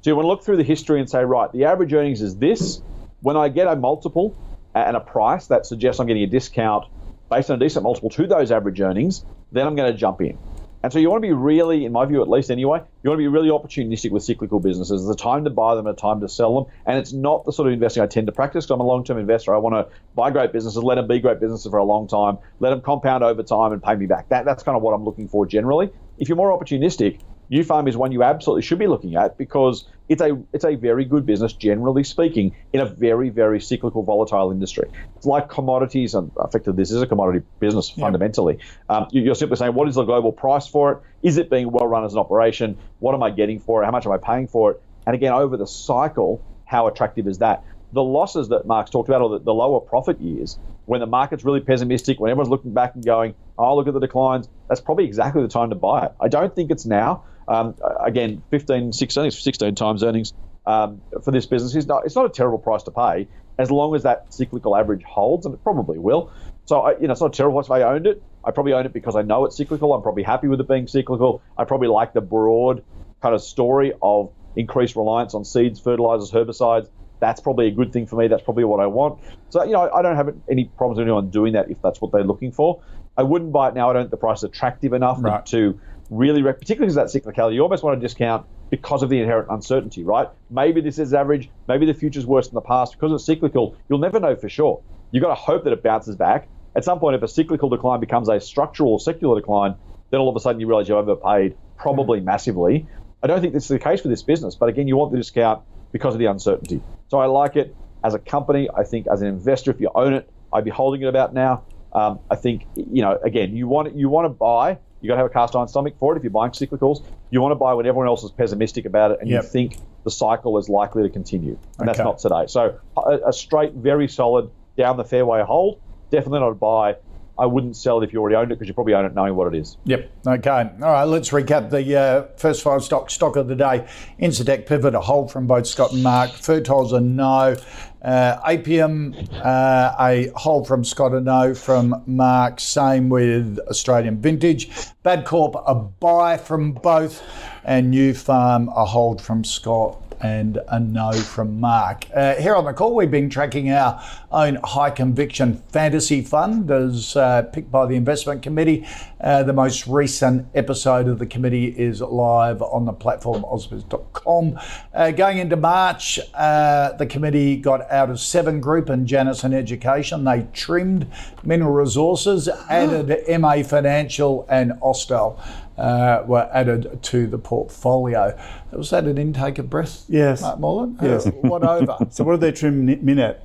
So 0.00 0.10
you 0.10 0.16
want 0.16 0.24
to 0.24 0.28
look 0.28 0.44
through 0.44 0.56
the 0.56 0.62
history 0.62 1.00
and 1.00 1.10
say, 1.10 1.24
right, 1.24 1.52
the 1.52 1.64
average 1.64 1.92
earnings 1.92 2.22
is 2.22 2.36
this. 2.36 2.80
When 3.20 3.36
I 3.36 3.48
get 3.48 3.66
a 3.66 3.76
multiple 3.76 4.34
and 4.74 4.96
a 4.96 5.00
price 5.00 5.48
that 5.48 5.66
suggests 5.66 6.00
I'm 6.00 6.06
getting 6.06 6.22
a 6.22 6.28
discount 6.28 6.86
based 7.28 7.50
on 7.50 7.56
a 7.56 7.60
decent 7.60 7.82
multiple 7.82 8.08
to 8.10 8.26
those 8.26 8.50
average 8.50 8.80
earnings, 8.80 9.24
then 9.52 9.66
I'm 9.66 9.74
going 9.76 9.92
to 9.92 9.98
jump 9.98 10.22
in. 10.22 10.38
And 10.82 10.92
so 10.92 10.98
you 10.98 11.10
want 11.10 11.22
to 11.22 11.28
be 11.28 11.34
really, 11.34 11.84
in 11.84 11.92
my 11.92 12.06
view 12.06 12.22
at 12.22 12.28
least 12.30 12.50
anyway, 12.50 12.80
you 13.02 13.10
want 13.10 13.18
to 13.18 13.22
be 13.22 13.28
really 13.28 13.50
opportunistic 13.50 14.10
with 14.12 14.22
cyclical 14.22 14.60
businesses. 14.60 15.02
There's 15.02 15.14
a 15.14 15.18
time 15.18 15.44
to 15.44 15.50
buy 15.50 15.74
them 15.74 15.86
a 15.86 15.92
time 15.92 16.20
to 16.20 16.28
sell 16.28 16.54
them. 16.54 16.72
And 16.86 16.96
it's 16.96 17.12
not 17.12 17.44
the 17.44 17.52
sort 17.52 17.68
of 17.68 17.74
investing 17.74 18.02
I 18.02 18.06
tend 18.06 18.26
to 18.28 18.32
practice 18.32 18.64
because 18.64 18.76
I'm 18.76 18.80
a 18.80 18.86
long 18.86 19.04
term 19.04 19.18
investor. 19.18 19.54
I 19.54 19.58
want 19.58 19.74
to 19.74 19.94
buy 20.14 20.30
great 20.30 20.52
businesses, 20.52 20.82
let 20.82 20.94
them 20.94 21.06
be 21.06 21.18
great 21.18 21.40
businesses 21.40 21.70
for 21.70 21.78
a 21.78 21.84
long 21.84 22.08
time, 22.08 22.38
let 22.60 22.70
them 22.70 22.80
compound 22.80 23.22
over 23.22 23.42
time 23.42 23.72
and 23.72 23.82
pay 23.82 23.96
me 23.96 24.06
back. 24.06 24.30
That, 24.30 24.46
that's 24.46 24.62
kind 24.62 24.76
of 24.76 24.82
what 24.82 24.92
I'm 24.92 25.04
looking 25.04 25.28
for 25.28 25.44
generally. 25.44 25.90
If 26.18 26.28
you're 26.28 26.36
more 26.36 26.58
opportunistic, 26.58 27.20
Nufarm 27.50 27.88
is 27.88 27.96
one 27.96 28.12
you 28.12 28.22
absolutely 28.22 28.62
should 28.62 28.78
be 28.78 28.86
looking 28.86 29.16
at 29.16 29.36
because 29.36 29.88
it's 30.08 30.22
a 30.22 30.40
it's 30.52 30.64
a 30.64 30.76
very 30.76 31.04
good 31.04 31.26
business, 31.26 31.52
generally 31.52 32.04
speaking, 32.04 32.54
in 32.72 32.80
a 32.80 32.86
very 32.86 33.28
very 33.28 33.60
cyclical, 33.60 34.02
volatile 34.04 34.52
industry. 34.52 34.88
It's 35.16 35.26
like 35.26 35.48
commodities, 35.48 36.14
and 36.14 36.30
effectively 36.44 36.80
this 36.80 36.92
is 36.92 37.02
a 37.02 37.06
commodity 37.06 37.44
business 37.58 37.90
fundamentally. 37.90 38.58
Um, 38.88 39.06
you- 39.10 39.22
you're 39.22 39.34
simply 39.34 39.56
saying, 39.56 39.74
what 39.74 39.88
is 39.88 39.96
the 39.96 40.04
global 40.04 40.32
price 40.32 40.66
for 40.68 40.92
it? 40.92 40.98
Is 41.22 41.38
it 41.38 41.50
being 41.50 41.70
well 41.72 41.86
run 41.86 42.04
as 42.04 42.12
an 42.12 42.20
operation? 42.20 42.78
What 43.00 43.14
am 43.14 43.22
I 43.22 43.30
getting 43.30 43.58
for 43.58 43.82
it? 43.82 43.86
How 43.86 43.92
much 43.92 44.06
am 44.06 44.12
I 44.12 44.18
paying 44.18 44.46
for 44.46 44.72
it? 44.72 44.82
And 45.06 45.14
again, 45.14 45.32
over 45.32 45.56
the 45.56 45.66
cycle, 45.66 46.44
how 46.64 46.86
attractive 46.86 47.26
is 47.26 47.38
that? 47.38 47.64
The 47.92 48.02
losses 48.02 48.48
that 48.50 48.66
Mark's 48.66 48.90
talked 48.90 49.08
about, 49.08 49.22
or 49.22 49.30
the, 49.30 49.38
the 49.40 49.54
lower 49.54 49.80
profit 49.80 50.20
years, 50.20 50.58
when 50.84 51.00
the 51.00 51.06
market's 51.06 51.44
really 51.44 51.60
pessimistic, 51.60 52.20
when 52.20 52.30
everyone's 52.30 52.50
looking 52.50 52.72
back 52.72 52.94
and 52.94 53.04
going, 53.04 53.34
oh, 53.58 53.74
look 53.76 53.88
at 53.88 53.94
the 53.94 54.00
declines, 54.00 54.48
that's 54.70 54.80
probably 54.80 55.04
exactly 55.04 55.42
the 55.42 55.48
time 55.48 55.70
to 55.70 55.74
buy 55.74 56.06
it. 56.06 56.12
I 56.20 56.28
don't 56.28 56.54
think 56.54 56.70
it's 56.70 56.86
now. 56.86 57.24
Um, 57.48 57.74
again, 58.00 58.40
15, 58.52 58.92
16, 58.92 59.32
16 59.32 59.74
times 59.74 60.04
earnings 60.04 60.32
um, 60.64 61.00
for 61.24 61.32
this 61.32 61.44
business 61.44 61.74
is 61.74 61.88
not, 61.88 62.06
it's 62.06 62.14
not 62.14 62.26
a 62.26 62.28
terrible 62.28 62.58
price 62.58 62.84
to 62.84 62.92
pay 62.92 63.26
as 63.58 63.68
long 63.68 63.96
as 63.96 64.04
that 64.04 64.32
cyclical 64.32 64.76
average 64.76 65.02
holds, 65.02 65.44
and 65.44 65.56
it 65.56 65.62
probably 65.64 65.98
will. 65.98 66.32
So, 66.66 66.82
I, 66.82 66.92
you 67.00 67.08
know, 67.08 67.12
it's 67.12 67.20
not 67.20 67.32
terrible 67.32 67.58
if 67.58 67.68
I 67.68 67.82
owned 67.82 68.06
it. 68.06 68.22
I 68.44 68.52
probably 68.52 68.72
own 68.74 68.86
it 68.86 68.92
because 68.92 69.16
I 69.16 69.22
know 69.22 69.44
it's 69.44 69.56
cyclical. 69.56 69.92
I'm 69.92 70.02
probably 70.02 70.22
happy 70.22 70.46
with 70.46 70.60
it 70.60 70.68
being 70.68 70.86
cyclical. 70.86 71.42
I 71.58 71.64
probably 71.64 71.88
like 71.88 72.12
the 72.12 72.20
broad 72.20 72.84
kind 73.20 73.34
of 73.34 73.42
story 73.42 73.92
of 74.00 74.30
increased 74.54 74.94
reliance 74.94 75.34
on 75.34 75.44
seeds, 75.44 75.80
fertilizers, 75.80 76.30
herbicides. 76.30 76.88
That's 77.20 77.40
probably 77.40 77.68
a 77.68 77.70
good 77.70 77.92
thing 77.92 78.06
for 78.06 78.16
me. 78.16 78.28
That's 78.28 78.42
probably 78.42 78.64
what 78.64 78.80
I 78.80 78.86
want. 78.86 79.20
So, 79.50 79.62
you 79.62 79.72
know, 79.72 79.90
I 79.92 80.02
don't 80.02 80.16
have 80.16 80.34
any 80.50 80.64
problems 80.64 80.98
with 80.98 81.06
anyone 81.06 81.30
doing 81.30 81.52
that 81.52 81.70
if 81.70 81.80
that's 81.82 82.00
what 82.00 82.12
they're 82.12 82.24
looking 82.24 82.52
for. 82.52 82.82
I 83.16 83.22
wouldn't 83.22 83.52
buy 83.52 83.68
it 83.68 83.74
now. 83.74 83.90
I 83.90 83.92
don't 83.92 84.02
think 84.04 84.10
the 84.10 84.16
price 84.16 84.38
is 84.38 84.44
attractive 84.44 84.92
enough 84.92 85.18
Right. 85.20 85.44
to 85.46 85.78
really, 86.10 86.42
rec- 86.42 86.58
particularly 86.58 86.92
because 86.92 87.14
of 87.14 87.22
that 87.22 87.34
cyclicality. 87.34 87.54
You 87.54 87.62
almost 87.62 87.82
want 87.82 88.00
to 88.00 88.04
discount 88.04 88.46
because 88.70 89.02
of 89.02 89.10
the 89.10 89.20
inherent 89.20 89.48
uncertainty, 89.50 90.04
right? 90.04 90.28
Maybe 90.48 90.80
this 90.80 90.98
is 90.98 91.12
average. 91.12 91.50
Maybe 91.68 91.86
the 91.86 91.94
future's 91.94 92.26
worse 92.26 92.48
than 92.48 92.54
the 92.54 92.60
past. 92.62 92.94
Because 92.94 93.12
it's 93.12 93.24
cyclical, 93.24 93.76
you'll 93.88 93.98
never 93.98 94.18
know 94.18 94.34
for 94.36 94.48
sure. 94.48 94.80
You've 95.10 95.22
got 95.22 95.28
to 95.28 95.34
hope 95.34 95.64
that 95.64 95.72
it 95.72 95.82
bounces 95.82 96.16
back. 96.16 96.48
At 96.74 96.84
some 96.84 97.00
point, 97.00 97.16
if 97.16 97.22
a 97.22 97.28
cyclical 97.28 97.68
decline 97.68 98.00
becomes 98.00 98.28
a 98.28 98.40
structural 98.40 98.92
or 98.92 99.00
secular 99.00 99.40
decline, 99.40 99.74
then 100.10 100.20
all 100.20 100.28
of 100.28 100.36
a 100.36 100.40
sudden 100.40 100.60
you 100.60 100.68
realize 100.68 100.88
you've 100.88 100.98
overpaid 100.98 101.56
probably 101.76 102.20
hmm. 102.20 102.26
massively. 102.26 102.86
I 103.22 103.26
don't 103.26 103.40
think 103.40 103.52
this 103.52 103.64
is 103.64 103.68
the 103.68 103.78
case 103.78 104.00
for 104.00 104.08
this 104.08 104.22
business, 104.22 104.54
but 104.54 104.68
again, 104.68 104.88
you 104.88 104.96
want 104.96 105.12
the 105.12 105.18
discount 105.18 105.62
because 105.92 106.14
of 106.14 106.20
the 106.20 106.26
uncertainty. 106.26 106.80
So 107.10 107.18
I 107.18 107.26
like 107.26 107.56
it 107.56 107.76
as 108.04 108.14
a 108.14 108.18
company. 108.18 108.68
I 108.76 108.84
think 108.84 109.06
as 109.12 109.20
an 109.20 109.28
investor, 109.28 109.70
if 109.70 109.80
you 109.80 109.90
own 109.94 110.14
it, 110.14 110.30
I'd 110.52 110.64
be 110.64 110.70
holding 110.70 111.02
it 111.02 111.06
about 111.08 111.34
now. 111.34 111.64
Um, 111.92 112.20
I 112.30 112.36
think 112.36 112.68
you 112.74 113.02
know 113.02 113.18
again, 113.24 113.54
you 113.56 113.66
want 113.68 113.94
you 113.96 114.08
want 114.08 114.26
to 114.26 114.30
buy. 114.30 114.78
You 115.00 115.08
got 115.08 115.14
to 115.14 115.18
have 115.22 115.26
a 115.26 115.30
cast 115.30 115.56
iron 115.56 115.66
stomach 115.66 115.94
for 115.98 116.14
it. 116.14 116.18
If 116.18 116.22
you're 116.22 116.30
buying 116.30 116.52
cyclicals, 116.52 116.98
you 117.30 117.40
want 117.40 117.52
to 117.52 117.56
buy 117.56 117.74
when 117.74 117.86
everyone 117.86 118.06
else 118.06 118.22
is 118.22 118.30
pessimistic 118.30 118.84
about 118.84 119.10
it, 119.12 119.18
and 119.20 119.28
Yep. 119.28 119.42
you 119.42 119.48
think 119.48 119.80
the 120.04 120.10
cycle 120.10 120.56
is 120.58 120.68
likely 120.68 121.02
to 121.02 121.10
continue, 121.10 121.58
and 121.78 121.88
that's 121.88 121.98
not 121.98 122.18
today. 122.18 122.44
So 122.46 122.78
a, 122.96 123.18
a 123.28 123.32
straight, 123.32 123.74
very 123.74 124.08
solid 124.08 124.50
down 124.76 124.96
the 124.96 125.04
fairway 125.04 125.42
hold. 125.42 125.80
definitely 126.12 126.40
not 126.40 126.50
a 126.50 126.54
buy. 126.54 126.96
I 127.40 127.46
wouldn't 127.46 127.74
sell 127.74 128.00
it 128.00 128.04
if 128.04 128.12
you 128.12 128.20
already 128.20 128.36
owned 128.36 128.52
it 128.52 128.56
because 128.56 128.68
you 128.68 128.74
probably 128.74 128.92
own 128.92 129.06
it 129.06 129.14
knowing 129.14 129.34
what 129.34 129.52
it 129.52 129.58
is. 129.58 129.78
Yep. 129.84 130.10
Okay. 130.26 130.50
All 130.50 130.92
right. 130.92 131.04
Let's 131.04 131.30
recap 131.30 131.70
the 131.70 131.98
uh, 131.98 132.26
first 132.36 132.62
five 132.62 132.84
stock 132.84 133.08
stock 133.08 133.36
of 133.36 133.48
the 133.48 133.56
day. 133.56 133.88
Incitec 134.20 134.66
Pivot, 134.66 134.94
a 134.94 135.00
hold 135.00 135.32
from 135.32 135.46
both 135.46 135.66
Scott 135.66 135.92
and 135.92 136.02
Mark. 136.02 136.30
Fertoz, 136.32 136.92
a 136.92 137.00
no. 137.00 137.56
Uh, 138.02 138.40
Apiam, 138.42 139.14
uh, 139.42 139.94
a 139.98 140.30
hold 140.36 140.68
from 140.68 140.84
Scott 140.84 141.12
and 141.12 141.24
no 141.24 141.54
from 141.54 142.02
Mark. 142.06 142.60
Same 142.60 143.08
with 143.08 143.58
Australian 143.68 144.20
Vintage. 144.20 144.68
Bapcor, 145.02 145.62
a 145.66 145.74
buy 145.74 146.36
from 146.36 146.72
both. 146.72 147.22
And 147.64 147.92
Nufarm 147.94 148.68
a 148.76 148.84
hold 148.84 149.22
from 149.22 149.44
Scott 149.44 150.09
and 150.20 150.58
a 150.68 150.78
no 150.78 151.12
from 151.12 151.60
Mark. 151.60 152.06
Uh, 152.14 152.34
here 152.34 152.54
on 152.54 152.64
the 152.64 152.72
call, 152.72 152.94
we've 152.94 153.10
been 153.10 153.30
tracking 153.30 153.70
our 153.70 154.02
own 154.30 154.56
high 154.62 154.90
conviction 154.90 155.62
fantasy 155.68 156.22
fund 156.22 156.70
as 156.70 157.16
uh, 157.16 157.42
picked 157.42 157.70
by 157.70 157.86
the 157.86 157.94
investment 157.94 158.42
committee. 158.42 158.86
Uh, 159.20 159.42
the 159.42 159.52
most 159.52 159.86
recent 159.86 160.46
episode 160.54 161.08
of 161.08 161.18
the 161.18 161.26
committee 161.26 161.66
is 161.66 162.00
live 162.00 162.62
on 162.62 162.84
the 162.84 162.92
platform 162.92 163.42
ausbiz.com. 163.44 164.58
Uh, 164.94 165.10
going 165.10 165.38
into 165.38 165.56
March, 165.56 166.18
uh, 166.34 166.92
the 166.92 167.06
committee 167.06 167.56
got 167.56 167.90
out 167.90 168.10
of 168.10 168.20
Seven 168.20 168.60
Group 168.60 168.88
and 168.88 169.06
Janison 169.06 169.54
Education. 169.54 170.24
They 170.24 170.46
trimmed 170.52 171.06
Mineral 171.42 171.72
Resources, 171.72 172.48
added 172.68 173.24
MA 173.40 173.62
Financial 173.62 174.46
and 174.48 174.72
Austal 174.82 175.40
uh, 175.80 176.22
were 176.26 176.48
added 176.52 177.02
to 177.02 177.26
the 177.26 177.38
portfolio. 177.38 178.38
Was 178.70 178.90
that 178.90 179.04
an 179.04 179.16
intake 179.16 179.58
of 179.58 179.70
breath? 179.70 180.04
Yes. 180.08 180.42
Mark 180.42 180.60
Moreland? 180.60 180.98
Yes. 181.02 181.26
Uh, 181.26 181.30
what 181.30 181.64
over? 181.64 181.96
so 182.10 182.22
what 182.24 182.32
did 182.32 182.40
they 182.42 182.52
trim 182.52 182.84
Min 182.84 183.18
at? 183.18 183.42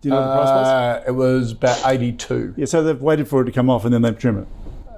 Do 0.00 0.08
you 0.08 0.14
know 0.14 0.20
what 0.20 0.26
the 0.26 0.34
price 0.34 0.48
was? 0.48 0.66
Uh, 0.66 1.04
it 1.06 1.10
was 1.12 1.52
about 1.52 1.82
82. 1.84 2.54
Yeah, 2.56 2.64
so 2.66 2.82
they've 2.82 3.00
waited 3.00 3.28
for 3.28 3.42
it 3.42 3.44
to 3.46 3.52
come 3.52 3.70
off 3.70 3.84
and 3.84 3.92
then 3.92 4.02
they've 4.02 4.18
trimmed 4.18 4.40
it. 4.40 4.48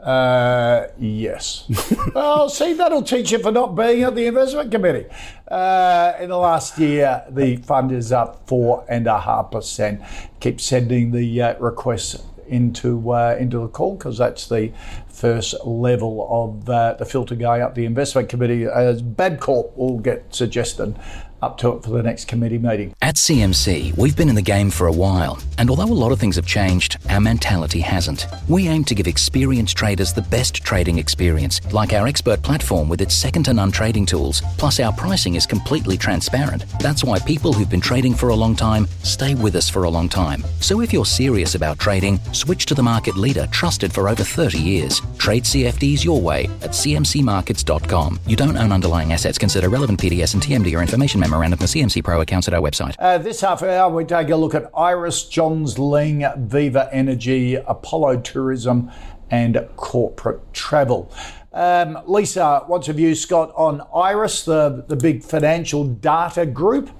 Uh, 0.07 0.87
yes. 1.01 1.68
well, 2.14 2.49
see, 2.49 2.75
that'll 2.75 3.03
teach 3.03 3.33
you 3.33 3.40
for 3.40 3.51
not 3.51 3.75
being 3.75 4.05
at 4.05 4.14
the 4.14 4.27
investment 4.27 4.70
committee. 4.70 5.07
Uh, 5.49 6.12
in 6.20 6.31
the 6.31 6.38
last 6.38 6.79
year, 6.79 7.25
the 7.29 7.57
fund 7.57 7.90
is 7.90 8.12
up 8.12 8.46
four 8.46 8.85
and 8.88 9.09
a 9.09 9.18
half 9.18 9.51
percent. 9.51 10.01
Keep 10.38 10.61
sending 10.61 11.11
the 11.11 11.42
uh, 11.42 11.59
requests 11.59 12.22
into 12.48 13.12
uh, 13.12 13.37
into 13.38 13.59
the 13.59 13.68
call 13.68 13.96
because 13.96 14.18
that's 14.18 14.48
the 14.48 14.72
first 15.09 15.54
level 15.64 16.26
of 16.30 16.68
uh, 16.68 16.94
the 16.94 17.04
filter 17.04 17.35
going 17.35 17.62
up 17.62 17.74
the 17.74 17.85
investment 17.85 18.28
committee. 18.28 18.64
As 18.64 19.02
Bapcor 19.02 19.74
will 19.76 19.98
get 19.98 20.35
suggested 20.35 20.96
up 21.42 21.59
to 21.59 21.72
it 21.77 21.83
for 21.83 21.90
the 21.90 22.03
next 22.03 22.27
committee 22.27 22.59
meeting. 22.59 22.94
At 23.03 23.16
CMC, 23.16 23.96
we've 23.96 24.16
been 24.16 24.29
in 24.29 24.35
the 24.35 24.42
game 24.42 24.70
for 24.70 24.87
a 24.87 24.92
while, 24.92 25.38
and 25.59 25.70
although 25.70 25.85
a 25.85 26.03
lot 26.03 26.12
of 26.12 26.18
things 26.18 26.37
have 26.37 26.46
changed, 26.46 26.96
our 27.11 27.20
mentality 27.20 27.81
hasn't. 27.81 28.27
We 28.49 28.68
aim 28.68 28.85
to 28.85 28.94
give 28.94 29.07
experienced 29.07 29.77
traders 29.77 30.12
the 30.12 30.22
best 30.22 30.57
trading 30.57 30.99
experience, 30.99 31.61
like 31.72 31.92
our 31.92 32.07
expert 32.07 32.42
platform 32.42 32.88
with 32.88 33.01
its 33.01 33.14
second 33.14 33.44
to 33.44 33.53
none 33.53 33.70
trading 33.70 34.07
tools. 34.07 34.42
Plus, 34.57 34.81
our 34.81 34.92
pricing 34.92 35.35
is 35.35 35.46
completely 35.46 35.96
transparent. 35.96 36.64
That's 36.81 37.05
why 37.05 37.18
people 37.18 37.53
who've 37.53 37.70
been 37.70 37.81
trading 37.81 38.14
for 38.14 38.31
a 38.31 38.35
long 38.35 38.57
time 38.57 38.87
stay 39.03 39.35
with 39.35 39.57
us 39.57 39.68
for 39.68 39.85
a 39.85 39.90
long 39.90 40.09
time. 40.09 40.44
So 40.61 40.81
if 40.81 40.92
you're 40.92 41.05
serious 41.05 41.55
about 41.55 41.79
trading, 41.79 42.18
switch 42.33 42.66
to 42.66 42.75
the 42.75 42.83
market 42.83 43.16
leader 43.16 43.46
trusted 43.51 43.92
for 43.92 44.09
over 44.09 44.22
30 44.22 44.59
years. 44.59 45.03
Trade 45.18 45.44
CFDs 45.44 46.05
your 46.05 46.20
way 46.20 46.44
at 46.62 46.70
cmcmarkets.com. 46.70 48.20
You 48.27 48.37
don't 48.37 48.57
own 48.57 48.72
underlying 48.72 49.12
assets. 49.12 49.38
Consider 49.38 49.68
relevant 49.68 50.01
PDS 50.01 50.35
and 50.35 50.42
TMD 50.42 50.77
or 50.77 50.81
information 50.81 51.20
memorandum 51.28 51.58
for 51.58 51.66
CMC 51.66 52.04
Pro 52.04 52.20
accounts 52.20 52.48
at 52.48 52.54
our 52.54 52.60
website. 52.60 52.94
Uh, 52.98 53.18
this 53.18 53.40
half 53.40 53.62
hour, 53.62 53.92
we 53.92 54.04
take 54.04 54.30
a 54.30 54.36
look 54.36 54.54
at 54.54 54.70
Iress, 54.72 55.28
Johns 55.28 55.76
Lyng, 55.76 56.38
Viva 56.46 56.88
Energy, 56.92 57.56
Apollo 57.56 58.20
Tourism, 58.20 58.90
and 59.30 59.68
corporate 59.76 60.40
travel. 60.52 61.12
Um, 61.52 61.98
Lisa, 62.06 62.62
what's 62.66 62.86
your 62.86 62.94
view, 62.94 63.14
Scott, 63.14 63.52
on 63.56 63.80
Iress, 63.94 64.44
the, 64.44 64.84
the 64.86 64.96
big 64.96 65.24
financial 65.24 65.84
data 65.84 66.46
group? 66.46 66.90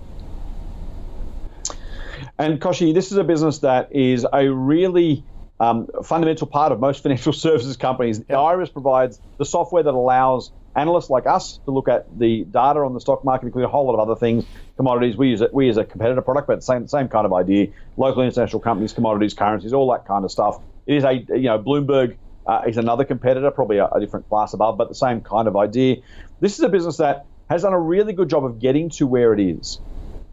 And 2.38 2.60
Koshi, 2.60 2.92
this 2.92 3.12
is 3.12 3.18
a 3.18 3.24
business 3.24 3.60
that 3.60 3.94
is 3.94 4.26
a 4.32 4.48
really 4.48 5.24
um, 5.60 5.88
fundamental 6.04 6.46
part 6.46 6.72
of 6.72 6.80
most 6.80 7.02
financial 7.02 7.32
services 7.32 7.76
companies. 7.76 8.18
Yep. 8.18 8.28
Iress 8.38 8.72
provides 8.72 9.20
the 9.38 9.44
software 9.44 9.82
that 9.82 9.94
allows 9.94 10.50
analysts 10.76 11.10
like 11.10 11.26
us 11.26 11.58
to 11.64 11.70
look 11.70 11.88
at 11.88 12.06
the 12.18 12.44
data 12.44 12.80
on 12.80 12.92
the 12.94 13.00
stock 13.00 13.24
market, 13.24 13.46
including 13.46 13.68
a 13.68 13.70
whole 13.70 13.86
lot 13.86 13.94
of 13.94 14.00
other 14.00 14.18
things, 14.18 14.44
commodities. 14.76 15.16
We 15.16 15.28
use 15.28 15.40
it, 15.40 15.52
we 15.52 15.66
use 15.66 15.76
a 15.78 15.84
competitor 15.84 16.20
product, 16.22 16.46
but 16.46 16.62
same 16.62 16.86
same 16.86 17.08
kind 17.08 17.26
of 17.26 17.32
idea. 17.32 17.68
Local 17.96 18.22
international 18.22 18.60
companies, 18.60 18.92
commodities, 18.92 19.34
currencies, 19.34 19.72
all 19.72 19.90
that 19.92 20.06
kind 20.06 20.24
of 20.24 20.30
stuff. 20.30 20.60
It 20.86 20.96
is 20.96 21.04
a 21.04 21.14
you 21.14 21.48
know 21.48 21.58
Bloomberg 21.58 22.16
uh, 22.46 22.62
is 22.66 22.76
another 22.76 23.04
competitor, 23.04 23.50
probably 23.50 23.78
a, 23.78 23.86
a 23.86 24.00
different 24.00 24.28
class 24.28 24.52
above, 24.52 24.76
but 24.76 24.88
the 24.88 24.94
same 24.94 25.20
kind 25.22 25.48
of 25.48 25.56
idea. 25.56 25.96
This 26.40 26.58
is 26.58 26.60
a 26.60 26.68
business 26.68 26.98
that 26.98 27.26
has 27.48 27.62
done 27.62 27.72
a 27.72 27.80
really 27.80 28.12
good 28.12 28.28
job 28.28 28.44
of 28.44 28.60
getting 28.60 28.90
to 28.90 29.06
where 29.06 29.32
it 29.32 29.40
is. 29.40 29.80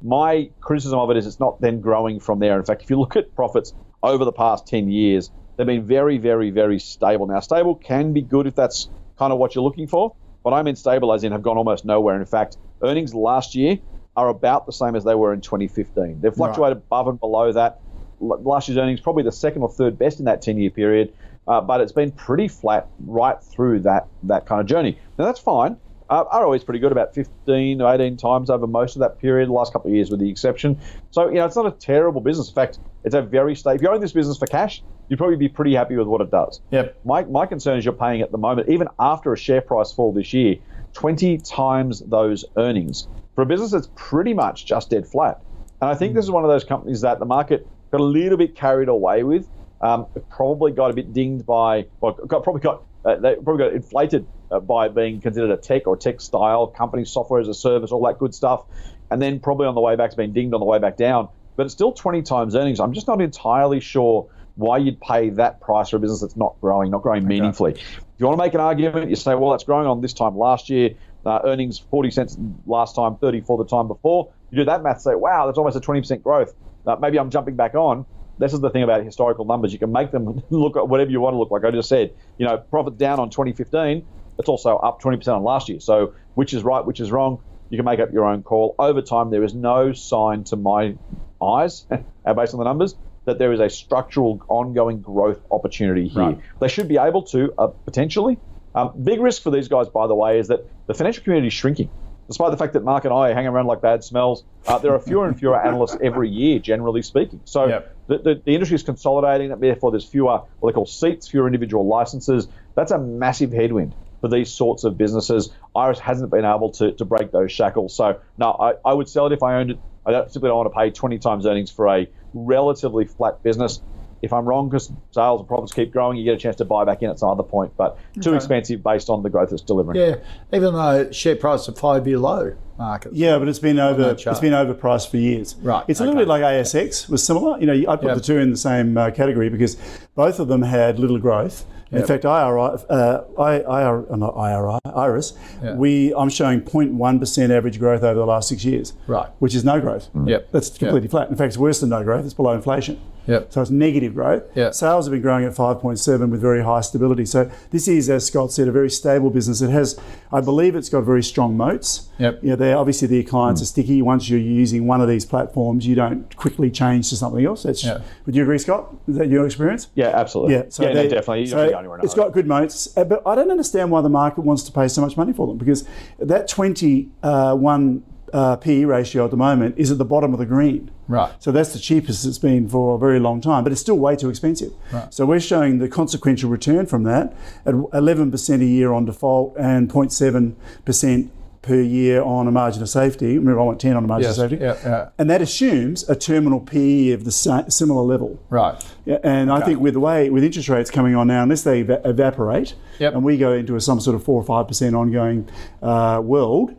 My 0.02 0.50
criticism 0.60 1.00
of 1.00 1.10
it 1.12 1.18
is 1.18 1.26
it's 1.26 1.40
not 1.40 1.62
then 1.62 1.80
growing 1.80 2.20
from 2.20 2.40
there. 2.40 2.58
In 2.58 2.66
fact, 2.66 2.84
if 2.84 2.90
you 2.90 3.00
look 3.00 3.16
at 3.16 3.34
profits 3.36 3.74
over 4.02 4.26
the 4.26 4.34
past 4.34 4.68
10 4.68 4.92
years, 4.92 5.32
they've 5.56 5.66
been 5.66 5.86
very, 5.86 6.18
very, 6.18 6.50
very 6.50 6.80
stable. 6.80 7.26
Now, 7.28 7.40
stable 7.40 7.76
can 7.76 8.12
be 8.12 8.22
good 8.22 8.48
if 8.48 8.56
that's 8.56 8.90
kind 9.18 9.32
of 9.32 9.40
what 9.40 9.56
you're 9.56 9.64
looking 9.64 9.88
for, 9.88 10.16
but 10.44 10.54
I 10.54 10.62
mean 10.62 10.76
stable 10.76 11.14
as 11.14 11.24
in 11.24 11.32
have 11.32 11.42
gone 11.42 11.58
almost 11.58 11.86
nowhere. 11.86 12.20
In 12.20 12.26
fact, 12.26 12.58
earnings 12.84 13.14
last 13.14 13.56
year 13.56 13.80
are 14.16 14.30
about 14.30 14.66
the 14.66 14.74
same 14.74 14.96
as 14.96 15.04
they 15.04 15.16
were 15.16 15.34
in 15.34 15.42
2015. 15.42 16.22
They've 16.22 16.34
fluctuated 16.34 16.78
right. 16.78 16.84
above 16.86 17.08
and 17.08 17.20
below 17.20 17.52
that. 17.52 17.80
Last 18.20 18.70
year's 18.70 18.78
earnings 18.78 19.02
probably 19.02 19.24
the 19.24 19.32
second 19.32 19.64
or 19.64 19.70
third 19.70 19.98
best 19.98 20.20
in 20.20 20.26
that 20.26 20.44
10-year 20.44 20.70
period, 20.70 21.14
uh, 21.48 21.60
but 21.62 21.82
it's 21.82 21.92
been 21.92 22.12
pretty 22.12 22.48
flat 22.48 22.88
right 23.06 23.38
through 23.44 23.82
that 23.82 24.08
that 24.24 24.46
kind 24.46 24.62
of 24.62 24.68
journey. 24.68 24.98
Now 25.18 25.26
that's 25.26 25.40
fine 25.40 25.78
uh, 26.10 26.26
are 26.32 26.44
always 26.44 26.64
pretty 26.64 26.80
good, 26.80 26.92
about 26.92 27.14
15 27.14 27.82
or 27.82 27.94
18 27.94 28.18
times 28.18 28.50
over 28.50 28.68
most 28.68 28.96
of 28.96 29.00
that 29.00 29.20
period, 29.20 29.50
the 29.50 29.54
last 29.54 29.74
couple 29.74 29.90
of 29.90 29.96
years 29.96 30.12
with 30.12 30.20
the 30.20 30.30
exception. 30.30 30.80
So, 31.12 31.28
you 31.28 31.36
know, 31.36 31.46
it's 31.46 31.56
not 31.56 31.66
a 31.66 31.72
terrible 31.72 32.22
business. 32.22 32.50
In 32.50 32.54
fact, 32.54 32.80
it's 33.04 33.16
a 33.16 33.22
very 33.22 33.56
stable. 33.56 33.76
If 33.76 33.82
you 33.82 33.90
own 33.90 34.02
this 34.02 34.12
business 34.12 34.38
for 34.38 34.46
cash, 34.46 34.84
you'd 35.08 35.18
probably 35.18 35.36
be 35.36 35.50
pretty 35.50 35.74
happy 35.74 35.96
with 35.96 36.08
what 36.08 36.22
it 36.22 36.32
does. 36.32 36.62
Yep. 36.72 37.00
My, 37.06 37.24
my 37.26 37.46
concern 37.46 37.78
is 37.78 37.86
you're 37.86 37.94
paying 37.94 38.22
at 38.22 38.32
the 38.32 38.38
moment, 38.38 38.70
even 38.70 38.88
after 39.00 39.34
a 39.34 39.38
share 39.38 39.62
price 39.62 39.92
fall 39.92 40.14
this 40.14 40.34
year, 40.34 40.56
20 40.94 41.38
times 41.40 42.02
those 42.02 42.46
earnings 42.58 43.08
for 43.36 43.42
a 43.42 43.46
business 43.46 43.72
that's 43.72 43.90
pretty 43.96 44.34
much 44.34 44.66
just 44.66 44.90
dead 44.90 45.08
flat. 45.08 45.42
And 45.82 45.90
I 45.90 45.96
think 45.96 46.14
this 46.14 46.24
is 46.24 46.32
one 46.32 46.44
of 46.44 46.50
those 46.50 46.64
companies 46.64 47.02
that 47.02 47.20
the 47.20 47.26
market 47.26 47.68
got 47.92 48.00
a 48.00 48.04
little 48.04 48.38
bit 48.38 48.56
carried 48.56 48.90
away 48.90 49.24
with. 49.24 49.48
Um, 49.82 50.06
probably 50.30 50.72
got 50.72 50.92
a 50.92 50.94
bit 50.94 51.12
dinged 51.12 51.46
by, 51.46 51.88
well, 52.00 52.14
got, 52.14 52.44
probably 52.44 52.62
got 52.62 52.84
uh, 53.06 53.18
they 53.18 53.36
probably 53.36 53.58
got 53.58 53.74
inflated 53.74 54.26
uh, 54.50 54.60
by 54.60 54.88
being 54.88 55.20
considered 55.20 55.52
a 55.52 55.58
tech 55.58 55.88
or 55.88 55.98
tech 55.98 56.22
style 56.22 56.68
company, 56.68 57.04
software 57.06 57.42
as 57.42 57.48
a 57.48 57.54
service, 57.54 57.92
all 57.92 58.06
that 58.06 58.18
good 58.18 58.34
stuff. 58.34 58.64
And 59.12 59.22
then 59.22 59.40
probably 59.40 59.68
on 59.68 59.76
the 59.76 59.82
way 59.82 59.96
back, 59.96 60.08
it's 60.08 60.16
been 60.16 60.34
dinged 60.34 60.54
on 60.54 60.60
the 60.60 60.66
way 60.66 60.80
back 60.80 60.96
down. 60.96 61.28
But 61.56 61.66
it's 61.66 61.74
still 61.74 61.92
20 61.92 62.22
times 62.22 62.56
earnings. 62.56 62.80
I'm 62.80 62.94
just 62.94 63.08
not 63.08 63.22
entirely 63.22 63.80
sure 63.80 64.30
why 64.56 64.78
you'd 64.78 65.00
pay 65.02 65.30
that 65.32 65.62
price 65.62 65.90
for 65.90 65.98
a 65.98 66.00
business 66.00 66.22
that's 66.22 66.38
not 66.38 66.56
growing, 66.62 66.92
not 66.92 67.02
growing 67.02 67.28
meaningfully. 67.28 67.74
If 67.74 68.06
you 68.18 68.26
want 68.26 68.38
to 68.38 68.44
make 68.44 68.54
an 68.54 68.60
argument, 68.60 69.10
you 69.10 69.16
say, 69.16 69.36
well, 69.36 69.52
that's 69.52 69.64
growing 69.64 69.88
on 69.88 70.02
this 70.02 70.14
time 70.14 70.38
last 70.38 70.70
year, 70.70 70.92
uh, 71.26 71.40
earnings 71.46 71.80
40 71.80 72.12
cents 72.12 72.38
last 72.66 72.94
time, 72.96 73.18
34 73.18 73.58
the 73.58 73.66
time 73.66 73.88
before. 73.88 74.32
You 74.52 74.60
do 74.60 74.66
that 74.66 74.84
math, 74.84 75.02
say, 75.02 75.16
wow, 75.16 75.46
that's 75.46 75.58
almost 75.58 75.76
a 75.76 75.80
20% 75.80 76.22
growth. 76.22 76.54
Uh, 76.86 76.98
maybe 77.00 77.18
I'm 77.18 77.30
jumping 77.30 77.56
back 77.56 77.76
on 77.76 78.06
this 78.38 78.54
is 78.54 78.62
the 78.62 78.70
thing 78.70 78.84
about 78.84 79.04
historical 79.04 79.46
numbers. 79.46 79.74
You 79.74 79.80
can 79.80 79.92
make 79.92 80.12
them 80.12 80.42
look 80.50 80.78
at 80.78 80.88
whatever 80.88 81.12
you 81.12 81.22
want 81.22 81.34
to 81.34 81.38
look 81.38 81.52
like. 81.52 81.64
I 81.64 81.72
just 81.72 81.90
said, 81.90 82.12
you 82.38 82.46
know, 82.46 82.58
profit 82.58 82.98
down 82.98 83.20
on 83.20 83.30
2015. 83.30 84.08
It's 84.40 84.50
also 84.50 84.78
up 84.78 85.02
20% 85.02 85.28
on 85.28 85.44
last 85.44 85.70
year. 85.70 85.80
So 85.80 86.14
which 86.34 86.54
is 86.54 86.64
right, 86.64 86.84
which 86.86 87.00
is 87.00 87.12
wrong? 87.12 87.44
You 87.70 87.78
can 87.78 87.86
make 87.86 88.00
up 88.00 88.12
your 88.12 88.26
own 88.26 88.44
call. 88.44 88.76
Over 88.80 89.02
time, 89.02 89.30
there 89.30 89.44
is 89.44 89.54
no 89.54 89.94
sign 89.94 90.44
to 90.46 90.56
my 90.56 90.96
eyes, 91.42 91.86
based 91.90 92.54
on 92.54 92.60
the 92.60 92.64
numbers, 92.64 92.96
that 93.26 93.40
there 93.40 93.54
is 93.54 93.60
a 93.60 93.70
structural 93.70 94.42
ongoing 94.48 95.02
growth 95.02 95.40
opportunity 95.52 96.08
here. 96.08 96.22
Right. 96.22 96.40
They 96.60 96.68
should 96.68 96.88
be 96.88 96.98
able 96.98 97.24
to 97.24 97.54
uh, 97.58 97.68
potentially. 97.68 98.38
Um, 98.76 98.92
big 99.04 99.20
risk 99.20 99.44
for 99.44 99.52
these 99.52 99.68
guys, 99.68 99.88
by 99.88 100.08
the 100.08 100.16
way, 100.16 100.40
is 100.40 100.48
that 100.48 100.66
the 100.88 100.96
financial 100.96 101.24
community 101.24 101.48
is 101.48 101.54
shrinking 101.54 101.90
despite 102.28 102.52
the 102.52 102.58
fact 102.58 102.74
that 102.74 102.84
Mark 102.84 103.06
and 103.06 103.14
I 103.14 103.34
hang 103.34 103.48
around 103.48 103.68
like 103.68 103.82
bad 103.82 104.04
smells, 104.04 104.44
uh, 104.68 104.78
there 104.78 104.94
are 104.94 105.00
fewer 105.08 105.28
and 105.28 105.38
fewer 105.38 105.60
analysts 105.60 105.98
every 106.02 106.30
year, 106.30 106.60
generally 106.60 107.02
speaking. 107.02 107.42
So 107.46 107.68
yep. 107.68 107.96
the, 108.08 108.18
the, 108.18 108.42
the, 108.44 108.54
industry 108.54 108.76
is 108.76 108.84
consolidating, 108.84 109.52
and 109.52 109.62
therefore 109.62 109.92
there's 109.92 110.06
fewer 110.06 110.42
what 110.60 110.72
they 110.72 110.74
call 110.74 110.86
seats, 110.86 111.28
fewer 111.28 111.48
individual 111.48 111.86
licenses. 111.86 112.48
That's 112.76 112.92
a 112.92 112.98
massive 112.98 113.52
headwind 113.52 113.94
for 114.22 114.30
these 114.30 114.52
sorts 114.52 114.84
of 114.84 114.98
businesses. 114.98 115.54
Iress 115.76 116.00
hasn't 116.00 116.32
been 116.32 116.46
able 116.46 116.72
to, 116.72 116.94
to 116.94 117.06
break 117.06 117.32
those 117.32 117.52
shackles. 117.52 117.94
So 117.96 118.20
no, 118.38 118.52
I, 118.52 118.90
I 118.90 118.94
would 118.94 119.10
sell 119.10 119.28
it 119.28 119.34
if 119.34 119.44
I 119.44 119.56
owned 119.56 119.72
it. 119.72 119.80
I 120.06 120.12
don't, 120.12 120.32
simply 120.32 120.50
don't 120.50 120.58
want 120.58 120.74
to 120.74 120.78
pay 120.78 120.92
20 120.92 121.20
times 121.20 121.46
earnings 121.46 121.72
for 121.72 121.88
a 121.88 122.08
relatively 122.34 123.06
flat 123.06 123.42
business. 123.44 123.82
If 124.22 124.32
I'm 124.32 124.46
wrong 124.46 124.70
because 124.70 124.90
sales 125.12 125.42
and 125.42 125.48
profits 125.50 125.74
keep 125.74 125.92
growing, 125.92 126.18
you 126.18 126.24
get 126.24 126.36
a 126.36 126.38
chance 126.38 126.56
to 126.58 126.66
buy 126.66 126.86
back 126.86 127.04
in 127.04 127.10
at 127.10 127.20
some 127.20 127.30
other 127.30 127.44
point. 127.44 127.74
But 127.76 127.98
too 128.22 128.30
Okay. 128.30 128.38
expensive 128.38 128.82
based 128.82 129.10
on 129.10 129.22
the 129.22 129.30
growth 129.30 129.52
it's 129.52 129.62
delivering. 129.62 130.00
Yeah, 130.00 130.16
even 130.54 130.74
though 130.74 131.12
share 131.12 131.36
price 131.36 131.68
a 131.68 131.74
five 131.74 132.08
year 132.08 132.20
low 132.20 132.54
market. 132.78 133.14
Yeah, 133.14 133.38
but 133.38 133.50
it's 133.50 133.60
been 133.60 133.80
over. 133.80 134.12
It's 134.12 134.40
been 134.40 134.54
overpriced 134.54 135.10
for 135.10 135.18
years. 135.18 135.58
Right, 135.62 135.84
It's 135.90 136.00
a 136.00 136.04
little 136.06 136.18
bit 136.18 136.30
like 136.30 136.42
ASX 136.42 137.10
was 137.10 137.22
similar. 137.22 137.60
You 137.60 137.66
know, 137.66 137.92
I 137.92 137.98
put 137.98 138.06
Yep. 138.08 138.16
the 138.16 138.22
two 138.22 138.38
in 138.38 138.52
the 138.52 138.58
same 138.58 138.98
uh, 138.98 139.12
category 139.12 139.50
because 139.50 139.76
both 140.16 140.40
of 140.40 140.48
them 140.48 140.62
had 140.62 141.00
little 141.00 141.20
growth. 141.20 141.66
In 141.94 142.00
Yep. 142.00 142.08
fact, 142.08 142.26
IRI, 142.26 142.78
uh, 142.90 143.22
I, 143.38 143.56
IR, 143.60 144.12
uh, 144.12 144.16
not 144.16 144.36
IRI, 144.36 144.80
Iress, 144.96 145.34
Yeah. 145.64 145.76
we 145.76 146.12
I'm 146.16 146.28
showing 146.30 146.62
0.1 146.62 147.20
percent 147.20 147.52
average 147.52 147.78
growth 147.80 148.02
over 148.04 148.20
the 148.20 148.26
last 148.26 148.50
six 148.50 148.66
years. 148.66 148.94
Right. 149.06 149.28
Which 149.38 149.54
is 149.54 149.64
no 149.64 149.80
growth. 149.80 150.10
Yep. 150.26 150.48
That's 150.52 150.76
completely 150.76 151.08
flat. 151.08 151.30
In 151.30 151.36
fact, 151.36 151.50
it's 151.50 151.58
worse 151.58 151.82
than 151.82 151.90
no 151.90 152.04
growth. 152.04 152.26
It's 152.26 152.34
below 152.34 152.54
inflation. 152.54 153.00
Yep. 153.28 153.54
So 153.54 153.62
it's 153.62 153.72
negative 153.72 154.14
growth. 154.14 154.44
Yeah. 154.56 154.72
Sales 154.72 155.06
have 155.06 155.12
been 155.12 155.22
growing 155.22 155.46
at 155.46 155.54
5.7 155.54 156.30
with 156.30 156.42
very 156.42 156.64
high 156.64 156.82
stability. 156.82 157.26
So 157.26 157.50
this 157.72 157.88
is, 157.88 158.10
as 158.10 158.26
Scott 158.26 158.52
said, 158.52 158.68
a 158.68 158.72
very 158.72 158.90
stable 158.90 159.30
business. 159.30 159.62
It 159.62 159.70
has, 159.70 160.00
I 160.32 160.42
believe, 160.42 160.76
it's 160.76 160.90
got 160.90 161.02
very 161.02 161.24
strong 161.24 161.56
moats. 161.56 162.10
Yep. 162.20 162.44
You 162.44 162.50
know, 162.50 162.56
they're 162.58 162.78
obviously 162.78 163.08
their 163.08 163.24
clients 163.24 163.62
are 163.62 163.66
sticky. 163.66 164.02
Once 164.02 164.30
you're 164.30 164.40
using 164.40 164.88
one 164.88 165.02
of 165.02 165.08
these 165.08 165.26
platforms, 165.26 165.88
you 165.88 165.96
don't 165.96 166.36
quickly 166.36 166.70
change 166.70 167.10
to 167.10 167.16
something 167.16 167.46
else. 167.46 167.64
That's, 167.64 167.84
Yeah. 167.84 168.02
Would 168.26 168.36
you 168.36 168.44
agree, 168.44 168.58
Scott? 168.58 168.94
Is 169.08 169.18
that 169.18 169.30
your 169.30 169.46
experience? 169.46 169.88
Yeah, 169.96 170.08
absolutely. 170.08 170.56
Yeah, 170.56 170.64
so 170.70 170.84
yeah, 170.84 170.94
no, 170.94 171.04
definitely. 171.04 171.40
You're 171.40 171.48
so 171.48 171.58
not 171.58 171.70
the 171.70 171.78
only 171.78 171.90
one. 171.90 172.00
it's 172.04 172.14
got 172.14 172.32
good 172.34 172.48
moats, 172.48 172.96
uh, 172.98 173.04
but 173.04 173.22
I 173.26 173.36
don't 173.36 173.52
understand 173.52 173.90
why 173.92 174.02
the 174.02 174.10
market 174.10 174.42
wants 174.42 174.64
to 174.64 174.72
pay 174.72 174.88
so 174.88 175.02
much 175.02 175.18
money 175.18 175.34
for 175.34 175.48
them 175.48 175.58
because 175.58 175.88
that 176.20 176.48
21 176.48 178.04
uh, 178.34 178.56
PE 178.58 178.86
ratio 178.86 179.24
at 179.26 179.32
the 179.32 179.38
moment 179.38 179.76
is 179.78 179.92
at 179.92 179.98
the 180.00 180.06
bottom 180.06 180.34
of 180.34 180.40
the 180.40 180.46
green. 180.46 180.90
Right. 181.08 181.32
So 181.40 181.52
that's 181.52 181.72
the 181.74 181.80
cheapest 181.80 182.26
it's 182.26 182.38
been 182.40 182.68
for 182.68 182.96
a 182.96 182.98
very 182.98 183.20
long 183.20 183.40
time, 183.42 183.64
but 183.64 183.72
it's 183.72 183.82
still 183.82 183.98
way 183.98 184.16
too 184.16 184.30
expensive. 184.30 184.74
Right. 184.92 185.14
So 185.14 185.26
we're 185.26 185.40
showing 185.40 185.78
the 185.80 185.88
consequential 185.88 186.50
return 186.50 186.86
from 186.88 187.04
that 187.04 187.34
at 187.66 187.74
11% 187.76 188.62
a 188.62 188.66
year 188.66 188.92
on 188.92 189.06
default 189.06 189.56
and 189.58 189.90
0.7% 189.90 191.30
per 191.62 191.80
year 191.80 192.22
on 192.22 192.46
a 192.46 192.52
margin 192.52 192.82
of 192.82 192.90
safety. 192.90 193.38
Remember, 193.38 193.62
I 193.62 193.64
want 193.64 193.80
10 193.80 193.96
on 193.96 194.04
a 194.04 194.08
margin 194.08 194.28
Yes, 194.28 194.38
of 194.38 194.50
safety. 194.50 194.66
yeah, 194.66 194.76
yeah. 194.84 195.10
And 195.18 195.30
that 195.30 195.42
assumes 195.42 196.08
a 196.10 196.16
terminal 196.16 196.60
PE 196.60 197.12
of 197.12 197.24
the 197.24 197.32
sa- 197.32 197.70
similar 197.70 198.02
level. 198.02 198.38
Right. 198.50 198.76
Yeah, 199.06 199.20
and 199.24 199.50
I 199.50 199.62
think 199.62 199.80
with 199.80 199.94
the 199.94 200.02
way 200.02 200.30
with 200.30 200.44
interest 200.44 200.68
rates 200.68 200.92
coming 200.92 201.16
on 201.16 201.28
now, 201.28 201.42
unless 201.44 201.64
they 201.64 201.80
eva- 201.80 202.02
evaporate, 202.04 202.76
Yep. 203.00 203.14
and 203.14 203.24
we 203.24 203.38
go 203.38 203.54
into 203.54 203.78
a, 203.78 203.82
some 203.82 204.02
sort 204.02 204.14
of 204.16 204.24
four 204.26 204.42
or 204.42 204.44
five 204.44 204.68
percent 204.68 204.94
ongoing 204.94 205.48
uh, 205.82 206.20
world, 206.22 206.76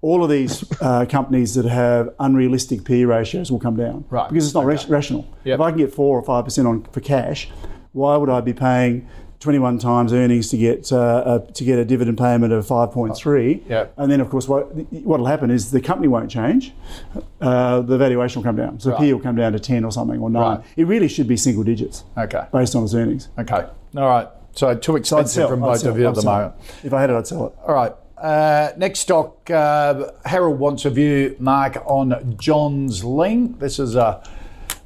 all 0.00 0.22
of 0.22 0.30
these 0.30 0.64
uh, 0.80 1.04
companies 1.06 1.54
that 1.54 1.64
have 1.64 2.14
unrealistic 2.20 2.84
PE 2.84 3.04
ratios 3.04 3.50
will 3.50 3.58
come 3.58 3.76
down, 3.76 4.04
Right. 4.10 4.28
Because 4.28 4.46
it's 4.46 4.54
not 4.54 4.64
ras- 4.64 4.88
rational. 4.88 5.26
Yep. 5.44 5.54
If 5.56 5.60
I 5.60 5.70
can 5.70 5.78
get 5.78 5.92
four 5.94 6.18
or 6.18 6.22
five 6.22 6.44
percent 6.44 6.68
on 6.68 6.84
for 6.92 7.00
cash, 7.00 7.48
why 7.92 8.16
would 8.16 8.30
I 8.30 8.40
be 8.40 8.52
paying? 8.52 9.08
21 9.40 9.78
times 9.78 10.12
earnings 10.12 10.48
to 10.50 10.56
get 10.58 10.92
uh, 10.92 11.22
a, 11.48 11.52
to 11.52 11.62
get 11.62 11.78
a 11.78 11.84
dividend 11.84 12.18
payment 12.18 12.52
of 12.52 12.66
5.3 12.66 13.62
Yep. 13.68 13.94
and 13.96 14.10
then 14.10 14.20
of 14.20 14.28
course 14.30 14.48
what 14.48 14.74
will 14.90 15.26
happen 15.26 15.48
is 15.48 15.70
the 15.70 15.80
company 15.80 16.08
won't 16.08 16.28
change 16.28 16.72
uh, 17.40 17.80
the 17.80 17.96
valuation 17.96 18.40
will 18.42 18.44
come 18.48 18.56
down 18.56 18.80
so 18.80 18.90
Right. 18.90 18.98
PE 18.98 19.12
will 19.12 19.20
come 19.20 19.36
down 19.36 19.52
to 19.52 19.60
10 19.60 19.84
or 19.84 19.92
something 19.92 20.18
or 20.18 20.28
9 20.28 20.42
Right. 20.42 20.64
it 20.76 20.88
really 20.88 21.06
should 21.06 21.28
be 21.28 21.36
single 21.36 21.62
digits 21.62 22.02
Okay. 22.16 22.46
based 22.52 22.74
on 22.74 22.82
its 22.82 22.94
earnings. 22.94 23.28
Okay. 23.38 23.64
All 23.96 24.08
right. 24.08 24.26
So 24.56 24.74
too 24.74 24.96
expensive 24.96 25.48
from 25.48 25.60
both 25.60 25.84
of 25.84 25.96
you 25.96 26.08
at 26.08 26.16
the 26.16 26.22
moment. 26.24 26.54
If 26.82 26.92
I 26.92 27.00
had 27.00 27.10
it, 27.10 27.14
I'd 27.14 27.28
sell 27.28 27.46
it. 27.46 27.52
All 27.64 27.74
right. 27.76 27.92
Uh, 28.20 28.72
next 28.76 29.00
stock, 29.00 29.48
uh, 29.50 30.10
Harold 30.24 30.58
wants 30.58 30.84
a 30.84 30.90
view, 30.90 31.36
Mark, 31.38 31.80
on 31.86 32.36
Johns 32.38 33.02
Lyng. 33.02 33.58
This 33.60 33.78
is 33.78 33.94
a 33.94 34.22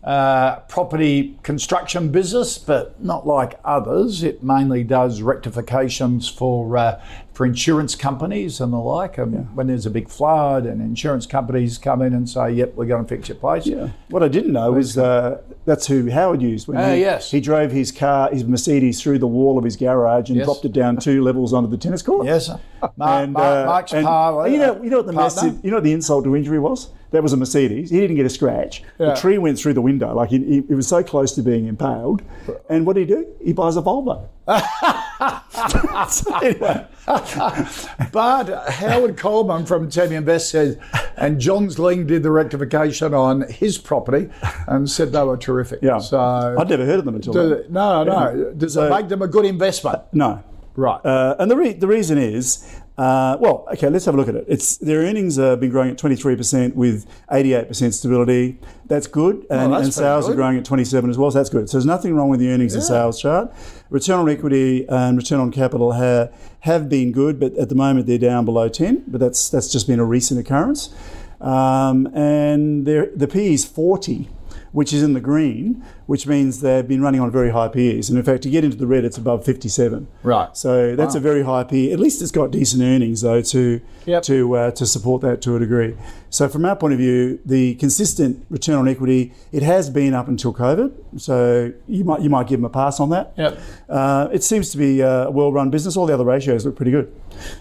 uh, 0.05 0.57
property 0.69 1.39
construction 1.43 2.11
business, 2.11 2.59
but 2.59 3.03
not 3.03 3.27
like 3.27 3.59
others. 3.65 4.23
It 4.23 4.43
mainly 4.43 4.85
does 4.85 5.23
rectifications 5.23 6.29
for 6.29 6.77
uh, 6.77 7.03
for 7.33 7.47
insurance 7.47 7.95
companies 7.95 8.61
and 8.61 8.73
the 8.73 8.77
like. 8.79 9.17
And 9.19 9.55
when 9.57 9.67
there's 9.69 9.87
a 9.87 9.91
big 9.91 10.09
flood, 10.09 10.67
and 10.67 10.81
insurance 10.83 11.27
companies 11.27 11.79
come 11.79 12.03
in 12.03 12.13
and 12.13 12.29
say, 12.29 12.53
"Yep, 12.53 12.75
we're 12.75 12.87
going 12.87 13.03
to 13.05 13.09
fix 13.09 13.29
your 13.29 13.37
place." 13.39 13.67
Yeah. 13.67 13.89
What 14.11 14.23
I 14.23 14.29
didn't 14.29 14.53
know 14.53 14.73
was 14.73 14.99
uh, 14.99 15.41
that's 15.65 15.87
who 15.87 16.11
Howard 16.11 16.43
used 16.43 16.69
when 16.69 16.77
Ah, 16.79 16.91
he, 16.93 17.01
yes. 17.01 17.31
he 17.31 17.41
drove 17.41 17.71
his 17.73 17.91
car, 17.93 18.29
his 18.31 18.45
Mercedes, 18.45 19.03
through 19.03 19.19
the 19.19 19.27
wall 19.27 19.57
of 19.59 19.65
his 19.65 19.77
garage 19.77 20.29
and 20.29 20.37
Yes. 20.37 20.45
dropped 20.47 20.65
it 20.65 20.73
down 20.73 20.97
two 20.99 21.23
levels 21.23 21.53
onto 21.53 21.69
the 21.71 21.77
tennis 21.79 22.03
court. 22.03 22.27
Yes. 22.27 22.49
Mark, 22.97 23.23
And, 23.23 23.33
Mark, 23.33 23.45
uh, 23.45 23.67
Mark's 23.67 23.93
and 23.93 24.07
par- 24.07 24.49
you 24.49 24.59
know, 24.59 24.83
you 24.83 24.91
know 24.91 24.99
what 24.99 25.07
the 25.07 25.13
partner? 25.13 25.43
massive, 25.43 25.65
you 25.65 25.71
know 25.71 25.77
what 25.79 25.85
the 25.85 25.93
insult 25.93 26.25
to 26.25 26.37
injury 26.37 26.59
was? 26.59 26.89
That 27.13 27.23
was 27.23 27.33
a 27.33 27.37
Mercedes. 27.37 27.91
He 27.91 28.01
didn't 28.01 28.17
get 28.17 28.27
a 28.27 28.31
scratch. 28.31 28.83
Yeah. 28.99 29.11
The 29.11 29.15
tree 29.15 29.39
went 29.39 29.59
through 29.59 29.75
the 29.75 29.83
window, 29.83 30.15
like 30.15 30.31
he, 30.31 30.39
he, 30.39 30.63
he 30.67 30.75
was 30.75 30.89
so 30.89 31.03
close 31.03 31.33
to 31.35 31.43
being 31.43 31.67
impaled. 31.67 32.23
And 32.69 32.87
what 32.87 32.97
did 32.97 33.09
he 33.09 33.15
do? 33.15 33.27
He 33.45 33.53
buys 33.53 33.77
a 33.77 33.83
Volvo. 33.83 34.29
But 38.13 38.69
Howard 38.73 39.17
Coleman 39.17 39.67
from 39.67 39.89
Teaminvest 39.89 40.51
said, 40.51 40.81
and 41.17 41.41
Johns 41.41 41.77
Lyng 41.77 42.07
did 42.07 42.23
the 42.23 42.31
rectification 42.31 43.15
on 43.15 43.43
his 43.43 43.79
property 43.79 44.29
and 44.67 44.91
said 44.91 45.13
they 45.13 45.23
were 45.23 45.37
terrific. 45.37 45.81
yeah. 45.83 45.99
So, 45.99 46.19
I'd 46.59 46.69
never 46.69 46.85
heard 46.85 46.99
of 46.99 47.05
them 47.05 47.15
until 47.15 47.33
do 47.33 47.65
no, 47.69 48.05
no. 48.05 48.53
Does 48.57 48.75
So- 48.75 48.87
it 48.87 48.91
make 48.91 49.09
them 49.09 49.23
a 49.23 49.29
good 49.29 49.45
investment? 49.45 50.01
No. 50.13 50.43
Right. 50.75 51.05
Uh, 51.05 51.37
and 51.39 51.51
the, 51.51 51.57
re- 51.57 51.75
the 51.75 51.87
reason 51.87 52.17
is, 52.19 52.67
uh, 52.99 53.39
well, 53.41 53.67
okay, 53.73 53.89
let's 53.89 54.05
have 54.05 54.15
a 54.15 54.19
look 54.19 54.29
at 54.29 54.35
it. 54.35 54.45
It's 54.49 54.77
Their 54.77 55.01
earnings 55.01 55.37
have 55.37 55.61
been 55.61 55.71
growing 55.71 55.91
at 55.91 55.99
23% 55.99 56.75
with 56.75 57.07
88% 57.31 57.95
stability. 57.95 58.59
That's 58.87 59.07
good. 59.07 59.47
And, 59.49 59.73
that's 59.73 59.85
and 59.85 59.95
sales 59.95 60.27
good. 60.27 60.33
are 60.33 60.37
growing 60.37 60.59
at 60.59 60.65
27 60.65 61.09
as 61.09 61.17
well, 61.17 61.31
so 61.31 61.39
that's 61.39 61.49
good. 61.49 61.71
So 61.71 61.79
there's 61.79 61.87
nothing 61.87 62.15
wrong 62.15 62.29
with 62.29 62.41
the 62.41 62.51
earnings 62.51 62.75
and 62.75 62.83
sales 62.83 63.21
chart. 63.21 63.53
Return 63.89 64.19
on 64.19 64.29
equity 64.29 64.87
and 64.89 65.17
return 65.17 65.41
on 65.41 65.51
capital 65.51 65.93
ha- 65.93 66.29
have 66.61 66.89
been 66.91 67.13
good, 67.13 67.41
but 67.41 67.55
at 67.57 67.71
the 67.71 67.75
moment 67.75 68.07
they're 68.07 68.19
down 68.19 68.45
below 68.45 68.69
10, 68.69 69.05
but 69.09 69.21
that's, 69.21 69.49
that's 69.49 69.73
just 69.73 69.87
been 69.87 69.99
a 69.99 70.05
recent 70.05 70.39
occurrence. 70.39 70.95
Um, 71.41 72.07
and 72.15 72.87
the 72.87 73.29
P 73.31 73.55
is 73.55 73.65
40 73.65 74.29
which 74.73 74.93
is 74.93 75.03
in 75.03 75.13
the 75.13 75.21
green, 75.21 75.85
which 76.07 76.27
means 76.27 76.61
they've 76.61 76.89
been 76.89 77.01
running 77.03 77.21
on 77.21 77.31
very 77.31 77.51
high 77.51 77.69
PEs. 77.69 78.09
And 78.09 78.19
in 78.19 78.25
fact, 78.25 78.43
to 78.45 78.51
get 78.51 78.65
into 78.65 78.77
the 78.77 78.87
red, 78.87 79.05
it's 79.05 79.19
above 79.19 79.45
57. 79.45 80.09
Right. 80.23 80.57
So 80.57 80.97
that's 80.97 81.15
a 81.15 81.21
very 81.21 81.43
high 81.43 81.65
PE. 81.65 81.93
At 81.93 82.01
least 82.01 82.23
it's 82.23 82.31
got 82.31 82.51
decent 82.51 82.83
earnings 82.83 83.21
though 83.21 83.43
to 83.43 83.81
Yep. 84.05 84.23
to 84.25 84.57
uh, 84.57 84.71
to 84.73 84.85
support 84.87 85.23
that 85.23 85.41
to 85.43 85.55
a 85.57 85.59
degree. 85.61 85.95
So 86.31 86.49
from 86.49 86.65
our 86.65 86.75
point 86.75 86.93
of 86.95 86.99
view, 86.99 87.39
the 87.45 87.75
consistent 87.77 88.45
return 88.51 88.77
on 88.77 88.89
equity 88.89 89.33
it 89.53 89.63
has 89.63 89.91
been 89.91 90.13
up 90.15 90.27
until 90.29 90.53
COVID. 90.53 91.21
So 91.21 91.73
you 91.87 92.03
might 92.05 92.21
you 92.23 92.31
might 92.31 92.49
give 92.49 92.59
them 92.59 92.65
a 92.65 92.71
pass 92.71 92.99
on 92.99 93.11
that. 93.11 93.33
Yep. 93.37 93.61
Uh, 93.89 94.29
it 94.33 94.43
seems 94.43 94.71
to 94.71 94.79
be 94.79 95.01
a 95.01 95.31
well-run 95.31 95.71
business. 95.71 95.97
All 95.97 96.07
the 96.07 96.15
other 96.15 96.25
ratios 96.25 96.65
look 96.67 96.75
pretty 96.77 96.91
good. 96.91 97.13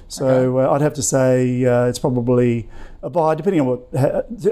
So 0.08 0.60
uh, 0.60 0.72
I'd 0.72 0.82
have 0.82 0.94
to 0.96 1.04
say 1.04 1.66
uh, 1.66 1.86
it's 1.86 2.00
probably 2.00 2.70
a 3.04 3.10
buy, 3.10 3.36
depending 3.36 3.62
on 3.62 3.68
what. 3.68 3.88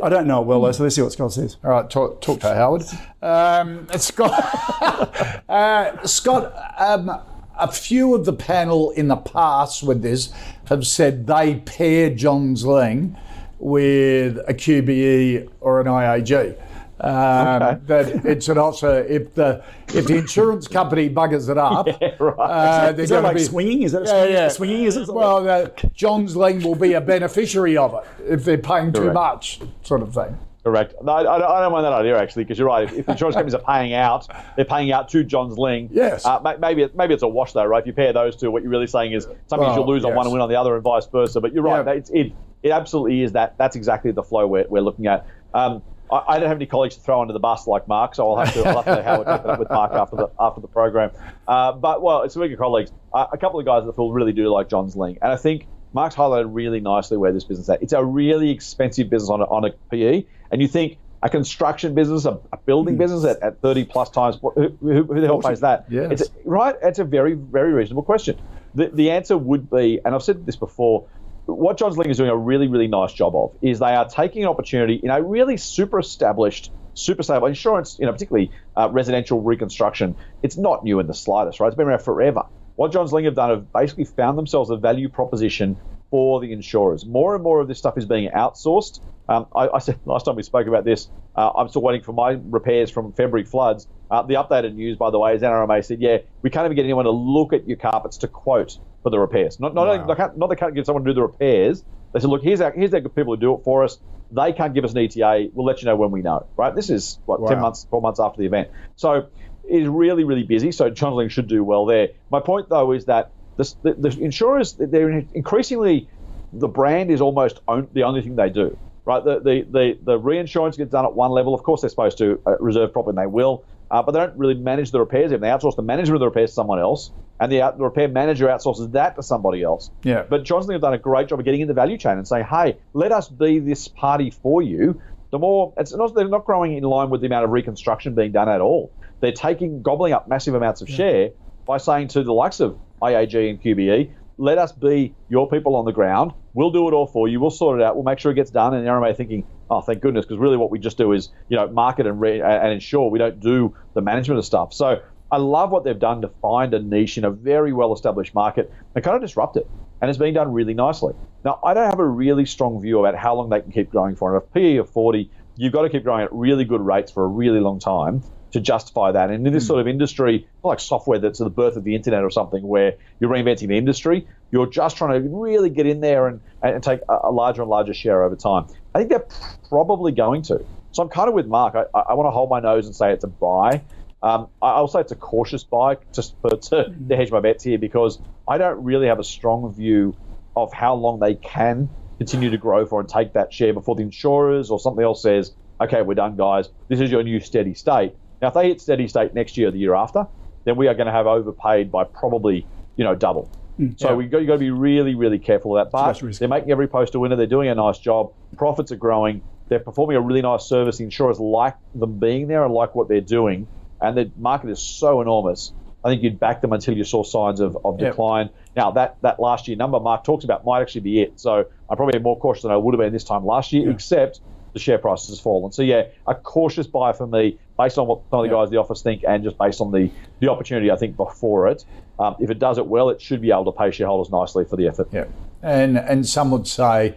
I 0.04 0.10
don't 0.10 0.28
know 0.28 0.41
well 0.41 0.62
though. 0.62 0.72
So 0.72 0.84
let's 0.84 0.95
see 0.95 1.02
what 1.02 1.12
Scott 1.12 1.34
says. 1.34 1.58
All 1.64 1.72
right, 1.72 1.89
talk, 1.89 2.22
talk 2.22 2.39
to 2.41 2.54
Howard. 2.54 2.84
Um, 3.22 3.88
Scott, 3.97 4.32
uh, 5.50 6.06
Scott 6.06 6.54
um, 6.80 7.12
a 7.60 7.72
few 7.72 8.16
of 8.16 8.26
the 8.26 8.34
panel 8.34 8.91
in 8.91 9.08
the 9.08 9.18
past 9.18 9.84
with 9.84 10.02
this 10.02 10.32
have 10.66 10.88
said 10.88 11.28
they 11.28 11.56
pair 11.66 12.10
Johns 12.10 12.64
Lyng 12.64 13.20
with 13.60 14.38
a 14.47 14.54
QBE 14.54 15.50
or 15.60 15.82
an 15.82 15.88
IAG. 15.88 16.58
Um, 17.02 17.62
Okay. 17.62 17.78
That 17.86 18.26
it's 18.26 18.50
an 18.50 18.58
also 18.58 19.02
if 19.04 19.34
the 19.34 19.64
if 19.93 20.06
the 20.08 20.18
insurance 20.18 20.68
company 20.68 21.10
buggers 21.10 21.50
it 21.50 21.58
up, 21.58 21.88
uh, 22.39 22.91
they're 22.91 23.02
Is 23.04 23.10
that 23.10 23.24
like 23.24 23.38
be, 23.38 23.43
swinging? 23.43 23.84
Is 23.84 23.93
that 23.93 24.02
a 24.02 24.06
Yeah, 24.06 24.10
swinging? 24.12 24.34
yeah. 24.34 24.47
swinging? 24.50 24.84
Is 24.84 24.97
it? 24.97 25.08
Well, 25.08 25.47
uh, 25.50 25.68
Johns 25.93 26.36
Lyng 26.36 26.64
will 26.64 26.76
be 26.76 26.93
a 26.93 27.02
beneficiary 27.02 27.78
of 27.78 27.93
it 27.93 28.32
if 28.34 28.43
they're 28.45 28.58
paying 28.58 28.91
too 28.91 29.14
much, 29.14 29.62
sort 29.84 30.02
of 30.02 30.14
thing. 30.14 30.38
Correct. 30.62 30.93
No, 31.02 31.14
I, 31.14 31.36
I 31.36 31.62
don't- 31.62 31.72
mind 31.72 31.86
that 31.86 31.93
idea 31.93 32.18
actually, 32.20 32.43
because 32.43 32.60
you're 32.60 32.68
right. 32.68 32.84
If, 32.84 32.93
if 33.00 33.10
insurance 33.10 33.34
companies 33.36 33.54
are 33.56 33.62
paying 33.62 33.93
out, 33.93 34.28
they're 34.58 34.66
paying 34.66 34.91
out 34.91 35.08
to 35.10 35.24
Johns 35.24 35.56
Lyng. 35.58 35.88
Yes. 35.91 36.26
Uh, 36.26 36.39
maybe 36.60 36.86
maybe 36.95 37.14
it's 37.14 37.24
a 37.24 37.28
wash 37.28 37.54
though, 37.54 37.64
right? 37.66 37.80
If 37.82 37.88
you 37.88 37.93
pair 37.93 38.12
those 38.12 38.36
two, 38.36 38.52
what 38.52 38.62
you're 38.62 38.72
really 38.72 38.86
saying 38.88 39.14
is 39.14 39.24
sometimes 39.47 39.70
Well, 39.70 39.76
you'll 39.78 39.88
lose 39.88 40.04
on 40.04 40.16
one 40.16 40.26
and 40.26 40.34
win 40.34 40.41
on 40.41 40.50
the 40.50 40.58
other, 40.60 40.76
and 40.76 40.84
vice 40.84 41.06
versa. 41.08 41.39
But 41.39 41.54
you're 41.54 41.64
right. 41.64 41.86
Yeah. 41.86 41.93
It's, 41.93 42.10
it 42.10 42.34
it 42.62 42.72
absolutely 42.72 43.22
is 43.24 43.32
that. 43.32 43.58
That's 43.58 43.78
exactly 43.78 44.12
the 44.12 44.22
flow 44.22 44.45
we're, 44.47 44.68
we're 44.68 44.82
looking 44.82 45.08
at. 45.08 45.26
Um, 45.54 45.82
I, 46.12 46.24
I 46.28 46.39
don't 46.39 46.47
have 46.47 46.57
any 46.57 46.66
colleagues 46.66 46.95
to 46.95 47.01
throw 47.01 47.22
under 47.22 47.34
the 47.34 47.39
bus 47.39 47.68
like 47.68 47.88
Mark, 47.88 48.16
so 48.16 48.30
I'll 48.30 48.43
have 48.43 48.53
to, 48.53 48.68
I'll 48.68 48.82
have 48.82 48.97
to 48.97 49.03
how 49.03 49.20
we 49.20 49.26
pick 49.26 49.41
it 49.41 49.49
up 49.49 49.60
with 49.60 49.70
Mark 49.70 49.91
after 49.93 50.16
the 50.16 50.28
after 50.39 50.62
the 50.62 50.68
program. 50.68 51.12
Uh, 51.47 51.72
but 51.74 52.01
well, 52.01 52.24
it's 52.24 52.36
a 52.36 52.39
speaking 52.39 52.53
of 52.53 52.60
colleagues, 52.60 52.91
uh, 53.14 53.28
a 53.32 53.38
couple 53.38 53.60
of 53.60 53.66
guys 53.66 53.86
that 53.86 53.95
feel 53.95 54.12
really 54.12 54.34
do 54.34 54.49
like 54.49 54.70
Johns 54.70 54.95
Lyng, 54.95 55.18
and 55.22 55.32
I 55.32 55.36
think 55.36 55.68
Mark's 55.93 56.16
highlighted 56.16 56.49
really 56.51 56.80
nicely 56.80 57.18
where 57.18 57.32
this 57.32 57.43
business 57.43 57.66
is 57.66 57.70
at. 57.70 57.84
It's 57.84 57.93
a 57.93 58.03
really 58.03 58.51
expensive 58.51 59.10
business 59.10 59.30
on 59.30 59.41
a, 59.41 59.45
on 59.45 59.66
a 59.66 59.72
PE, 59.91 60.26
and 60.51 60.62
you 60.62 60.68
think 60.68 60.97
a 61.22 61.30
construction 61.30 61.95
business, 61.95 62.26
a, 62.26 62.39
a 62.53 62.57
building 62.57 62.97
business 62.97 63.26
at, 63.26 63.41
at 63.41 63.62
30 63.62 63.86
plus 63.86 64.10
times, 64.10 64.38
who, 64.41 64.51
who, 64.80 65.03
who 65.03 65.22
the 65.22 65.28
hell 65.28 65.41
pays 65.41 65.60
that? 65.62 65.86
Yes. 65.89 66.12
It's 66.12 66.22
a, 66.30 66.32
right. 66.45 66.76
It's 66.82 66.99
a 66.99 67.03
very 67.03 67.34
very 67.34 67.74
reasonable 67.74 68.03
question. 68.03 68.39
The 68.76 68.88
the 68.88 69.12
answer 69.12 69.38
would 69.38 69.70
be, 69.70 69.99
and 70.03 70.16
I've 70.16 70.24
said 70.24 70.45
this 70.45 70.55
before. 70.55 71.07
What 71.54 71.78
Johns 71.78 71.95
Lyng 71.97 72.10
is 72.10 72.18
doing 72.18 72.30
a 72.30 72.38
really, 72.38 72.68
really 72.68 72.88
nice 72.88 73.14
job 73.14 73.36
of 73.36 73.56
is 73.62 73.80
they 73.80 73.95
are 73.95 74.08
taking 74.08 74.43
an 74.43 74.50
opportunity 74.50 74.95
in 74.95 75.10
a 75.10 75.22
really 75.22 75.58
super 75.58 76.00
established 76.00 76.72
super 77.00 77.24
stable. 77.24 77.47
Insurance, 77.47 77.97
you 78.00 78.06
know, 78.06 78.12
particularly 78.12 78.52
uh, 78.76 78.89
residential 78.91 79.41
reconstruction, 79.41 80.16
it's 80.43 80.58
not 80.58 80.84
new 80.84 81.00
in 81.00 81.08
the 81.08 81.14
slightest, 81.14 81.60
right? 81.60 81.68
It's 81.68 81.76
been 81.76 81.88
around 81.88 82.02
forever. 82.02 82.43
What 82.76 82.91
Johns 82.91 83.12
Lyng 83.12 83.26
have 83.26 83.36
done 83.36 83.50
have 83.50 83.74
basically 83.74 84.06
found 84.06 84.38
themselves 84.38 84.70
a 84.70 84.78
value 84.78 85.10
proposition 85.10 85.78
for 86.12 86.39
the 86.39 86.52
insurers. 86.52 87.06
More 87.06 87.36
and 87.36 87.43
more 87.43 87.60
of 87.60 87.68
this 87.68 87.78
stuff 87.78 87.97
is 87.97 88.06
being 88.06 88.30
outsourced. 88.32 89.00
Um, 89.28 89.47
I, 89.56 89.70
I, 89.70 89.80
said 89.80 90.00
last 90.06 90.26
time 90.26 90.36
we 90.36 90.43
spoke 90.43 90.68
about 90.68 90.86
this, 90.86 91.10
uh, 91.36 91.52
I'm 91.56 91.70
still 91.70 91.82
waiting 91.82 92.04
for 92.04 92.14
my 92.14 92.39
repairs 92.41 92.89
from 92.89 93.14
February 93.14 93.45
floods. 93.45 93.88
Uh, 94.10 94.24
the 94.24 94.34
updated 94.36 94.74
news, 94.74 94.97
by 94.97 95.12
the 95.12 95.20
way, 95.20 95.36
is 95.36 95.41
NRMA 95.41 95.86
said, 95.86 96.01
yeah, 96.01 96.18
we 96.41 96.49
can't 96.49 96.66
even 96.66 96.76
get 96.76 96.84
anyone 96.84 97.05
to 97.05 97.12
look 97.12 97.53
at 97.53 97.68
your 97.68 97.78
carpets 97.78 98.18
to 98.18 98.28
quote 98.28 98.78
for 99.03 99.10
the 99.12 99.20
repairs. 99.20 99.60
Not 99.60 99.76
not, 99.76 99.88
wow. 99.88 100.05
not, 100.05 100.38
not 100.38 100.49
they 100.49 100.55
can't 100.55 100.74
get 100.74 100.86
someone 100.86 101.03
to 101.03 101.12
do 101.12 101.16
the 101.16 101.22
repairs. 101.22 101.84
They 102.14 102.20
said, 102.20 102.30
look, 102.30 102.41
here's 102.41 102.60
our 102.62 102.72
here's 102.72 102.93
our 102.93 103.01
good 103.01 103.16
people 103.16 103.36
who 103.36 103.39
do 103.39 103.53
it 103.53 103.64
for 103.64 103.84
us. 103.84 103.99
They 104.32 104.53
can't 104.53 104.74
give 104.74 104.84
us 104.84 104.93
an 104.93 104.99
ETA. 104.99 105.49
We'll 105.53 105.66
let 105.66 105.82
you 105.82 105.86
know 105.86 105.95
when 105.95 106.12
we 106.12 106.22
know. 106.22 106.47
Right? 106.57 106.74
This 106.74 106.89
is 106.89 107.20
what 107.26 107.39
wow. 107.39 107.49
ten 107.49 107.60
months, 107.60 107.84
twelve 107.84 108.01
months 108.01 108.20
after 108.20 108.39
the 108.39 108.47
event. 108.47 108.70
So 108.95 109.28
it 109.68 109.82
is 109.84 109.88
really 109.88 110.24
really 110.24 110.43
busy. 110.43 110.72
So 110.72 110.89
Lyng 110.89 111.30
should 111.30 111.47
do 111.47 111.64
well 111.64 111.86
there. 111.86 112.10
My 112.32 112.39
point 112.39 112.70
though 112.70 112.91
is 112.91 113.05
that 113.05 113.32
the, 113.57 113.76
the, 113.84 113.93
the 113.93 114.20
insurers 114.20 114.74
they're 114.74 115.24
increasingly 115.34 116.07
the 116.51 116.68
brand 116.68 117.12
is 117.12 117.22
almost 117.22 117.60
the 117.93 118.03
only 118.03 118.22
thing 118.24 118.36
they 118.36 118.49
do 118.49 118.76
right? 119.05 119.24
The, 119.24 119.39
the, 119.39 119.62
the, 119.62 119.97
the, 120.03 120.18
reinsurance 120.20 120.78
gets 120.78 120.91
done 120.91 121.03
at 121.03 121.14
one 121.14 121.32
level. 121.32 121.55
Of 121.55 121.64
course, 121.64 121.82
they're 121.82 121.89
supposed 121.89 122.20
to 122.20 122.39
uh, 122.45 122.57
reserve 122.60 122.93
properly, 122.93 123.18
and 123.18 123.18
they 123.18 123.26
will 123.26 123.64
uh, 123.92 124.04
but 124.04 124.12
they 124.12 124.20
don't 124.20 124.38
really 124.38 124.56
manage 124.56 124.92
the 124.92 125.00
repairs. 125.00 125.32
If 125.32 125.42
they 125.42 125.48
outsource 125.48 125.76
the 125.76 125.82
management 125.82 126.16
of 126.16 126.20
the 126.20 126.28
repairs 126.28 126.52
to 126.52 126.56
someone 126.56 126.80
else, 126.80 127.12
and 127.40 127.52
the, 127.52 127.62
out, 127.62 127.78
the 127.78 127.84
repair 127.84 128.08
manager 128.08 128.48
outsources 128.48 128.92
that 128.92 129.16
to 129.16 129.24
somebody 129.24 129.64
else. 129.64 129.90
Yeah. 130.04 130.24
But 130.30 130.44
Johns 130.44 130.68
Lyng 130.68 130.74
have 130.74 130.82
done 130.82 130.94
a 130.94 130.98
great 130.98 131.30
job 131.30 131.40
of 131.40 131.46
getting 131.46 131.62
in 131.62 131.68
the 131.68 131.74
value 131.74 131.98
chain 131.98 132.18
and 132.18 132.28
saying, 132.28 132.46
hey, 132.46 132.78
let 132.94 133.12
us 133.12 133.30
be 133.30 133.60
this 133.60 133.88
party 133.88 134.30
for 134.30 134.62
you. 134.62 135.02
The 135.32 135.40
more 135.40 135.74
it's 135.78 135.94
not 135.94 136.16
they're 136.16 136.28
not 136.28 136.46
growing 136.46 136.76
in 136.76 136.84
line 136.84 137.10
with 137.10 137.22
the 137.22 137.28
amount 137.28 137.46
of 137.46 137.52
reconstruction 137.52 138.16
being 138.16 138.32
done 138.32 138.50
at 138.50 138.62
all. 138.62 138.92
They're 139.22 139.32
taking 139.32 139.82
gobbling 139.82 140.14
up 140.14 140.28
massive 140.28 140.56
amounts 140.56 140.82
of 140.82 140.90
yeah. 140.90 140.96
share 140.96 141.30
by 141.66 141.78
saying 141.78 142.10
to 142.10 142.24
the 142.24 142.34
likes 142.34 142.60
of 142.60 142.80
IAG 143.02 143.50
and 143.50 143.62
QBE, 143.62 144.12
let 144.38 144.58
us 144.58 144.72
be 144.72 145.14
your 145.30 145.50
people 145.50 145.76
on 145.76 145.86
the 145.86 145.92
ground. 145.92 146.34
We'll 146.60 146.72
do 146.72 146.89
it 146.89 146.93
all 146.93 147.07
for 147.07 147.30
you. 147.30 147.39
We'll 147.39 147.51
sort 147.51 147.80
it 147.80 147.86
out. 147.86 147.95
We'll 147.95 148.03
make 148.03 148.20
sure 148.20 148.34
it 148.34 148.36
gets 148.36 148.51
done. 148.51 148.74
And 148.74 148.86
NRMA 148.86 149.16
thinking, 149.16 149.45
oh, 149.70 149.80
thank 149.80 150.01
goodness, 150.01 150.26
because 150.26 150.39
really 150.39 150.57
what 150.57 150.70
we 150.70 150.78
just 150.78 150.97
do 150.97 151.14
is, 151.14 151.30
you 151.47 151.55
know, 151.55 151.70
market 151.70 152.05
and, 152.05 152.20
re- 152.20 152.41
and 152.41 152.74
ensure 152.74 153.10
we 153.10 153.18
don't 153.18 153.39
do 153.39 153.74
the 153.93 154.01
management 154.01 154.39
of 154.39 154.45
stuff. 154.45 154.74
So 154.74 155.01
I 155.32 155.38
love 155.38 155.72
what 155.72 155.86
they've 155.86 155.97
done 155.97 156.22
to 156.24 156.28
find 156.41 156.74
a 156.74 156.80
niche 156.82 157.18
in 157.18 157.24
a 157.24 157.32
very 157.32 157.72
well 157.72 157.93
established 157.93 158.36
market 158.36 158.74
and 158.93 159.01
kind 159.01 159.16
of 159.16 159.22
disrupt 159.22 159.55
it. 159.55 159.70
And 160.01 160.10
it's 160.10 160.20
being 160.20 160.34
done 160.34 160.51
really 160.51 160.74
nicely. 160.74 161.14
Now, 161.45 161.62
I 161.64 161.74
don't 161.74 161.89
have 161.89 161.99
a 161.99 162.05
really 162.05 162.45
strong 162.45 162.82
view 162.82 162.99
about 162.99 163.18
how 163.18 163.36
long 163.36 163.47
they 163.49 163.62
can 163.62 163.72
keep 163.72 163.89
growing 163.89 164.18
for. 164.18 164.36
And 164.36 164.43
if 164.43 164.51
PE 164.51 164.76
of 164.80 164.89
40, 164.89 165.32
you've 165.55 165.72
got 165.72 165.84
to 165.84 165.89
keep 165.89 166.03
growing 166.03 166.24
at 166.24 166.34
really 166.34 166.66
good 166.66 166.82
rates 166.82 167.10
for 167.10 167.24
a 167.24 167.28
really 167.28 167.62
long 167.62 167.80
time 167.80 168.22
to 168.51 168.60
justify 168.60 169.12
that. 169.12 169.30
And 169.30 169.47
in 169.47 169.53
this 169.53 169.64
mm. 169.64 169.68
sort 169.68 169.80
of 169.80 169.88
industry, 169.88 170.47
like 170.64 170.82
software 170.82 171.20
that's 171.20 171.39
the 171.39 171.49
birth 171.49 171.78
of 171.78 171.84
the 171.84 171.95
internet 171.95 172.24
or 172.24 172.30
something, 172.30 172.68
where 172.68 172.95
you're 173.20 173.30
reinventing 173.30 173.68
the 173.68 173.78
industry, 173.78 174.28
you're 174.52 174.68
just 174.68 174.97
trying 174.97 175.22
to 175.22 175.30
really 175.30 175.70
get 175.70 175.86
in 175.86 176.02
there 176.02 176.28
and, 176.28 176.41
and 176.62 176.84
take 176.84 177.02
a, 177.08 177.32
larger 177.32 177.62
and 177.62 177.70
larger 177.70 177.93
share 177.93 178.24
over 178.24 178.36
time. 178.36 178.68
I 178.93 179.00
think 179.00 179.10
they're 179.10 179.28
probably 179.70 180.12
going 180.12 180.41
to. 180.43 180.66
So 180.91 181.04
I'm 181.04 181.10
kind 181.10 181.28
of 181.28 181.36
with 181.36 181.47
Mark. 181.47 181.76
I, 181.76 182.00
I 182.00 182.14
want 182.16 182.28
to 182.28 182.32
hold 182.32 182.50
my 182.50 182.60
nose 182.60 182.86
and 182.86 182.95
say 182.95 183.14
it's 183.14 183.24
a 183.24 183.28
buy. 183.28 183.82
Um, 184.22 184.50
I'll 184.62 184.88
say 184.88 185.02
it's 185.02 185.12
a 185.12 185.16
cautious 185.16 185.64
buy 185.64 185.97
just 186.14 186.36
for, 186.41 186.50
to, 186.50 186.93
to 187.10 187.16
hedge 187.16 187.32
my 187.32 187.39
bets 187.39 187.64
here 187.64 187.78
because 187.78 188.20
I 188.47 188.58
don't 188.58 188.84
really 188.84 189.08
have 189.08 189.20
a 189.20 189.24
strong 189.24 189.72
view 189.74 190.16
of 190.56 190.74
how 190.74 190.95
long 190.95 191.20
they 191.20 191.36
can 191.36 191.89
continue 192.18 192.50
to 192.50 192.58
grow 192.58 192.86
for 192.86 193.00
and 193.00 193.08
take 193.08 193.34
that 193.34 193.54
share 193.54 193.74
before 193.74 193.95
the 193.95 194.02
insurers 194.02 194.72
or 194.72 194.80
something 194.80 195.04
else 195.04 195.22
says, 195.22 195.54
okay, 195.80 196.02
we're 196.02 196.16
done, 196.16 196.36
guys. 196.36 196.68
This 196.89 197.00
is 197.00 197.10
your 197.10 197.24
new 197.24 197.39
steady 197.39 197.74
state. 197.74 198.14
Now, 198.41 198.50
if 198.50 198.54
they 198.54 198.68
hit 198.68 198.82
steady 198.82 199.08
state 199.08 199.34
next 199.34 199.58
year 199.58 199.70
or 199.70 199.72
the 199.72 199.80
year 199.80 199.95
after, 199.95 200.28
then 200.66 200.76
we 200.76 200.88
are 200.88 200.93
going 200.93 201.08
to 201.08 201.14
have 201.14 201.28
overpaid 201.28 201.91
by 201.91 202.04
probably, 202.04 202.66
you 202.97 203.06
know, 203.06 203.16
double. 203.16 203.50
Mm, 203.80 204.00
so 204.00 204.10
yeah. 204.10 204.16
we 204.16 204.26
got, 204.28 204.42
you 204.42 204.48
got 204.48 204.54
to 204.54 204.60
be 204.60 204.72
really, 204.72 205.16
really 205.16 205.40
careful 205.40 205.78
of 205.78 205.86
that. 205.86 205.92
But 205.92 206.38
they're 206.38 206.48
making 206.48 206.72
every 206.72 206.88
post 206.88 207.16
a 207.16 207.20
winner. 207.20 207.36
They're 207.36 207.48
doing 207.48 207.70
a 207.70 207.76
nice 207.76 207.98
job. 207.98 208.34
Profits 208.58 208.92
are 208.92 208.98
growing. 208.98 209.42
They're 209.70 209.80
performing 209.80 210.18
a 210.18 210.22
really 210.22 210.42
nice 210.42 210.66
service. 210.66 210.98
The 210.98 211.06
insurers 211.06 211.40
like 211.40 211.76
them 211.96 212.20
being 212.20 212.48
there 212.48 212.66
and 212.66 212.74
like 212.74 212.96
what 212.96 213.08
they're 213.08 213.22
doing. 213.22 213.68
And 214.02 214.18
the 214.18 214.32
market 214.38 214.70
is 214.70 214.82
so 214.82 215.22
enormous. 215.22 215.72
I 216.04 216.10
think 216.10 216.24
you'd 216.24 216.40
back 216.40 216.62
them 216.62 216.74
until 216.74 216.96
you 216.96 217.04
saw 217.04 217.24
signs 217.24 217.60
of, 217.60 217.78
of 217.84 218.00
yep. 218.00 218.12
decline. 218.12 218.50
Now, 218.76 218.92
that, 218.92 219.18
that 219.22 219.40
last 219.40 219.68
year 219.68 219.76
number 219.78 220.00
Mark 220.00 220.24
talks 220.24 220.44
about 220.44 220.66
might 220.66 220.82
actually 220.82 221.02
be 221.02 221.22
it. 221.22 221.40
So 221.40 221.66
I'm 221.90 221.98
probably 221.98 222.20
more 222.20 222.40
cautious 222.40 222.64
than 222.64 222.72
I 222.72 222.78
would 222.78 222.94
have 222.94 223.00
been 223.00 223.14
this 223.14 223.26
time 223.26 223.46
last 223.46 223.74
year, 223.74 223.86
yeah. 223.86 223.94
except 223.94 224.40
the 224.74 224.80
share 224.80 224.98
price 224.98 225.28
has 225.28 225.40
fallen. 225.40 225.72
So 225.72 225.82
yeah, 225.82 226.04
a 226.28 226.36
cautious 226.36 226.88
buy 226.88 227.14
for 227.14 227.28
me 227.28 227.58
based 227.78 227.98
on 227.98 228.08
what 228.08 228.22
some 228.30 228.40
of 228.40 228.44
the 228.44 228.56
guys 228.56 228.68
in 228.68 228.74
the 228.74 228.80
office 228.80 229.02
think 229.02 229.24
and 229.28 229.44
just 229.44 229.58
based 229.58 229.82
on 229.82 229.92
the, 229.92 230.12
the 230.40 230.50
opportunity 230.50 230.92
I 230.92 230.96
think 230.96 231.16
before 231.16 231.68
it. 231.68 231.86
Um, 232.20 232.36
if 232.40 232.50
it 232.50 232.60
does 232.60 232.78
it 232.78 232.86
well, 232.86 233.10
it 233.10 233.22
should 233.22 233.42
be 233.42 233.52
able 233.52 233.66
to 233.66 233.72
pay 233.72 233.92
shareholders 233.92 234.32
nicely 234.32 234.66
for 234.66 234.76
the 234.76 234.88
effort. 234.88 235.08
Yeah, 235.12 235.26
and 235.62 235.98
and 235.98 236.28
some 236.28 236.52
would 236.52 236.68
say 236.68 237.16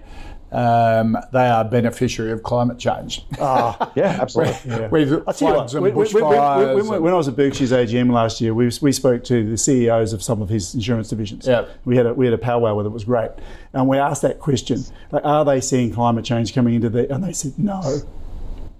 um, 0.53 1.17
they 1.33 1.49
are 1.49 1.65
beneficiary 1.65 2.31
of 2.31 2.43
climate 2.43 2.79
change. 2.79 3.25
Ah, 3.41 3.91
yeah, 3.95 4.19
absolutely. 4.21 4.55
yeah. 4.67 4.89
With 4.89 5.25
I 5.27 5.33
floods 5.33 5.75
and 5.75 5.87
bushfires. 5.87 6.75
When, 6.77 6.87
when, 6.89 7.03
when, 7.03 7.13
I 7.13 7.17
was 7.17 7.29
at 7.29 7.37
Berkshire's 7.37 7.73
AGM 7.73 8.13
last 8.13 8.41
year, 8.41 8.53
we, 8.53 8.71
we 8.83 8.93
spoke 8.93 9.25
to 9.25 9.51
the 9.51 9.57
CEOs 9.57 10.13
of 10.13 10.23
some 10.23 10.43
of 10.43 10.49
his 10.49 10.75
insurance 10.75 11.09
divisions. 11.09 11.47
Yeah. 11.47 11.67
We 11.85 11.97
had 11.97 12.07
a 12.07 12.15
we 12.15 12.27
had 12.27 12.35
a 12.35 12.39
powwow 12.39 12.75
with 12.77 12.87
it 12.87 12.91
was 12.91 13.05
great, 13.05 13.31
and 13.73 13.89
we 13.89 13.99
asked 13.99 14.23
that 14.23 14.41
question: 14.41 14.85
like, 15.11 15.25
Are 15.25 15.45
they 15.45 15.61
seeing 15.61 15.93
climate 15.93 16.25
change 16.25 16.55
coming 16.55 16.75
into 16.75 16.91
the? 16.91 17.13
And 17.13 17.25
they 17.25 17.33
said 17.33 17.59
no. 17.59 18.03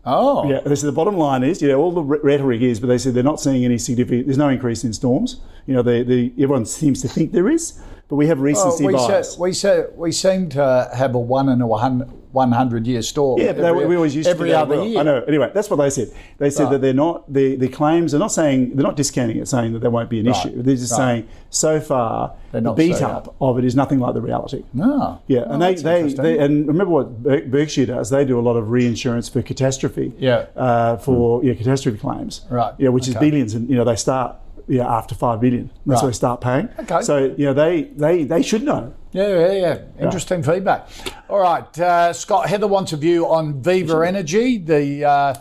Oh. 0.05 0.51
Yeah, 0.51 0.61
they 0.61 0.75
said 0.75 0.89
the 0.89 0.93
bottom 0.93 1.17
line 1.17 1.45
is, 1.45 1.63
you 1.63 1.69
know, 1.69 1.79
all 1.79 1.93
the 1.93 2.03
rhetoric 2.03 2.61
is, 2.61 2.81
but 2.81 2.89
they 2.89 2.99
said 2.99 3.15
they're 3.15 3.23
not 3.23 3.41
seeing 3.41 3.65
any 3.65 3.79
significant, 3.79 4.27
there's 4.27 4.39
no 4.39 4.49
increase 4.49 4.83
in 4.83 4.93
storms. 4.93 5.41
You 5.67 5.75
know, 5.75 5.83
the, 5.83 6.03
the, 6.03 6.33
everyone 6.43 6.67
seems 6.67 7.01
to 7.03 7.09
think 7.09 7.31
there 7.31 7.49
is, 7.49 7.81
but 8.13 8.17
we 8.17 8.27
have 8.27 8.41
recency 8.41 8.85
well, 8.85 8.93
we 8.93 9.09
bias. 9.09 9.33
Say, 9.33 9.41
we, 9.41 9.53
say, 9.55 9.85
we 9.95 10.13
seem 10.13 10.51
to 10.51 10.91
have 10.95 11.15
a 11.15 11.19
one 11.19 11.49
in 11.49 11.63
a 11.63 11.67
100 11.67 12.87
year 12.87 13.01
storm. 13.01 13.41
Yeah, 13.41 13.53
but 13.53 13.65
every, 13.65 13.87
we 13.87 13.97
always 13.97 14.15
used 14.15 14.29
every 14.29 14.51
to 14.51 14.59
other 14.59 14.77
well. 14.77 14.87
year. 14.87 15.01
I 15.01 15.03
know. 15.03 15.25
Anyway, 15.25 15.51
that's 15.55 15.71
what 15.71 15.77
they 15.77 15.89
said. 15.89 16.13
They 16.37 16.51
said 16.51 16.65
right. 16.65 16.73
that 16.73 16.83
they're 16.83 16.93
not, 16.93 17.33
the, 17.33 17.57
the 17.57 17.69
claims 17.69 18.13
they're 18.13 18.19
not 18.19 18.31
saying, 18.31 18.77
they're 18.77 18.83
not 18.83 18.97
discounting 18.97 19.39
it, 19.39 19.49
saying 19.49 19.73
that 19.73 19.79
there 19.79 19.91
won't 19.91 20.11
be 20.11 20.21
an 20.21 20.27
right. 20.27 20.37
issue. 20.45 20.63
They're 20.63 20.77
just 20.77 20.93
right. 20.93 20.99
saying, 20.99 21.29
so 21.49 21.81
far, 21.81 22.35
the 22.51 22.61
beat 22.75 23.01
up 23.01 23.35
of 23.41 23.59
it 23.59 23.65
is 23.65 23.75
nothing 23.75 23.99
like 23.99 24.13
the 24.13 24.21
reality. 24.21 24.63
No. 24.75 25.23
Yeah, 25.27 25.45
and 25.47 25.63
they, 25.63 25.77
they, 25.77 26.03
they, 26.13 26.39
and 26.39 26.69
remember 26.69 26.93
what 26.93 27.23
Berkshire 27.51 27.87
does, 27.87 28.11
they 28.11 28.27
do 28.27 28.39
a 28.39 28.45
lot 28.45 28.57
of 28.57 28.69
reinsurance 28.69 29.31
for 29.31 29.41
catastrophe. 29.41 30.13
Yeah. 30.19 30.49
Uh, 30.55 30.99
for 30.99 31.41
mm. 31.41 31.47
yeah, 31.47 31.55
catastrophe 31.55 31.97
claims. 31.97 32.43
Right. 32.51 32.75
Yeah, 32.77 32.91
which 32.91 33.05
okay. 33.05 33.13
is 33.13 33.17
billions, 33.17 33.55
and 33.55 33.71
you 33.71 33.77
know, 33.77 33.85
they 33.85 33.97
start 33.97 34.37
yeah, 34.69 34.87
after 34.87 35.15
five 35.15 35.41
billion. 35.41 35.71
That's 35.87 35.87
right. 35.87 36.03
where 36.03 36.11
they 36.11 36.17
start 36.17 36.41
paying. 36.41 36.69
Okay. 36.81 37.03
So 37.03 37.35
you 37.37 37.47
know 37.47 37.55
they 37.55 37.83
they 37.83 38.25
they 38.25 38.43
should 38.43 38.63
know. 38.63 38.95
Yeah, 39.13 39.29
yeah, 39.29 39.53
yeah. 39.53 40.05
Interesting 40.05 40.43
yeah. 40.43 40.53
feedback. 40.53 40.89
All 41.29 41.41
right, 41.41 41.79
uh, 41.79 42.13
Scott. 42.13 42.49
Heather 42.49 42.67
wants 42.67 42.93
a 42.93 42.97
view 42.97 43.27
on 43.29 43.63
Viva 43.63 44.07
Energy, 44.07 44.59
the 44.59 45.05
uh, 45.05 45.35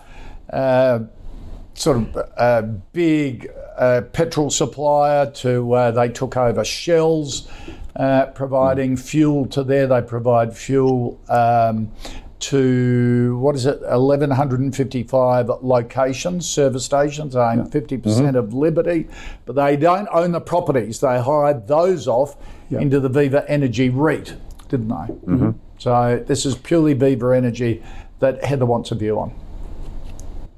uh, 0.52 1.00
sort 1.74 1.98
of 1.98 2.18
uh, 2.38 2.62
big 2.94 3.50
uh, 3.78 4.02
petrol 4.14 4.50
supplier. 4.50 5.32
To 5.32 5.74
uh, 5.74 5.92
they 5.92 6.10
took 6.10 6.38
over 6.38 6.64
Shell's. 6.64 7.48
providing 8.36 8.96
mm. 8.96 9.00
fuel 9.00 9.46
to 9.48 9.64
there, 9.64 9.88
they 9.88 10.02
provide 10.02 10.56
fuel 10.56 11.20
um, 11.30 11.92
to 12.42 13.38
what 13.38 13.56
is 13.56 13.66
it, 13.66 13.82
1,155 13.82 15.50
locations, 15.62 16.48
service 16.48 16.86
stations, 16.86 17.34
they 17.34 17.40
own 17.40 17.70
50% 17.70 18.02
mm-hmm. 18.02 18.36
of 18.36 18.54
Liberty, 18.54 19.08
but 19.46 19.56
they 19.56 19.78
don't 19.78 20.08
own 20.12 20.32
the 20.32 20.42
properties. 20.42 21.00
They 21.00 21.20
hired 21.22 21.68
those 21.68 22.08
off 22.08 22.36
into 22.70 23.00
the 23.00 23.10
Viva 23.10 23.46
Energy 23.50 23.90
REIT, 23.90 24.36
didn't 24.70 24.88
they? 24.88 24.94
Mm-hmm. 24.94 25.52
So 25.78 26.24
this 26.26 26.46
is 26.46 26.56
purely 26.56 26.94
Viva 26.94 27.36
Energy 27.36 27.84
that 28.20 28.44
Heather 28.44 28.66
wants 28.66 28.92
a 28.92 28.96
view 28.96 29.20
on. 29.20 29.34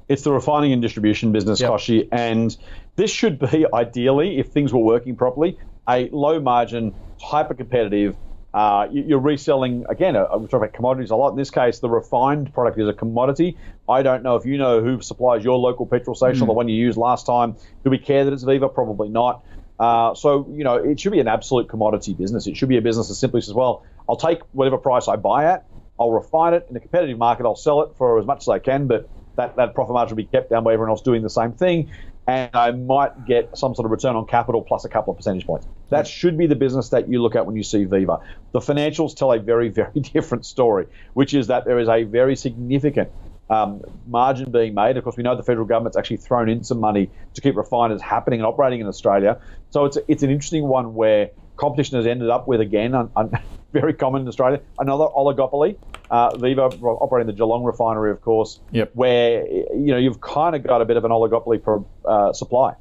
It's 0.08 0.22
the 0.22 0.32
refining 0.32 0.72
and 0.72 0.82
distribution 0.82 1.32
business, 1.32 1.60
yep. 1.60 1.70
Koshi, 1.70 2.08
and 2.12 2.56
this 2.96 3.10
should 3.10 3.38
be 3.38 3.66
ideally, 3.74 4.38
if 4.38 4.48
things 4.48 4.72
were 4.72 4.80
working 4.80 5.16
properly, 5.16 5.58
a 5.88 6.08
low 6.10 6.40
margin, 6.40 6.94
hyper 7.20 7.54
competitive 7.54 8.16
uh, 8.54 8.86
you're 8.92 9.18
reselling 9.18 9.84
again. 9.88 10.14
Uh, 10.14 10.28
we 10.38 10.46
talk 10.46 10.58
about 10.58 10.72
commodities 10.72 11.10
a 11.10 11.16
lot. 11.16 11.30
In 11.30 11.36
this 11.36 11.50
case, 11.50 11.80
the 11.80 11.90
refined 11.90 12.54
product 12.54 12.78
is 12.78 12.88
a 12.88 12.92
commodity. 12.92 13.58
I 13.88 14.02
don't 14.02 14.22
know 14.22 14.36
if 14.36 14.46
you 14.46 14.58
know 14.58 14.80
who 14.80 15.00
supplies 15.00 15.42
your 15.42 15.58
local 15.58 15.86
petrol 15.86 16.14
station 16.14 16.44
mm. 16.44 16.46
the 16.46 16.52
one 16.52 16.68
you 16.68 16.76
used 16.76 16.96
last 16.96 17.26
time. 17.26 17.56
Do 17.82 17.90
we 17.90 17.98
care 17.98 18.24
that 18.24 18.32
it's 18.32 18.44
Viva? 18.44 18.68
Probably 18.68 19.08
not. 19.08 19.44
Uh, 19.76 20.14
so 20.14 20.46
you 20.52 20.62
know, 20.62 20.76
it 20.76 21.00
should 21.00 21.10
be 21.10 21.18
an 21.18 21.26
absolute 21.26 21.68
commodity 21.68 22.14
business. 22.14 22.46
It 22.46 22.56
should 22.56 22.68
be 22.68 22.76
a 22.76 22.82
business 22.82 23.08
that 23.08 23.16
simply 23.16 23.40
says, 23.40 23.54
"Well, 23.54 23.84
I'll 24.08 24.16
take 24.16 24.40
whatever 24.52 24.78
price 24.78 25.08
I 25.08 25.16
buy 25.16 25.46
at. 25.46 25.66
I'll 25.98 26.12
refine 26.12 26.54
it 26.54 26.68
in 26.70 26.76
a 26.76 26.80
competitive 26.80 27.18
market. 27.18 27.46
I'll 27.46 27.56
sell 27.56 27.82
it 27.82 27.96
for 27.96 28.20
as 28.20 28.26
much 28.26 28.44
as 28.44 28.48
I 28.48 28.60
can, 28.60 28.86
but 28.86 29.08
that, 29.34 29.56
that 29.56 29.74
profit 29.74 29.94
margin 29.94 30.14
will 30.14 30.22
be 30.22 30.28
kept 30.28 30.50
down 30.50 30.62
by 30.62 30.74
everyone 30.74 30.90
else 30.90 31.02
doing 31.02 31.22
the 31.22 31.30
same 31.30 31.52
thing 31.52 31.90
and 32.26 32.50
I 32.54 32.70
might 32.72 33.24
get 33.26 33.50
some 33.56 33.74
sort 33.74 33.84
of 33.84 33.90
return 33.90 34.16
on 34.16 34.26
capital 34.26 34.62
plus 34.62 34.84
a 34.84 34.88
couple 34.88 35.12
of 35.12 35.18
percentage 35.18 35.46
points. 35.46 35.66
That 35.90 36.06
should 36.06 36.38
be 36.38 36.46
the 36.46 36.56
business 36.56 36.88
that 36.90 37.08
you 37.08 37.22
look 37.22 37.36
at 37.36 37.46
when 37.46 37.56
you 37.56 37.62
see 37.62 37.84
Viva. 37.84 38.18
The 38.52 38.60
financials 38.60 39.14
tell 39.14 39.32
a 39.32 39.38
very, 39.38 39.68
very 39.70 40.00
different 40.00 40.46
story, 40.46 40.86
which 41.14 41.34
is 41.34 41.48
that 41.48 41.64
there 41.66 41.78
is 41.78 41.88
a 41.88 42.04
very 42.04 42.36
significant 42.36 43.10
um, 43.50 43.82
margin 44.06 44.50
being 44.50 44.74
made. 44.74 44.96
Of 44.96 45.04
course, 45.04 45.16
we 45.16 45.22
know 45.22 45.36
the 45.36 45.42
federal 45.42 45.66
government's 45.66 45.96
actually 45.98 46.16
thrown 46.18 46.48
in 46.48 46.64
some 46.64 46.80
money 46.80 47.12
to 47.34 47.40
keep 47.42 47.56
refiners 47.56 48.00
happening 48.00 48.40
and 48.40 48.46
operating 48.46 48.80
in 48.80 48.86
Australia. 48.86 49.38
So 49.70 49.84
it's 49.84 49.98
it's 50.08 50.22
an 50.22 50.30
interesting 50.30 50.66
one 50.66 50.94
where 50.94 51.30
competition 51.56 51.96
has 51.96 52.06
ended 52.06 52.30
up 52.30 52.46
with 52.48 52.60
again, 52.60 52.94
un, 52.94 53.10
un, 53.16 53.30
very 53.72 53.94
common 53.94 54.22
in 54.22 54.28
Australia, 54.28 54.60
another 54.78 55.04
oligopoly. 55.04 55.76
Uh, 56.10 56.36
Viva 56.36 56.62
operating 56.62 57.26
the 57.26 57.32
Geelong 57.32 57.64
refinery, 57.64 58.10
of 58.10 58.20
course, 58.20 58.60
yep. 58.70 58.90
where 58.94 59.46
you 59.46 59.86
know 59.86 59.96
you've 59.96 60.20
kind 60.20 60.54
of 60.54 60.62
got 60.62 60.80
a 60.80 60.84
bit 60.84 60.96
of 60.96 61.04
an 61.04 61.10
oligopoly 61.10 61.62
per, 61.62 61.82
uh, 62.04 62.32
supply. 62.32 62.74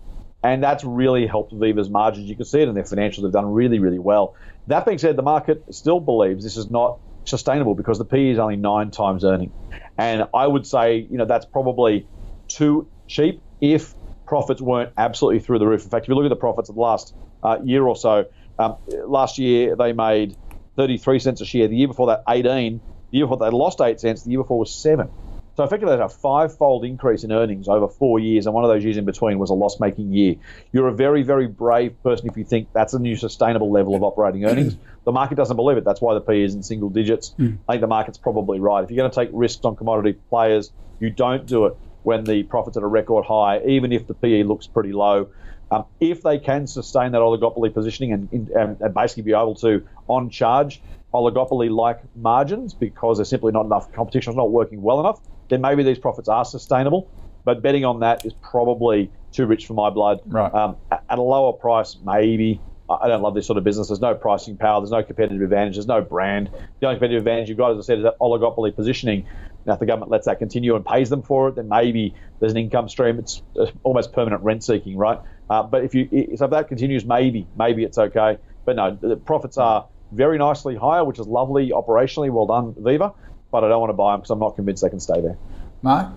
And 0.44 0.62
that's 0.62 0.84
really 0.84 1.26
helped 1.26 1.54
Viva's 1.54 1.90
margins. 1.90 2.28
You 2.28 2.36
can 2.36 2.46
see 2.46 2.62
it 2.62 2.68
in 2.68 2.76
their 2.76 2.84
financials. 2.84 3.24
They've 3.24 3.32
done 3.32 3.46
really, 3.54 3.80
really 3.80 3.98
well. 3.98 4.36
That 4.68 4.86
being 4.86 4.98
said, 4.98 5.16
the 5.16 5.24
market 5.24 5.64
still 5.74 6.02
believes 6.02 6.44
this 6.44 6.58
is 6.58 6.70
not 6.70 7.00
sustainable 7.24 7.76
because 7.76 7.98
the 7.98 8.06
PE 8.06 8.32
is 8.32 8.40
only 8.40 8.58
nine 8.58 8.92
times 8.92 9.24
earning. 9.24 9.54
And 9.98 10.28
I 10.34 10.46
would 10.46 10.68
say, 10.68 11.08
you 11.10 11.18
know, 11.18 11.26
that's 11.26 11.46
probably 11.46 12.06
too 12.50 12.88
cheap 13.08 13.42
if 13.62 13.96
profits 14.26 14.62
weren't 14.62 14.92
absolutely 14.98 15.40
through 15.40 15.60
the 15.60 15.68
roof. 15.68 15.84
In 15.84 15.90
fact, 15.90 16.06
if 16.06 16.10
you 16.10 16.16
look 16.16 16.26
at 16.26 16.30
the 16.30 16.36
profits 16.36 16.70
of 16.70 16.76
the 16.76 16.82
last 16.82 17.16
uh, 17.44 17.60
year 17.64 17.86
or 17.86 17.96
so, 17.96 18.26
um, 18.60 18.78
last 19.06 19.38
year 19.38 19.76
they 19.76 19.94
made 19.94 20.36
33 20.76 21.20
cents 21.20 21.42
a 21.42 21.46
share. 21.46 21.68
The 21.68 21.76
year 21.76 21.88
before 21.88 22.08
that, 22.08 22.24
18. 22.28 22.80
The 23.12 23.18
year 23.18 23.26
before 23.26 23.38
they 23.38 23.56
lost 23.56 23.82
8 23.82 24.00
cents. 24.00 24.24
The 24.24 24.32
year 24.32 24.42
before 24.42 24.60
was 24.60 24.74
7. 24.74 25.10
So 25.56 25.64
effectively, 25.64 25.96
that's 25.96 26.16
a 26.16 26.18
five-fold 26.18 26.84
increase 26.84 27.24
in 27.24 27.32
earnings 27.32 27.68
over 27.68 27.88
four 27.88 28.18
years, 28.18 28.48
and 28.48 28.56
one 28.56 28.64
of 28.64 28.72
those 28.72 28.84
years 28.84 28.98
in 28.98 29.06
between 29.06 29.38
was 29.38 29.52
a 29.52 29.54
loss-making 29.54 30.12
year. 30.12 30.36
You're 30.72 30.88
a 30.88 30.94
very, 30.94 31.22
very 31.22 31.46
brave 31.46 32.02
person 32.02 32.28
if 32.28 32.38
you 32.38 32.44
think 32.44 32.70
that's 32.74 32.96
a 32.96 33.00
new 33.00 33.16
sustainable 33.16 33.72
level 33.72 33.94
of 33.94 34.02
operating 34.02 34.46
earnings. 34.46 34.76
the 35.06 35.12
market 35.12 35.36
doesn't 35.36 35.56
believe 35.56 35.78
it. 35.78 35.84
That's 35.84 36.02
why 36.02 36.16
the 36.16 36.22
PE 36.22 36.42
is 36.42 36.56
in 36.56 36.64
single 36.64 36.90
digits. 36.90 37.36
Mm. 37.38 37.60
I 37.70 37.74
think 37.74 37.82
the 37.82 37.88
market's 37.88 38.18
probably 38.18 38.60
right. 38.60 38.84
If 38.84 38.90
you're 38.90 38.98
going 38.98 39.12
to 39.12 39.16
take 39.16 39.30
risks 39.32 39.64
on 39.64 39.76
commodity 39.76 40.14
players, 40.30 40.72
you 41.00 41.12
don't 41.12 41.46
do 41.46 41.68
it 41.68 41.78
when 42.02 42.24
the 42.24 42.42
profits 42.44 42.76
at 42.76 42.82
a 42.82 42.88
record 42.88 43.26
high, 43.26 43.62
even 43.64 43.92
if 43.92 44.08
the 44.08 44.16
PE 44.16 44.44
looks 44.44 44.66
pretty 44.66 44.92
low. 44.92 45.30
Um, 45.74 45.86
if 46.00 46.22
they 46.22 46.38
can 46.38 46.68
sustain 46.68 47.12
that 47.14 47.20
oligopoly 47.20 47.74
positioning 47.74 48.14
and, 48.14 48.32
and, 48.32 48.80
and 48.80 48.94
basically 48.94 49.24
be 49.24 49.32
able 49.32 49.56
to 49.56 49.86
on 50.08 50.30
charge 50.30 50.82
oligopoly 51.14 51.70
like 51.70 52.00
margins 52.16 52.74
because 52.74 53.18
there's 53.18 53.30
simply 53.30 53.52
not 53.52 53.66
enough 53.66 53.92
competition, 53.92 54.32
it's 54.32 54.38
not 54.38 54.52
working 54.52 54.82
well 54.82 55.00
enough, 55.00 55.20
then 55.50 55.62
maybe 55.62 55.84
these 55.84 56.00
profits 56.00 56.28
are 56.28 56.46
sustainable. 56.46 57.10
But 57.46 57.62
betting 57.62 57.86
on 57.86 58.00
that 58.02 58.26
is 58.26 58.34
probably 58.42 59.12
too 59.32 59.46
rich 59.46 59.66
for 59.66 59.74
my 59.74 59.90
blood. 59.90 60.22
Right. 60.26 60.54
Um, 60.54 60.78
at 60.92 61.18
a 61.18 61.22
lower 61.22 61.54
price, 61.54 61.98
maybe. 62.04 62.62
I 62.90 63.08
don't 63.08 63.22
love 63.22 63.34
this 63.34 63.48
sort 63.48 63.58
of 63.58 63.64
business. 63.64 63.88
There's 63.88 64.02
no 64.02 64.14
pricing 64.14 64.58
power. 64.58 64.80
There's 64.82 64.92
no 64.92 65.04
competitive 65.04 65.42
advantage. 65.42 65.76
There's 65.76 65.88
no 65.88 66.02
brand. 66.02 66.50
The 66.80 66.88
only 66.88 66.98
competitive 66.98 67.22
advantage 67.22 67.50
you've 67.50 67.58
got, 67.58 67.72
as 67.72 67.80
I 67.80 67.82
said, 67.82 67.98
is 68.00 68.04
that 68.04 68.20
oligopoly 68.20 68.76
positioning. 68.76 69.26
Now, 69.66 69.74
if 69.74 69.80
the 69.80 69.86
government 69.86 70.12
lets 70.12 70.26
that 70.26 70.40
continue 70.40 70.76
and 70.76 70.86
pays 70.86 71.10
them 71.10 71.22
for 71.22 71.50
it, 71.50 71.56
then 71.56 71.70
maybe 71.70 72.16
there's 72.40 72.52
an 72.52 72.58
income 72.58 72.90
stream. 72.90 73.20
It's 73.20 73.42
almost 73.84 74.14
permanent 74.14 74.44
rent 74.44 74.64
seeking, 74.64 74.98
right? 74.98 75.20
Uh, 75.50 75.64
but 75.64 75.84
if 75.84 75.94
you 75.96 76.08
so 76.36 76.46
if 76.46 76.52
that 76.52 76.68
continues, 76.68 77.06
maybe 77.06 77.48
maybe 77.56 77.84
it's 77.84 77.98
okay. 77.98 78.38
But 78.66 78.76
no, 78.76 78.98
the 79.00 79.16
profits 79.16 79.58
are 79.58 79.88
very 80.12 80.38
nicely 80.38 80.76
higher, 80.76 81.04
which 81.04 81.20
is 81.20 81.28
lovely 81.28 81.70
operationally. 81.70 82.32
Well 82.32 82.48
done, 82.48 82.76
Viva. 82.78 83.14
But 83.52 83.64
I 83.64 83.70
don't 83.70 83.80
want 83.80 83.90
to 83.90 83.94
buy 83.94 84.14
them 84.14 84.22
because 84.22 84.32
I'm 84.32 84.40
not 84.40 84.56
convinced 84.56 84.84
they 84.84 84.90
can 84.90 85.00
stay 85.00 85.22
there. 85.22 85.38
Mark? 85.84 86.14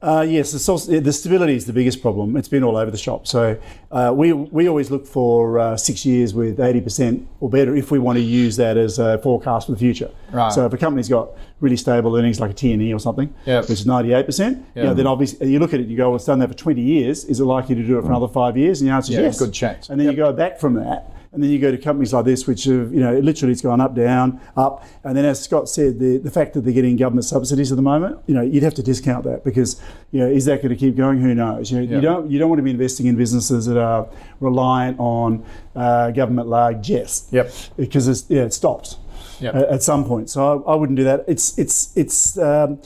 Uh, 0.00 0.24
yes, 0.28 0.52
the, 0.52 1.00
the, 1.00 1.12
stability 1.12 1.56
is 1.56 1.66
the 1.66 1.72
biggest 1.72 2.00
problem. 2.00 2.36
It's 2.36 2.46
been 2.46 2.62
all 2.62 2.76
over 2.76 2.88
the 2.88 2.96
shop. 2.96 3.26
So 3.26 3.60
uh, 3.90 4.12
we, 4.14 4.32
we 4.32 4.68
always 4.68 4.92
look 4.92 5.04
for 5.04 5.58
uh, 5.58 5.76
six 5.76 6.06
years 6.06 6.32
with 6.32 6.58
80% 6.58 7.26
or 7.40 7.50
better 7.50 7.74
if 7.74 7.90
we 7.90 7.98
want 7.98 8.16
to 8.16 8.22
use 8.22 8.54
that 8.58 8.76
as 8.76 9.00
a 9.00 9.18
forecast 9.18 9.66
for 9.66 9.72
the 9.72 9.78
future. 9.78 10.08
Right. 10.30 10.52
So 10.52 10.64
if 10.66 10.72
a 10.72 10.78
company's 10.78 11.08
got 11.08 11.30
really 11.58 11.76
stable 11.76 12.16
earnings 12.16 12.38
like 12.38 12.52
a 12.52 12.54
TNE 12.54 12.94
or 12.94 13.00
something, 13.00 13.34
yep. 13.44 13.62
which 13.62 13.80
is 13.80 13.86
98%, 13.86 14.38
yep. 14.38 14.64
you 14.76 14.82
know, 14.84 14.94
then 14.94 15.08
obviously 15.08 15.50
you 15.50 15.58
look 15.58 15.74
at 15.74 15.80
it, 15.80 15.88
you 15.88 15.96
go, 15.96 16.10
well, 16.10 16.16
it's 16.16 16.26
done 16.26 16.38
that 16.38 16.48
for 16.48 16.54
20 16.54 16.80
years. 16.80 17.24
Is 17.24 17.40
it 17.40 17.44
likely 17.44 17.74
to 17.74 17.82
do 17.82 17.98
it 17.98 18.02
for 18.02 18.08
another 18.08 18.28
five 18.28 18.56
years? 18.56 18.80
And 18.80 18.88
the 18.88 18.94
answer 18.94 19.12
is 19.12 19.18
yeah, 19.18 19.24
yes. 19.24 19.40
Good 19.40 19.52
chance. 19.52 19.88
And 19.88 19.98
then 19.98 20.06
yep. 20.06 20.12
you 20.12 20.22
go 20.22 20.32
back 20.32 20.60
from 20.60 20.74
that 20.74 21.12
and 21.32 21.42
then 21.42 21.50
you 21.50 21.58
go 21.58 21.70
to 21.70 21.76
companies 21.76 22.14
like 22.14 22.24
this, 22.24 22.46
which 22.46 22.64
have, 22.64 22.92
you 22.92 23.00
know, 23.00 23.18
literally 23.18 23.52
it's 23.52 23.60
gone 23.60 23.80
up, 23.80 23.94
down, 23.94 24.40
up. 24.56 24.84
And 25.04 25.16
then 25.16 25.24
as 25.24 25.42
Scott 25.42 25.68
said, 25.68 25.98
the, 25.98 26.16
the 26.18 26.30
fact 26.30 26.54
that 26.54 26.62
they're 26.62 26.72
getting 26.72 26.96
government 26.96 27.26
subsidies 27.26 27.70
at 27.70 27.76
the 27.76 27.82
moment, 27.82 28.18
you 28.26 28.34
know, 28.34 28.42
you'd 28.42 28.62
have 28.62 28.74
to 28.74 28.82
discount 28.82 29.24
that 29.24 29.44
because, 29.44 29.80
you 30.10 30.20
know, 30.20 30.26
is 30.26 30.46
that 30.46 30.62
going 30.62 30.70
to 30.70 30.76
keep 30.76 30.96
going? 30.96 31.20
Who 31.20 31.34
knows? 31.34 31.70
You, 31.70 31.82
know, 31.82 31.96
you 31.96 32.00
don't 32.00 32.30
you 32.30 32.38
don't 32.38 32.48
want 32.48 32.58
to 32.60 32.62
be 32.62 32.70
investing 32.70 33.06
in 33.06 33.16
businesses 33.16 33.66
that 33.66 33.78
are 33.78 34.08
reliant 34.40 34.98
on 34.98 35.44
uh, 35.76 36.10
government 36.12 36.48
largesse. 36.48 37.28
Yep. 37.30 37.52
Because 37.76 38.08
it's, 38.08 38.24
yeah, 38.30 38.42
it 38.42 38.54
stops 38.54 38.96
yep. 39.40 39.54
at, 39.54 39.68
at, 39.68 39.82
some 39.82 40.04
point. 40.04 40.30
So 40.30 40.64
I, 40.66 40.72
I, 40.72 40.74
wouldn't 40.74 40.96
do 40.96 41.04
that. 41.04 41.24
It's 41.28 41.58
it's 41.58 41.96
it's. 41.96 42.38
Um, 42.38 42.80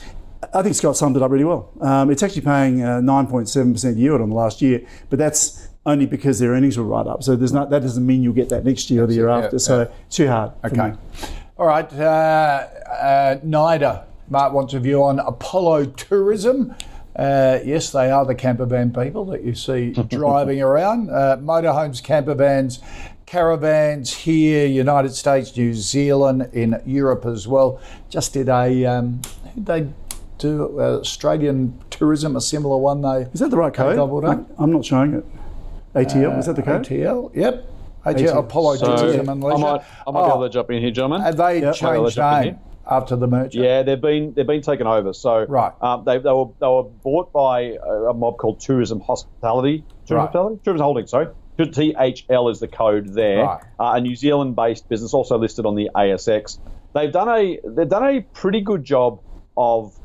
I 0.53 0.61
think 0.63 0.75
Scott 0.75 0.97
summed 0.97 1.17
it 1.17 1.23
up 1.23 1.31
really 1.31 1.45
well. 1.45 1.71
Um, 1.81 2.11
it's 2.11 2.23
actually 2.23 2.43
paying 2.43 2.79
9.7% 2.79 3.97
yield 3.97 4.21
on 4.21 4.29
the 4.29 4.35
last 4.35 4.61
year, 4.61 4.85
but 5.09 5.17
that's 5.17 5.62
only 5.85 6.07
because 6.07 6.39
their 6.39 6.53
earnings 6.53 6.79
will 6.79 6.85
right 6.85 7.07
up. 7.07 7.23
So 7.23 7.37
there's 7.37 7.53
not 7.53 7.71
that 7.71 7.83
doesn't 7.83 8.07
mean 8.07 8.23
you'll 8.23 8.35
get 8.35 8.49
that 8.51 8.65
next 8.65 8.91
year 8.91 9.05
or 9.05 9.07
the 9.07 9.15
year 9.15 9.29
after. 9.29 9.59
So 9.59 9.81
yeah. 9.81 9.89
too 10.11 10.29
hard. 10.29 10.53
Okay. 10.65 10.95
All 11.59 11.67
right. 11.67 11.93
Uh, 11.93 12.67
uh, 12.89 13.39
NIDA, 13.45 14.05
Mark 14.29 14.53
wants 14.53 14.75
a 14.75 14.81
view 14.81 15.03
on 15.03 15.19
Apollo 15.19 15.87
Tourism. 15.87 16.75
Uh, 17.15 17.59
yes, 17.65 17.91
they 17.91 18.11
are 18.11 18.25
the 18.25 18.35
camper 18.35 18.65
van 18.65 18.91
people 18.91 19.25
that 19.27 19.45
you 19.45 19.55
see 19.55 19.91
driving 20.09 20.63
around. 20.63 21.11
Uh, 21.11 21.37
motorhomes, 21.39 22.03
camper 22.03 22.35
vans, 22.35 22.81
caravans 23.27 24.15
here, 24.15 24.67
United 24.67 25.15
States, 25.15 25.55
New 25.57 25.75
Zealand, 25.75 26.49
in 26.53 26.81
Europe 26.87 27.27
as 27.27 27.47
well. 27.47 27.81
Just 28.09 28.33
did 28.33 28.49
a, 28.49 28.87
um, 28.87 29.21
they 29.57 29.89
do 30.39 30.81
uh, 30.81 31.01
Australian 31.01 31.79
tourism, 31.91 32.35
a 32.35 32.41
similar 32.41 32.79
one. 32.79 33.03
They 33.03 33.29
is 33.33 33.41
that 33.41 33.51
the 33.51 33.59
right 33.59 33.75
code? 33.75 33.97
I'm 34.59 34.73
not 34.73 34.85
showing 34.85 35.15
it. 35.15 35.25
ATL, 35.95 36.39
is 36.39 36.47
that 36.47 36.57
the 36.57 36.63
code? 36.63 36.85
ATL, 36.85 37.35
yep. 37.35 37.67
ATL, 38.05 38.15
ATL. 38.15 38.39
Apollo 38.39 38.77
so 38.77 38.97
Tourism 38.97 39.29
and 39.29 39.43
Leisure. 39.43 39.57
I 39.57 39.61
might, 39.61 39.85
I 40.07 40.11
might 40.11 40.21
oh, 40.21 40.27
be 40.27 40.33
able 40.33 40.43
to 40.43 40.53
jump 40.53 40.71
in 40.71 40.81
here, 40.81 40.91
gentlemen. 40.91 41.21
Have 41.21 41.37
they 41.37 41.61
yep. 41.61 41.75
changed 41.75 42.19
name 42.19 42.59
after 42.91 43.17
the 43.17 43.27
merger? 43.27 43.63
Yeah, 43.63 43.83
they've 43.83 44.01
been 44.01 44.33
they've 44.35 44.47
been 44.47 44.63
taken 44.63 44.87
over. 44.87 45.13
So 45.13 45.45
right, 45.45 45.73
um, 45.81 46.05
they, 46.05 46.19
they 46.19 46.31
were 46.31 46.49
they 46.61 46.67
were 46.67 46.85
bought 46.85 47.33
by 47.33 47.77
a, 47.85 48.15
mob 48.15 48.39
called 48.39 48.61
Tourism 48.61 49.01
Hospitality. 49.01 49.85
Tourism 50.07 50.17
right. 50.17 50.23
Hospitality, 50.23 50.61
Tourism 50.65 50.85
Holdings. 50.85 51.11
Sorry. 51.11 51.29
THL 51.59 52.49
is 52.49 52.59
the 52.59 52.69
code 52.69 53.15
there. 53.15 53.45
Right. 53.45 53.63
Uh, 53.79 53.93
a 53.95 54.01
New 54.01 54.17
Zealand-based 54.17 54.89
business, 54.89 55.15
also 55.15 55.39
listed 55.39 55.65
on 55.65 55.77
the 55.77 55.91
ASX. 55.95 56.59
They've 56.95 57.13
done 57.13 57.29
a 57.29 57.61
they've 57.65 57.89
done 57.89 58.05
a 58.05 58.21
pretty 58.21 58.63
good 58.63 58.85
job 58.85 59.21
of 59.57 59.95
uh, 59.95 60.02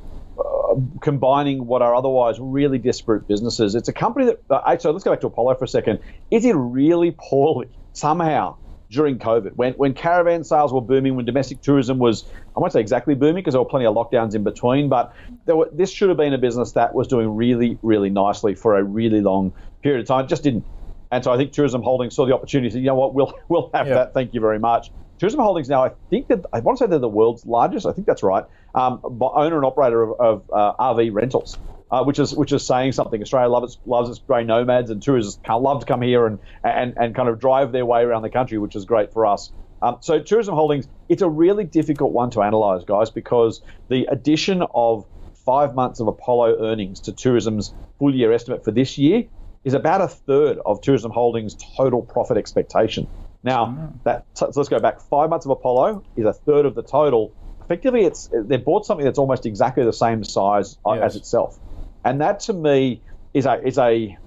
combining 1.01 1.65
what 1.65 1.81
are 1.81 1.95
otherwise 1.95 2.37
really 2.39 2.77
disparate 2.77 3.27
businesses. 3.27 3.75
It's 3.75 3.89
a 3.89 3.93
company 3.93 4.25
that, 4.27 4.39
uh, 4.49 4.77
so 4.77 4.91
let's 4.91 5.03
go 5.03 5.11
back 5.11 5.21
to 5.21 5.27
Apollo 5.27 5.55
for 5.55 5.65
a 5.65 5.67
second. 5.67 5.99
It 6.31 6.41
did 6.41 6.55
really 6.55 7.15
poorly 7.17 7.69
somehow 7.93 8.57
during 8.89 9.19
COVID 9.19 9.53
when, 9.55 9.73
when 9.73 9.93
caravan 9.93 10.43
sales 10.43 10.71
were 10.71 10.81
booming, 10.81 11.15
when 11.15 11.25
domestic 11.25 11.61
tourism 11.61 11.99
was, 11.99 12.25
I 12.55 12.59
won't 12.59 12.71
say 12.71 12.79
exactly 12.79 13.15
booming 13.15 13.35
because 13.35 13.53
there 13.53 13.61
were 13.61 13.69
plenty 13.69 13.85
of 13.85 13.95
lockdowns 13.95 14.35
in 14.35 14.43
between, 14.43 14.89
but 14.89 15.13
were, 15.45 15.69
this 15.73 15.91
should 15.91 16.09
have 16.09 16.17
been 16.17 16.33
a 16.33 16.37
business 16.37 16.73
that 16.73 16.93
was 16.93 17.07
doing 17.07 17.35
really, 17.35 17.77
really 17.81 18.09
nicely 18.09 18.55
for 18.55 18.77
a 18.77 18.83
really 18.83 19.21
long 19.21 19.53
period 19.81 20.01
of 20.01 20.07
time. 20.07 20.25
It 20.25 20.29
just 20.29 20.43
didn't. 20.43 20.65
And 21.11 21.23
so 21.23 21.31
I 21.31 21.37
think 21.37 21.53
Tourism 21.53 21.81
Holdings 21.81 22.15
saw 22.15 22.25
the 22.25 22.33
opportunity 22.33 22.69
to 22.71 22.79
you 22.79 22.85
know 22.85 22.95
what, 22.95 23.13
we'll, 23.13 23.33
we'll 23.49 23.69
have 23.73 23.87
that. 23.87 24.13
Thank 24.13 24.33
you 24.33 24.41
very 24.41 24.59
much. 24.59 24.91
Tourism 25.19 25.39
Holdings 25.39 25.69
now, 25.69 25.83
I 25.83 25.91
think 26.09 26.27
that 26.27 26.45
I 26.53 26.59
want 26.59 26.77
to 26.77 26.83
say 26.83 26.89
they're 26.89 26.99
the 26.99 27.09
world's 27.09 27.45
largest. 27.45 27.85
I 27.85 27.91
think 27.91 28.07
that's 28.07 28.23
right. 28.23 28.45
Um, 28.75 29.01
owner 29.03 29.55
and 29.55 29.65
operator 29.65 30.03
of, 30.03 30.19
of 30.19 30.49
uh, 30.53 30.73
RV 30.79 31.13
rentals. 31.13 31.57
Uh, 31.89 32.03
which 32.03 32.19
is 32.19 32.35
which 32.35 32.51
is 32.51 32.67
saying 32.67 32.91
something. 32.91 33.21
Australia 33.21 33.47
loves 33.47 33.75
its, 33.75 33.81
loves 33.85 34.09
its 34.09 34.19
grey 34.19 34.43
nomads, 34.43 34.89
and 34.89 35.01
tourists 35.01 35.39
love 35.47 35.79
to 35.79 35.85
come 35.85 36.01
here 36.01 36.27
and, 36.27 36.39
and 36.61 36.93
and 36.97 37.15
kind 37.15 37.29
of 37.29 37.39
drive 37.39 37.71
their 37.71 37.85
way 37.85 38.01
around 38.01 38.23
the 38.23 38.29
country, 38.29 38.57
which 38.57 38.75
is 38.75 38.83
great 38.83 39.13
for 39.13 39.25
us. 39.25 39.53
Um, 39.81 39.97
so 40.01 40.19
tourism 40.19 40.53
holdings, 40.53 40.87
it's 41.07 41.21
a 41.21 41.29
really 41.29 41.63
difficult 41.63 42.11
one 42.11 42.29
to 42.31 42.41
analyse, 42.41 42.83
guys, 42.83 43.09
because 43.09 43.61
the 43.87 44.05
addition 44.11 44.63
of 44.73 45.05
five 45.45 45.75
months 45.75 46.01
of 46.01 46.07
Apollo 46.07 46.57
earnings 46.59 46.99
to 47.01 47.13
tourism's 47.13 47.73
full 47.99 48.13
year 48.13 48.33
estimate 48.33 48.65
for 48.65 48.71
this 48.71 48.97
year 48.97 49.23
is 49.63 49.73
about 49.73 50.01
a 50.01 50.07
third 50.07 50.57
of 50.65 50.81
tourism 50.81 51.11
holdings' 51.11 51.55
total 51.77 52.01
profit 52.01 52.37
expectation. 52.37 53.07
Now, 53.43 53.93
that 54.03 54.25
so 54.33 54.51
let's 54.55 54.69
go 54.69 54.79
back. 54.79 54.99
Five 55.01 55.29
months 55.29 55.45
of 55.45 55.51
Apollo 55.51 56.03
is 56.15 56.25
a 56.25 56.33
third 56.33 56.65
of 56.65 56.75
the 56.75 56.83
total. 56.83 57.33
Effectively, 57.63 58.05
it's 58.05 58.29
they've 58.33 58.63
bought 58.63 58.85
something 58.85 59.05
that's 59.05 59.19
almost 59.19 59.45
exactly 59.45 59.83
the 59.83 59.93
same 59.93 60.23
size 60.23 60.77
uh, 60.85 60.93
yes. 60.93 61.03
as 61.03 61.15
itself, 61.17 61.59
and 62.03 62.21
that 62.21 62.41
to 62.41 62.53
me 62.53 63.01
is 63.33 63.45
a 63.45 63.65
is 63.65 63.77
a 63.77 64.17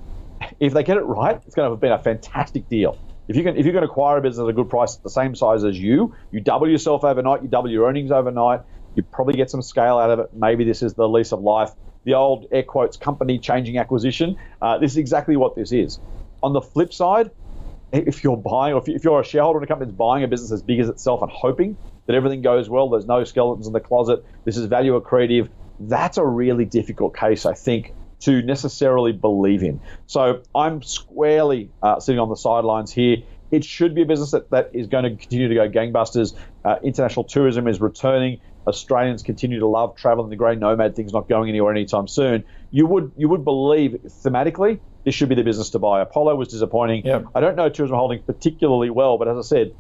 if 0.59 0.73
they 0.73 0.83
get 0.83 0.97
it 0.97 1.03
right, 1.03 1.41
it's 1.47 1.55
going 1.55 1.67
to 1.67 1.73
have 1.73 1.81
been 1.81 1.93
a 1.93 1.99
fantastic 1.99 2.69
deal. 2.69 2.99
If 3.29 3.37
you 3.37 3.43
can 3.43 3.57
if 3.57 3.67
you 3.67 3.73
can 3.73 3.83
acquire 3.83 4.19
a 4.19 4.21
business 4.21 4.43
at 4.43 4.49
a 4.49 4.53
good 4.53 4.69
price, 4.69 4.97
the 4.97 5.11
same 5.11 5.35
size 5.35 5.65
as 5.65 5.79
you, 5.79 6.15
you 6.31 6.41
double 6.41 6.69
yourself 6.69 7.05
overnight, 7.05 7.43
you 7.43 7.49
double 7.49 7.71
your 7.71 7.89
earnings 7.89 8.11
overnight, 8.11 8.63
you 8.95 9.03
probably 9.03 9.35
get 9.35 9.51
some 9.51 9.63
scale 9.63 9.99
out 9.99 10.11
of 10.11 10.19
it. 10.19 10.35
Maybe 10.35 10.65
this 10.65 10.83
is 10.83 10.95
the 10.95 11.09
lease 11.09 11.33
of 11.33 11.41
life, 11.41 11.71
the 12.05 12.15
old 12.15 12.47
air 12.51 12.63
quotes 12.63 12.97
company 12.97 13.39
changing 13.39 13.79
acquisition. 13.79 14.37
Uh, 14.61 14.79
this 14.79 14.93
is 14.93 14.99
exactly 14.99 15.37
what 15.37 15.55
this 15.55 15.73
is. 15.73 16.01
On 16.43 16.53
the 16.53 16.61
flip 16.61 16.93
side, 16.93 17.31
if 17.93 18.25
you're 18.25 18.37
buying, 18.37 18.75
or 18.75 18.83
if 18.87 19.05
you're 19.05 19.21
a 19.21 19.25
shareholder 19.25 19.59
in 19.59 19.65
a 19.65 19.67
company 19.67 19.87
that's 19.89 19.97
buying 19.97 20.25
a 20.25 20.29
business 20.29 20.53
as 20.53 20.63
big 20.63 20.81
as 20.81 20.89
itself 20.89 21.23
and 21.23 21.31
hoping 21.31 21.77
that 22.07 22.15
everything 22.15 22.43
goes 22.43 22.69
well, 22.69 22.89
there's 22.89 23.07
no 23.07 23.25
skeletons 23.25 23.67
in 23.67 23.73
the 23.73 23.81
closet, 23.81 24.25
this 24.45 24.57
is 24.57 24.67
value 24.67 25.01
accretive, 25.01 25.51
that's 25.79 26.19
a 26.19 26.25
really 26.25 26.65
difficult 26.65 27.17
case, 27.17 27.47
I 27.47 27.55
think, 27.55 27.95
to 28.21 28.43
necessarily 28.43 29.13
believe 29.13 29.63
in. 29.63 29.81
So 30.07 30.43
I'm 30.55 30.83
squarely 30.83 31.71
uh, 31.83 32.01
sitting 32.01 32.19
on 32.19 32.29
the 32.29 32.37
sidelines 32.37 32.93
here. 32.93 33.19
It 33.51 33.65
should 33.65 33.95
be 33.95 34.03
a 34.03 34.07
business 34.07 34.31
that, 34.33 34.51
that 34.51 34.71
is 34.75 34.87
going 34.87 35.05
to 35.05 35.17
continue 35.17 35.49
to 35.49 35.55
go 35.55 35.69
gangbusters. 35.69 36.35
Uh, 36.65 36.77
international 36.85 37.25
tourism 37.25 37.67
is 37.67 37.81
returning. 37.81 38.39
Australians 38.71 39.23
continue 39.23 39.59
to 39.61 39.67
love 39.67 39.95
traveling. 39.97 40.31
The 40.31 40.37
grey 40.37 40.57
nomad 40.57 40.97
thing's 40.97 41.13
not 41.13 41.29
going 41.29 41.49
anywhere 41.49 41.73
anytime 41.73 42.09
soon. 42.09 42.45
You 42.71 42.87
would 42.87 43.13
you 43.17 43.29
would 43.29 43.45
believe 43.45 43.97
thematically 44.25 44.81
this 45.05 45.15
should 45.15 45.29
be 45.29 45.35
the 45.35 45.45
business 45.45 45.71
to 45.71 45.79
buy. 45.79 46.01
Apollo 46.01 46.37
was 46.37 46.49
disappointing. 46.49 47.05
Yep. 47.05 47.27
I 47.35 47.41
don't 47.41 47.57
know 47.57 47.69
tourism 47.69 47.97
holding 47.97 48.23
particularly 48.23 48.91
well, 48.91 49.19
but 49.19 49.29
as 49.29 49.39
I 49.39 49.43
said, 49.43 49.73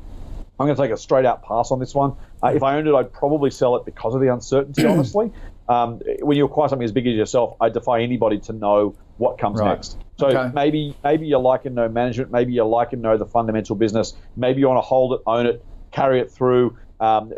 I'm 0.58 0.66
going 0.66 0.76
to 0.76 0.82
take 0.82 0.90
a 0.92 0.96
straight 0.96 1.24
out 1.24 1.42
pass 1.42 1.70
on 1.70 1.78
this 1.78 1.94
one. 1.94 2.16
Uh, 2.42 2.48
if 2.54 2.62
I 2.62 2.76
owned 2.76 2.86
it, 2.86 2.94
I'd 2.94 3.12
probably 3.12 3.50
sell 3.50 3.76
it 3.76 3.84
because 3.86 4.14
of 4.14 4.20
the 4.20 4.32
uncertainty, 4.32 4.84
honestly. 4.86 5.30
Um, 5.68 6.00
when 6.20 6.36
you 6.36 6.44
acquire 6.44 6.68
something 6.68 6.84
as 6.84 6.92
big 6.92 7.06
as 7.06 7.14
yourself, 7.14 7.54
I 7.60 7.68
defy 7.68 8.00
anybody 8.02 8.38
to 8.40 8.52
know 8.52 8.96
what 9.18 9.38
comes 9.38 9.60
Right. 9.60 9.70
next. 9.70 9.96
So 10.18 10.28
Okay. 10.28 10.50
maybe 10.52 10.96
maybe 11.04 11.26
you 11.26 11.38
like 11.38 11.64
and 11.64 11.74
know 11.74 11.88
management, 11.88 12.30
maybe 12.30 12.52
you 12.52 12.64
like 12.64 12.92
and 12.92 13.00
know 13.00 13.16
the 13.16 13.24
fundamental 13.26 13.76
business, 13.76 14.14
maybe 14.36 14.60
you 14.60 14.68
want 14.68 14.78
to 14.78 14.82
hold 14.86 15.14
it, 15.14 15.20
own 15.26 15.46
it, 15.46 15.64
carry 15.92 16.20
it 16.20 16.30
through. 16.30 16.76
Um, 16.98 17.32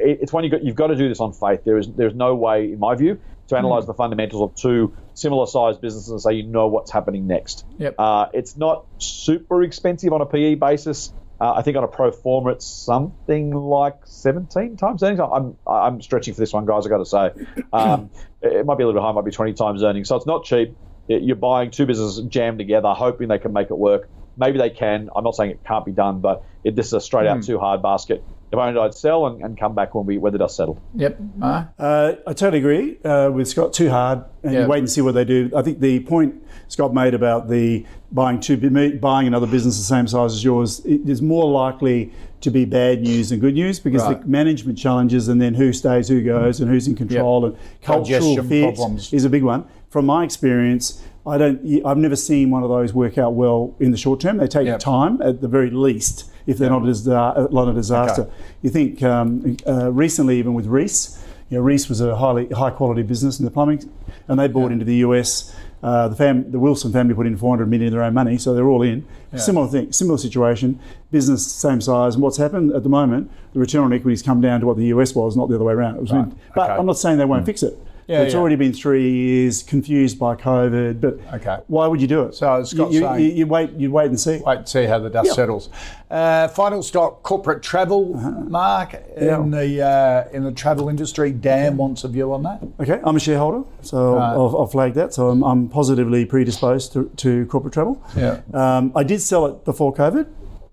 it's 0.00 0.32
one 0.32 0.44
you 0.44 0.50
got, 0.50 0.64
you've 0.64 0.76
got 0.76 0.88
to 0.88 0.96
do 0.96 1.08
this 1.08 1.20
on 1.20 1.32
faith. 1.32 1.64
There 1.64 1.78
is 1.78 1.88
there's 1.88 2.14
no 2.14 2.34
way, 2.34 2.72
in 2.72 2.78
my 2.78 2.94
view, 2.94 3.20
to 3.48 3.56
analyze 3.56 3.86
the 3.86 3.94
fundamentals 3.94 4.42
of 4.42 4.54
two 4.54 4.96
similar 5.14 5.46
sized 5.46 5.80
businesses 5.80 6.10
and 6.10 6.20
say 6.20 6.34
you 6.34 6.42
know 6.44 6.68
what's 6.68 6.90
happening 6.90 7.26
next. 7.26 7.64
Yep. 7.78 7.94
Uh, 7.98 8.26
it's 8.32 8.56
not 8.56 8.86
super 8.98 9.62
expensive 9.62 10.12
on 10.12 10.20
a 10.20 10.26
PE 10.26 10.56
basis. 10.56 11.12
Uh, 11.40 11.52
I 11.54 11.62
think 11.62 11.76
on 11.76 11.84
a 11.84 11.88
pro 11.88 12.10
forma, 12.10 12.50
it's 12.50 12.66
something 12.66 13.52
like 13.52 13.94
17 14.04 14.76
times 14.76 15.02
earnings. 15.02 15.20
I'm 15.20 15.56
I'm 15.66 16.02
stretching 16.02 16.34
for 16.34 16.40
this 16.40 16.52
one, 16.52 16.66
guys. 16.66 16.84
I 16.84 16.88
got 16.88 16.98
to 16.98 17.06
say, 17.06 17.62
um, 17.72 18.10
it 18.42 18.52
it 18.52 18.66
might 18.66 18.76
be 18.76 18.82
a 18.82 18.86
little 18.86 19.00
bit 19.00 19.06
high, 19.06 19.12
might 19.12 19.24
be 19.24 19.30
20 19.30 19.54
times 19.54 19.82
earnings. 19.82 20.08
So 20.08 20.16
it's 20.16 20.26
not 20.26 20.44
cheap. 20.44 20.76
You're 21.06 21.36
buying 21.36 21.70
two 21.70 21.86
businesses 21.86 22.22
jammed 22.26 22.58
together, 22.58 22.88
hoping 22.90 23.28
they 23.28 23.38
can 23.38 23.52
make 23.52 23.70
it 23.70 23.78
work. 23.78 24.10
Maybe 24.36 24.58
they 24.58 24.70
can. 24.70 25.08
I'm 25.16 25.24
not 25.24 25.34
saying 25.34 25.52
it 25.52 25.64
can't 25.64 25.86
be 25.86 25.92
done, 25.92 26.20
but 26.20 26.44
it, 26.64 26.76
this 26.76 26.88
is 26.88 26.92
a 26.92 27.00
straight 27.00 27.26
out 27.26 27.42
too 27.44 27.58
hard 27.58 27.82
basket. 27.82 28.22
If 28.50 28.58
I 28.58 28.68
owned 28.68 28.76
it, 28.76 28.80
I'd 28.80 28.94
sell 28.94 29.26
and, 29.26 29.42
and 29.42 29.58
come 29.58 29.74
back 29.74 29.94
when 29.94 30.06
we 30.06 30.16
when 30.16 30.32
the 30.32 30.38
dust 30.38 30.56
settled. 30.56 30.80
Yep. 30.94 31.18
Uh, 31.42 31.64
Uh, 31.78 32.12
I 32.26 32.32
totally 32.32 32.58
agree 32.58 32.98
uh, 33.04 33.30
with 33.32 33.46
Scott. 33.48 33.72
Too 33.74 33.90
hard, 33.90 34.24
and 34.42 34.52
Yeah. 34.54 34.62
you 34.62 34.68
wait 34.68 34.78
and 34.78 34.90
see 34.90 35.02
what 35.02 35.12
they 35.14 35.24
do. 35.24 35.50
I 35.54 35.60
think 35.62 35.80
the 35.80 36.00
point 36.00 36.34
Scott 36.68 36.94
made 36.94 37.12
about 37.14 37.48
the 37.48 37.84
buying 38.10 38.40
two 38.40 38.56
buying 39.00 39.26
another 39.26 39.46
business 39.46 39.76
the 39.76 39.84
same 39.84 40.06
size 40.06 40.32
as 40.32 40.42
yours 40.42 40.80
it 40.86 41.06
is 41.06 41.20
more 41.20 41.50
likely 41.50 42.10
to 42.40 42.50
be 42.50 42.64
bad 42.64 43.02
news 43.02 43.28
than 43.30 43.40
good 43.40 43.52
news 43.54 43.78
because 43.80 44.02
Right. 44.02 44.20
the 44.22 44.26
management 44.28 44.78
challenges 44.78 45.28
and 45.28 45.42
then 45.42 45.54
who 45.54 45.72
stays, 45.72 46.08
who 46.08 46.22
goes, 46.22 46.60
and 46.60 46.70
who's 46.70 46.86
in 46.88 46.94
control 46.94 47.44
and 47.44 47.56
cultural 47.82 48.36
Digestion 48.36 48.48
fit 48.48 49.12
is 49.12 49.24
a 49.26 49.30
big 49.30 49.42
one. 49.42 49.64
From 49.90 50.06
my 50.06 50.24
experience, 50.24 51.02
I 51.26 51.36
don't. 51.36 51.60
I've 51.84 51.98
never 51.98 52.16
seen 52.16 52.50
one 52.50 52.62
of 52.62 52.70
those 52.70 52.94
work 52.94 53.18
out 53.18 53.34
well 53.34 53.74
in 53.78 53.90
the 53.90 53.96
short 53.98 54.20
term. 54.20 54.38
They 54.38 54.46
take 54.46 54.66
Yep. 54.66 54.78
time 54.80 55.20
at 55.20 55.42
the 55.42 55.48
very 55.48 55.70
least 55.70 56.30
if 56.48 56.56
they're 56.58 56.70
not 56.70 56.82
a, 56.82 56.86
disa- 56.86 57.48
not 57.52 57.68
a 57.68 57.72
disaster. 57.74 58.22
Okay. 58.22 58.32
You 58.62 58.70
think 58.70 59.02
um, 59.02 59.56
uh, 59.66 59.92
recently, 59.92 60.38
even 60.38 60.54
with 60.54 60.66
Reece, 60.66 61.22
you 61.50 61.58
know, 61.58 61.62
Reece 61.62 61.88
was 61.88 62.00
a 62.00 62.16
highly 62.16 62.48
high 62.48 62.70
quality 62.70 63.02
business 63.02 63.38
in 63.38 63.44
the 63.44 63.50
plumbing, 63.50 63.88
and 64.26 64.40
they 64.40 64.48
bought 64.48 64.72
into 64.72 64.84
the 64.84 64.96
US. 64.96 65.54
Uh, 65.80 66.08
the 66.08 66.16
fam, 66.16 66.50
the 66.50 66.58
Wilson 66.58 66.90
family 66.92 67.14
put 67.14 67.26
in 67.26 67.36
400 67.36 67.68
million 67.68 67.86
of 67.88 67.92
their 67.92 68.02
own 68.02 68.14
money, 68.14 68.36
so 68.38 68.52
they're 68.54 68.66
all 68.66 68.82
in. 68.82 69.06
Similar 69.36 69.68
thing, 69.68 69.92
similar 69.92 70.16
situation. 70.18 70.80
Business 71.12 71.46
same 71.46 71.80
size, 71.82 72.14
and 72.14 72.22
what's 72.22 72.38
happened 72.38 72.72
at 72.72 72.82
the 72.82 72.88
moment, 72.88 73.30
the 73.52 73.60
return 73.60 73.84
on 73.84 73.92
equity's 73.92 74.22
come 74.22 74.40
down 74.40 74.60
to 74.60 74.66
what 74.66 74.76
the 74.78 74.86
US 74.86 75.14
was, 75.14 75.36
not 75.36 75.48
the 75.50 75.54
other 75.54 75.64
way 75.64 75.74
around. 75.74 75.96
It 75.96 76.00
was 76.00 76.10
Right. 76.12 76.32
But 76.54 76.70
Okay. 76.70 76.78
I'm 76.80 76.86
not 76.86 76.98
saying 76.98 77.18
they 77.18 77.24
won't 77.26 77.44
fix 77.46 77.62
it. 77.62 77.78
Yeah, 78.08 78.22
it's 78.22 78.32
yeah. 78.32 78.40
already 78.40 78.56
been 78.56 78.72
three 78.72 79.10
years, 79.12 79.62
confused 79.62 80.18
by 80.18 80.34
COVID. 80.34 80.98
But 81.00 81.18
Okay. 81.34 81.58
why 81.66 81.86
would 81.86 82.00
you 82.00 82.06
do 82.08 82.22
it? 82.22 82.34
So 82.34 82.50
as 82.54 82.70
Scott's 82.70 82.94
you, 82.94 83.00
saying- 83.00 83.20
you, 83.22 83.30
you 83.32 83.46
wait, 83.46 83.70
you 83.74 83.90
wait 83.92 84.06
and 84.06 84.18
see. 84.18 84.40
wait 84.44 84.58
and 84.58 84.68
see 84.68 84.86
how 84.86 84.98
the 84.98 85.10
dust 85.10 85.26
Yeah. 85.28 85.32
settles. 85.34 85.68
Uh, 86.10 86.48
final 86.48 86.82
stock, 86.82 87.22
corporate 87.22 87.62
travel, 87.62 88.14
Mark, 88.48 88.94
in 89.14 89.50
the 89.50 89.82
uh, 89.82 90.24
in 90.34 90.42
the 90.42 90.52
travel 90.52 90.88
industry. 90.88 91.32
Dan 91.32 91.76
wants 91.76 92.02
a 92.02 92.08
view 92.08 92.32
on 92.32 92.42
that. 92.44 92.62
Okay, 92.80 92.98
I'm 93.04 93.16
a 93.16 93.20
shareholder, 93.20 93.64
so 93.82 94.14
Right. 94.14 94.32
I'll, 94.32 94.56
I'll 94.56 94.66
flag 94.66 94.94
that. 94.94 95.12
So 95.12 95.28
I'm, 95.28 95.42
I'm 95.44 95.68
positively 95.68 96.24
predisposed 96.24 96.94
to, 96.94 97.10
to 97.16 97.44
corporate 97.46 97.74
travel. 97.74 98.02
Yeah. 98.16 98.40
Um, 98.54 98.90
I 98.96 99.02
did 99.02 99.20
sell 99.20 99.44
it 99.44 99.66
before 99.66 99.92
COVID, 99.92 100.26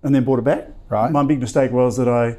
and 0.04 0.16
then 0.16 0.24
bought 0.24 0.40
it 0.40 0.46
back. 0.46 0.70
Right. 0.88 1.12
My 1.12 1.24
big 1.24 1.42
mistake 1.42 1.72
was 1.72 1.98
that 1.98 2.08
I 2.08 2.38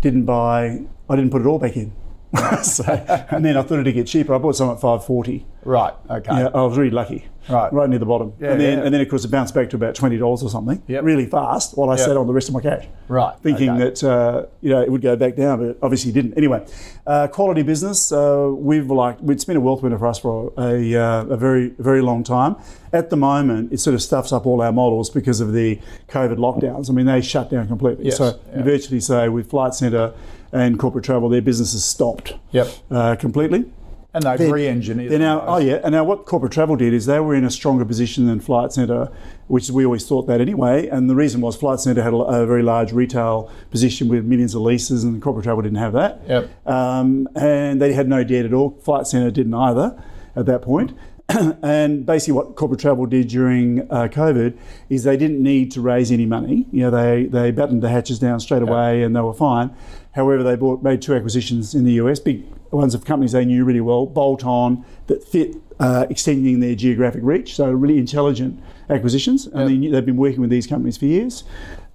didn't 0.00 0.24
buy. 0.24 0.82
I 1.10 1.16
didn't 1.16 1.30
put 1.30 1.40
it 1.42 1.46
all 1.46 1.58
back 1.58 1.76
in. 1.76 1.90
so, 2.62 2.84
and 3.30 3.44
then 3.44 3.56
I 3.56 3.62
thought 3.62 3.80
it'd 3.80 3.94
get 3.94 4.06
cheaper. 4.06 4.34
I 4.34 4.38
bought 4.38 4.56
some 4.56 4.70
at 4.70 4.80
540. 4.80 5.46
Right. 5.64 5.94
Okay. 6.08 6.32
Yeah, 6.32 6.48
I 6.54 6.62
was 6.62 6.78
really 6.78 6.90
lucky. 6.90 7.26
Right. 7.48 7.72
Right 7.72 7.88
near 7.88 7.98
the 7.98 8.06
bottom. 8.06 8.32
Yeah, 8.40 8.52
and 8.52 8.60
then 8.60 8.78
yeah. 8.78 8.84
and 8.84 8.94
then 8.94 9.00
of 9.00 9.08
course 9.08 9.24
it 9.24 9.30
bounced 9.30 9.54
back 9.54 9.70
to 9.70 9.76
about 9.76 9.94
twenty 9.94 10.16
dollars 10.16 10.42
or 10.42 10.50
something. 10.50 10.82
Yep. 10.88 11.04
Really 11.04 11.26
fast 11.26 11.76
while 11.76 11.90
I 11.90 11.96
Yep. 11.96 12.06
sat 12.06 12.16
on 12.16 12.26
the 12.26 12.32
rest 12.32 12.48
of 12.48 12.54
my 12.54 12.60
cash. 12.60 12.86
Right, 13.08 13.36
Thinking 13.40 13.70
okay. 13.70 13.84
that 13.84 14.04
uh, 14.04 14.46
you 14.60 14.70
know 14.70 14.80
it 14.82 14.90
would 14.90 15.02
go 15.02 15.14
back 15.16 15.36
down, 15.36 15.64
but 15.64 15.78
obviously 15.82 16.10
it 16.10 16.14
didn't. 16.14 16.36
Anyway, 16.36 16.64
uh, 17.06 17.28
quality 17.28 17.62
business. 17.62 18.10
Uh, 18.10 18.50
we've 18.52 18.90
like 18.90 19.18
it's 19.28 19.44
been 19.44 19.56
a 19.56 19.60
wealth 19.60 19.82
winner 19.82 19.98
for 19.98 20.06
us 20.08 20.18
for 20.18 20.52
a, 20.58 20.94
uh, 20.96 21.24
a 21.26 21.36
very 21.36 21.68
very 21.78 22.02
long 22.02 22.24
time. 22.24 22.56
At 22.92 23.10
the 23.10 23.16
moment, 23.16 23.72
it 23.72 23.78
sort 23.78 23.94
of 23.94 24.02
stuffs 24.02 24.32
up 24.32 24.46
all 24.46 24.60
our 24.60 24.72
models 24.72 25.10
because 25.10 25.40
of 25.40 25.52
the 25.52 25.80
COVID 26.08 26.36
lockdowns. 26.36 26.90
I 26.90 26.94
mean, 26.94 27.06
they 27.06 27.20
shut 27.20 27.50
down 27.50 27.68
completely. 27.68 28.06
Yes, 28.06 28.18
So 28.18 28.40
you 28.56 28.62
virtually 28.62 29.00
say 29.00 29.28
with 29.28 29.50
Flight 29.50 29.74
Centre 29.74 30.14
and 30.56 30.78
corporate 30.78 31.04
travel, 31.04 31.28
their 31.28 31.42
businesses 31.42 31.84
stopped. 31.84 32.34
Yep. 32.52 32.68
Uh, 32.90 33.16
completely. 33.16 33.66
And 34.14 34.22
they've 34.24 34.38
They're- 34.38 34.54
re-engineered. 34.54 35.12
They're 35.12 35.18
now, 35.18 35.44
oh 35.46 35.58
yeah, 35.58 35.80
and 35.84 35.92
now 35.92 36.02
what 36.02 36.24
corporate 36.24 36.52
travel 36.52 36.74
did 36.76 36.94
is 36.94 37.04
they 37.04 37.20
were 37.20 37.34
in 37.34 37.44
a 37.44 37.50
stronger 37.50 37.84
position 37.84 38.26
than 38.26 38.40
Flight 38.40 38.72
Centre, 38.72 39.10
which 39.46 39.68
we 39.70 39.84
always 39.84 40.06
thought 40.08 40.26
that 40.28 40.40
anyway. 40.40 40.86
And 40.88 41.10
the 41.10 41.14
reason 41.14 41.42
was 41.42 41.54
Flight 41.54 41.80
Centre 41.80 42.02
had 42.02 42.14
a, 42.14 42.16
a 42.16 42.46
very 42.46 42.62
large 42.62 42.92
retail 42.92 43.50
position 43.70 44.08
with 44.08 44.24
millions 44.24 44.54
of 44.54 44.62
leases, 44.62 45.04
and 45.04 45.20
corporate 45.20 45.44
travel 45.44 45.60
didn't 45.62 45.76
have 45.78 45.92
that. 45.92 46.22
Yep. 46.26 46.66
Um, 46.66 47.28
and 47.36 47.78
they 47.82 47.92
had 47.92 48.08
no 48.08 48.24
debt 48.24 48.46
at 48.46 48.54
all. 48.54 48.70
Flight 48.82 49.06
Centre 49.06 49.30
didn't 49.30 49.52
either 49.52 50.02
at 50.34 50.46
that 50.46 50.62
point. 50.62 50.92
and 51.62 52.06
basically, 52.06 52.34
what 52.34 52.54
corporate 52.54 52.80
travel 52.80 53.04
did 53.06 53.28
during 53.28 53.80
uh, 53.90 54.06
COVID 54.08 54.56
is 54.88 55.02
they 55.02 55.16
didn't 55.16 55.42
need 55.42 55.72
to 55.72 55.80
raise 55.80 56.12
any 56.12 56.26
money. 56.26 56.66
You 56.70 56.82
know, 56.82 56.90
they 56.90 57.24
they 57.24 57.50
battened 57.50 57.82
the 57.82 57.88
hatches 57.88 58.18
down 58.18 58.38
straight 58.40 58.62
away, 58.62 59.02
and 59.02 59.14
they 59.14 59.20
were 59.20 59.34
fine. 59.34 59.74
However, 60.12 60.42
they 60.42 60.54
bought 60.56 60.82
made 60.82 61.02
two 61.02 61.14
acquisitions 61.14 61.74
in 61.74 61.84
the 61.84 61.94
US, 61.94 62.20
big 62.20 62.44
ones 62.70 62.94
of 62.94 63.04
companies 63.04 63.32
they 63.32 63.44
knew 63.44 63.64
really 63.64 63.80
well, 63.80 64.06
bolt 64.06 64.44
on 64.44 64.84
that 65.08 65.24
fit 65.24 65.56
uh, 65.80 66.06
extending 66.10 66.60
their 66.60 66.74
geographic 66.74 67.20
reach. 67.24 67.56
So 67.56 67.70
really 67.70 67.98
intelligent 67.98 68.62
acquisitions, 68.88 69.46
and 69.46 69.70
Yep. 69.70 69.80
they 69.80 69.88
they've 69.88 70.06
been 70.06 70.16
working 70.16 70.40
with 70.40 70.50
these 70.50 70.66
companies 70.66 70.96
for 70.96 71.06
years. 71.06 71.42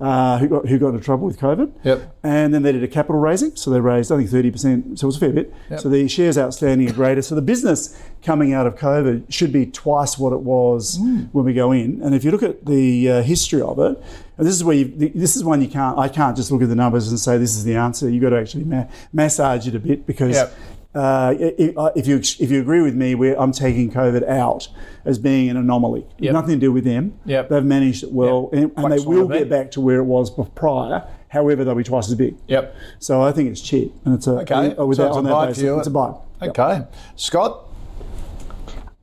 Uh, 0.01 0.39
who 0.39 0.47
got 0.47 0.67
who 0.67 0.79
got 0.79 0.87
into 0.89 0.99
trouble 0.99 1.27
with 1.27 1.39
COVID? 1.39 1.71
Yep. 1.83 2.15
And 2.23 2.51
then 2.51 2.63
they 2.63 2.71
did 2.71 2.83
a 2.83 2.87
capital 2.87 3.21
raising, 3.21 3.55
so 3.55 3.69
they 3.69 3.79
raised 3.79 4.11
I 4.11 4.17
think 4.17 4.31
thirty 4.31 4.49
percent, 4.49 4.97
so 4.97 5.05
it 5.05 5.09
was 5.09 5.17
a 5.17 5.19
fair 5.19 5.31
bit. 5.31 5.53
So 5.77 5.89
the 5.89 6.07
shares 6.07 6.39
outstanding 6.39 6.89
are 6.89 6.93
greater. 6.93 7.21
So 7.21 7.35
the 7.35 7.41
business 7.43 7.95
coming 8.23 8.51
out 8.51 8.65
of 8.65 8.75
COVID 8.75 9.31
should 9.31 9.53
be 9.53 9.67
twice 9.67 10.17
what 10.17 10.33
it 10.33 10.39
was 10.39 10.97
when 11.33 11.45
we 11.45 11.53
go 11.53 11.71
in. 11.71 12.01
And 12.01 12.15
if 12.15 12.23
you 12.23 12.31
look 12.31 12.41
at 12.41 12.65
the 12.65 13.09
uh, 13.11 13.21
history 13.21 13.61
of 13.61 13.77
it, 13.77 14.01
and 14.37 14.47
this 14.47 14.55
is 14.55 14.63
where 14.63 14.75
you, 14.75 14.85
this 15.13 15.35
is 15.35 15.43
one 15.43 15.61
you 15.61 15.67
can't 15.67 15.99
I 15.99 16.07
can't 16.07 16.35
just 16.35 16.51
look 16.51 16.63
at 16.63 16.69
the 16.69 16.75
numbers 16.75 17.07
and 17.09 17.19
say 17.19 17.37
this 17.37 17.55
is 17.55 17.63
the 17.63 17.75
answer. 17.75 18.09
You 18.09 18.21
have 18.21 18.23
got 18.23 18.29
to 18.31 18.41
actually 18.41 18.63
ma- 18.63 18.87
massage 19.13 19.67
it 19.67 19.75
a 19.75 19.79
bit 19.79 20.07
because. 20.07 20.35
Yep. 20.35 20.53
Uh, 20.93 21.33
if, 21.39 21.73
if 21.95 22.07
you 22.07 22.17
if 22.17 22.51
you 22.51 22.59
agree 22.59 22.81
with 22.81 22.95
me, 22.95 23.15
where 23.15 23.39
I'm 23.39 23.53
taking 23.53 23.89
COVID 23.91 24.27
out 24.27 24.67
as 25.05 25.17
being 25.17 25.49
an 25.49 25.55
anomaly, 25.57 26.05
Yep. 26.19 26.33
nothing 26.33 26.55
to 26.55 26.59
do 26.59 26.71
with 26.71 26.83
them. 26.83 27.13
Yep. 27.25 27.47
They've 27.49 27.63
managed 27.63 28.03
it 28.03 28.11
well, 28.11 28.49
Yep. 28.51 28.61
and, 28.61 28.71
and 28.85 28.91
they 28.93 29.05
will 29.05 29.27
get 29.27 29.49
back 29.49 29.71
to 29.71 29.81
where 29.81 29.99
it 29.99 30.03
was 30.03 30.29
prior. 30.55 31.03
However, 31.29 31.63
they'll 31.63 31.75
be 31.75 31.83
twice 31.85 32.09
as 32.09 32.15
big. 32.15 32.35
Yep. 32.47 32.75
So 32.99 33.21
I 33.21 33.31
think 33.31 33.49
it's 33.49 33.61
cheap, 33.61 33.93
and 34.03 34.15
it's 34.15 34.27
a 34.27 34.41
Okay. 34.41 34.75
uh, 34.75 34.85
with 34.85 34.97
So 34.97 35.07
it's 35.07 35.15
a 35.15 35.19
on 35.19 35.23
that 35.23 35.31
buy 35.31 35.45
basis, 35.47 35.63
it's 35.63 35.87
a 35.87 35.91
buy. 35.91 36.13
Yep. 36.41 36.49
Okay. 36.59 36.81
Scott. 37.15 37.67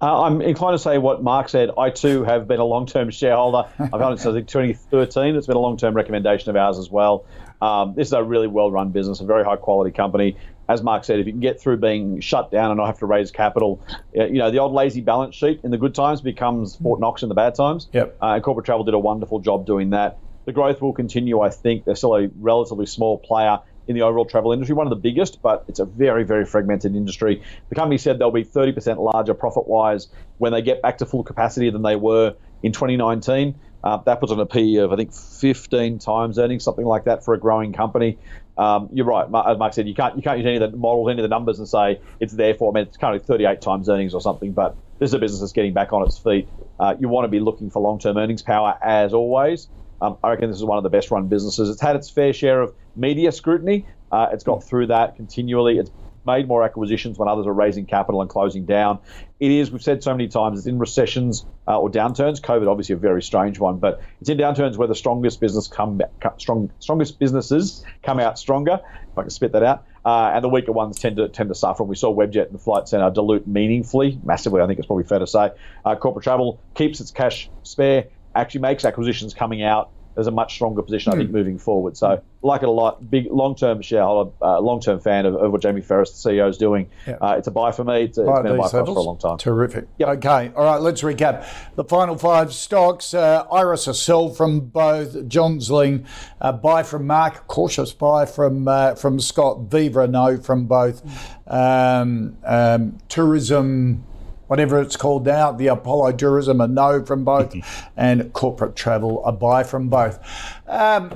Uh, 0.01 0.23
I'm 0.23 0.41
inclined 0.43 0.75
to 0.75 0.79
say 0.79 0.99
what 0.99 1.25
Mark 1.25 1.49
said. 1.49 1.71
I 1.77 1.91
too 1.91 2.23
have 2.23 2.47
been 2.47 2.61
a 2.61 2.65
long-term 2.65 3.11
shareholder. 3.11 3.65
I've 3.81 3.95
owned 3.95 4.15
it 4.19 4.23
since 4.23 4.35
2013. 4.53 5.35
It's 5.35 5.47
been 5.49 5.57
a 5.57 5.61
long-term 5.61 5.93
recommendation 5.95 6.51
of 6.51 6.57
ours 6.57 6.79
as 6.79 6.89
well. 6.89 7.25
Um, 7.61 7.95
this 7.97 8.07
is 8.09 8.13
a 8.13 8.23
really 8.23 8.47
well-run 8.47 8.91
business, 8.91 9.19
a 9.21 9.25
very 9.25 9.43
high-quality 9.45 9.91
company. 9.97 10.37
As 10.69 10.83
Mark 10.83 11.05
said, 11.05 11.19
if 11.19 11.27
you 11.27 11.33
can 11.33 11.41
get 11.41 11.61
through 11.61 11.79
being 11.79 12.21
shut 12.21 12.51
down 12.51 12.71
and 12.71 12.77
not 12.79 12.87
have 12.87 12.99
to 12.99 13.07
raise 13.07 13.31
capital, 13.31 13.81
uh, 14.17 14.25
you 14.27 14.39
know 14.39 14.51
the 14.51 14.59
old 14.59 14.73
lazy 14.73 15.01
balance 15.01 15.35
sheet 15.35 15.61
in 15.65 15.71
the 15.71 15.79
good 15.79 15.95
times 15.95 16.21
becomes 16.21 16.77
Fort 16.77 17.01
Knox 17.01 17.23
in 17.23 17.29
the 17.29 17.35
bad 17.35 17.55
times. 17.55 17.89
Yep. 17.93 18.19
Uh, 18.21 18.27
and 18.35 18.43
corporate 18.43 18.67
travel 18.67 18.85
did 18.85 18.95
a 18.95 18.99
wonderful 18.99 19.41
job 19.41 19.67
doing 19.67 19.91
that. 19.91 20.19
The 20.45 20.53
growth 20.53 20.81
will 20.81 20.93
continue. 20.93 21.41
I 21.41 21.51
think 21.51 21.85
they're 21.85 21.95
still 21.95 22.17
a 22.17 22.29
relatively 22.39 22.87
small 22.87 23.19
player 23.19 23.61
in 23.89 23.95
the 23.95 24.03
overall 24.03 24.27
travel 24.27 24.53
industry, 24.53 24.75
one 24.75 24.87
of 24.87 24.91
the 24.91 24.97
biggest, 24.97 25.41
but 25.41 25.65
it's 25.67 25.81
a 25.81 25.85
very, 25.87 26.23
very 26.23 26.45
fragmented 26.45 26.95
industry. 26.95 27.43
The 27.71 27.75
company 27.75 27.97
said 27.97 28.19
they'll 28.19 28.31
be 28.31 28.45
30% 28.45 28.99
larger 28.99 29.33
profit 29.33 29.67
wise 29.67 30.09
when 30.37 30.53
they 30.53 30.61
get 30.61 30.83
back 30.83 30.99
to 30.99 31.07
full 31.07 31.25
capacity 31.25 31.71
than 31.71 31.83
they 31.83 31.97
were 31.97 32.35
in 32.63 32.73
2019. 32.73 33.59
Uh, 33.83 33.97
that 34.05 34.21
puts 34.21 34.31
on 34.31 34.41
a 34.41 34.47
PE 34.47 34.75
of, 34.77 34.93
I 34.93 34.97
think, 34.97 35.15
15 35.15 35.99
times 36.01 36.39
earnings, 36.39 36.65
something 36.65 36.85
like 36.85 37.05
that 37.05 37.25
for 37.25 37.33
a 37.33 37.39
growing 37.39 37.73
company. 37.73 38.19
Um, 38.59 38.89
you're 38.93 39.07
right. 39.07 39.27
As 39.47 39.57
Mark 39.59 39.73
said, 39.73 39.87
you 39.89 39.95
can't 39.95 40.17
you 40.17 40.23
can't 40.23 40.39
use 40.39 40.47
any 40.47 40.57
of 40.57 40.73
the 40.73 40.77
models, 40.77 41.09
any 41.09 41.21
of 41.21 41.23
the 41.23 41.29
numbers, 41.29 41.59
and 41.59 41.69
say 41.69 42.01
it's 42.21 42.35
there 42.35 42.55
for. 42.55 42.73
I 42.73 42.75
mean, 42.75 42.87
it's 42.89 42.97
currently 42.97 43.25
38 43.25 43.61
times 43.61 43.89
earnings 43.89 44.15
or 44.15 44.21
something, 44.21 44.53
but 44.53 44.77
this 44.99 45.11
is 45.11 45.15
a 45.15 45.19
business 45.19 45.41
that's 45.41 45.53
getting 45.53 45.73
back 45.73 45.93
on 45.93 46.03
its 46.05 46.19
feet. 46.19 46.51
Uh, 46.81 46.95
you 46.99 47.09
want 47.09 47.25
to 47.25 47.29
be 47.29 47.41
looking 47.41 47.71
for 47.71 47.81
long-term 47.81 48.17
earnings 48.17 48.43
power 48.43 48.75
as 48.83 49.15
always. 49.15 49.69
Um, 50.01 50.17
I 50.23 50.31
reckon 50.31 50.51
this 50.51 50.59
is 50.59 50.65
one 50.65 50.79
of 50.79 50.85
the 50.85 50.91
best-run 50.91 51.29
businesses. 51.29 51.71
It's 51.71 51.81
had 51.81 51.97
its 51.97 52.11
fair 52.11 52.33
share 52.33 52.61
of 52.61 52.73
media 52.97 53.33
scrutiny. 53.33 53.87
Uh, 54.11 54.29
it's 54.33 54.45
got 54.45 54.65
through 54.65 54.89
that 54.89 55.17
continually. 55.17 55.79
It's 55.79 55.91
made 56.29 56.47
more 56.47 56.63
acquisitions 56.63 57.19
when 57.19 57.29
others 57.29 57.47
are 57.47 57.53
raising 57.53 57.87
capital 57.87 58.21
and 58.21 58.31
closing 58.31 58.67
down. 58.67 59.01
It 59.41 59.51
is, 59.51 59.71
we've 59.73 59.83
said 59.83 60.03
so 60.03 60.13
many 60.13 60.29
times, 60.29 60.59
it's 60.59 60.69
in 60.69 60.79
recessions 60.79 61.47
uh, 61.67 61.81
or 61.81 61.91
downturns. 61.91 62.41
COVID, 62.41 62.69
obviously, 62.69 62.95
a 62.95 62.99
very 62.99 63.23
strange 63.23 63.59
one, 63.59 63.79
but 63.79 64.03
it's 64.21 64.29
in 64.29 64.37
downturns 64.37 64.77
where 64.77 64.89
the 64.89 64.95
strongest 64.95 65.41
business 65.41 65.67
come, 65.67 66.01
strong, 66.37 66.71
strongest 66.81 67.19
businesses 67.19 67.85
come 68.03 68.21
out 68.21 68.39
stronger. 68.39 68.81
If 69.11 69.19
I 69.19 69.23
can 69.23 69.31
spit 69.31 69.53
that 69.53 69.63
out. 69.63 69.85
Uh, 70.05 70.33
and 70.35 70.45
the 70.45 70.49
weaker 70.49 70.73
ones 70.73 70.99
tend 70.99 71.17
to 71.17 71.29
tend 71.29 71.49
to 71.49 71.55
suffer. 71.55 71.83
And 71.83 71.91
we 71.91 71.97
saw 71.97 72.15
Webjet 72.15 72.47
and 72.47 72.55
the 72.55 72.59
Flight 72.59 72.89
Centre 72.89 73.11
dilute 73.11 73.47
meaningfully, 73.47 74.19
massively. 74.23 74.61
I 74.61 74.67
think 74.67 74.79
it's 74.79 74.87
probably 74.87 75.05
fair 75.05 75.19
to 75.19 75.27
say. 75.27 75.51
Uh, 75.85 75.97
corporate 75.97 76.25
travel 76.25 76.61
keeps 76.75 77.01
its 77.01 77.11
cash 77.11 77.51
spare, 77.63 78.07
actually 78.35 78.61
makes 78.61 78.85
acquisitions 78.85 79.35
coming 79.35 79.63
out 79.63 79.91
there's 80.19 80.27
a 80.27 80.33
much 80.33 80.55
stronger 80.55 80.83
position, 80.83 81.13
I 81.13 81.17
think, 81.17 81.31
hmm. 81.31 81.37
moving 81.37 81.59
forward. 81.59 81.97
So, 81.97 82.21
like 82.43 82.65
it 82.65 82.69
a 82.69 82.73
lot. 82.73 83.09
Big 83.09 83.31
long-term 83.31 83.83
shareholder, 83.83 84.33
uh, 84.43 84.59
long-term 84.59 84.99
fan 84.99 85.27
of, 85.27 85.37
of, 85.37 85.53
what 85.53 85.63
Jamie 85.63 85.81
Pherous, 85.81 86.11
the 86.11 86.31
CEO, 86.31 86.51
is 86.51 86.59
doing. 86.59 86.91
Yeah. 87.07 87.19
Uh, 87.21 87.37
it's 87.39 87.47
a 87.47 87.53
buy 87.53 87.71
for 87.71 87.85
me. 87.85 88.03
It's, 88.03 88.19
it's 88.19 88.27
been 88.27 88.47
a 88.47 88.57
buy 88.57 88.69
for 88.69 88.81
us 88.81 88.89
for 88.89 88.99
a 88.99 89.01
long 89.01 89.19
time. 89.19 89.39
Terrific. 89.39 89.87
Yep. 89.99 90.09
Okay. 90.19 90.51
All 90.57 90.65
right. 90.65 90.81
Let's 90.81 91.03
recap 91.03 91.47
the 91.77 91.85
final 91.85 92.19
five 92.19 92.53
stocks. 92.53 93.15
Uh, 93.15 93.47
Iress 93.47 93.87
a 93.87 93.95
sell 93.95 94.31
from 94.31 94.59
both. 94.59 95.29
Johns 95.29 95.69
Lyng, 95.69 96.05
uh, 96.41 96.51
buy 96.51 96.83
from 96.83 97.07
Mark. 97.07 97.47
Cautious 97.47 97.93
buy 97.93 98.27
from 98.27 98.67
uh, 98.67 98.97
from 98.97 99.21
Scott. 99.21 99.71
Viva 99.71 100.09
no 100.09 100.37
from 100.37 100.67
both. 100.67 101.01
Um, 101.47 102.37
um, 102.45 102.99
tourism 103.09 104.03
whatever 104.49 104.81
it's 104.81 104.97
called 104.97 105.25
now, 105.25 105.53
the 105.53 105.69
Apollo 105.69 106.13
Tourism, 106.13 106.61
a 106.61 106.67
no 106.67 107.05
from 107.05 107.25
both, 107.25 107.55
and 107.97 108.33
corporate 108.33 108.75
travel, 108.75 109.25
a 109.25 109.33
buy 109.33 109.63
from 109.63 109.89
both. 109.89 110.19
Um, 110.67 111.13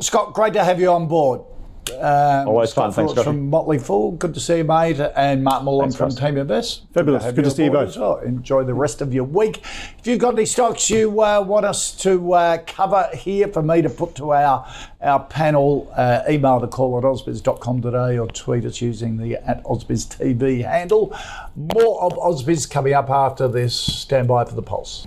Scott, 0.00 0.34
great 0.34 0.52
to 0.52 0.62
have 0.62 0.80
you 0.80 0.90
on 0.90 1.08
board. 1.08 1.40
Um, 1.92 2.48
Always 2.48 2.70
Scott 2.70 2.94
fun. 2.94 3.06
Thanks, 3.06 3.22
from 3.22 3.48
Motley 3.48 3.78
Fool. 3.78 4.12
Good 4.12 4.34
to 4.34 4.40
see 4.40 4.58
you, 4.58 4.64
mate. 4.64 5.00
And 5.00 5.42
Mark 5.42 5.62
Moreland 5.62 5.96
from 5.96 6.10
Teaminvest. 6.10 6.82
Fabulous. 6.92 7.24
Good 7.24 7.30
to, 7.30 7.34
Good 7.36 7.44
to 7.44 7.50
see 7.50 7.64
you 7.64 7.70
both. 7.70 7.96
Well. 7.96 8.18
Enjoy 8.18 8.64
the 8.64 8.74
rest 8.74 9.00
of 9.00 9.14
your 9.14 9.24
week. 9.24 9.62
If 9.98 10.06
you've 10.06 10.18
got 10.18 10.34
any 10.34 10.46
stocks 10.46 10.90
you 10.90 11.20
uh, 11.22 11.40
want 11.40 11.66
us 11.66 11.92
to 12.02 12.32
uh, 12.32 12.58
cover 12.66 13.08
here 13.14 13.48
for 13.48 13.62
me 13.62 13.82
to 13.82 13.90
put 13.90 14.14
to 14.16 14.32
our 14.32 14.66
our 15.00 15.24
panel, 15.24 15.92
uh, 15.96 16.22
email 16.28 16.58
the 16.58 16.66
call 16.68 16.98
at 16.98 17.04
ausbiz.com.au 17.04 18.18
or 18.18 18.26
tweet 18.28 18.64
us 18.64 18.80
using 18.80 19.16
the 19.16 19.36
at 19.48 19.62
Ausbiz 19.64 20.06
TV 20.06 20.64
handle. 20.64 21.16
More 21.54 22.02
of 22.02 22.12
Ausbiz 22.14 22.68
coming 22.68 22.94
up 22.94 23.10
after 23.10 23.46
this. 23.46 23.74
Stand 23.74 24.28
by 24.28 24.44
for 24.44 24.54
the 24.54 24.62
pulse. 24.62 25.06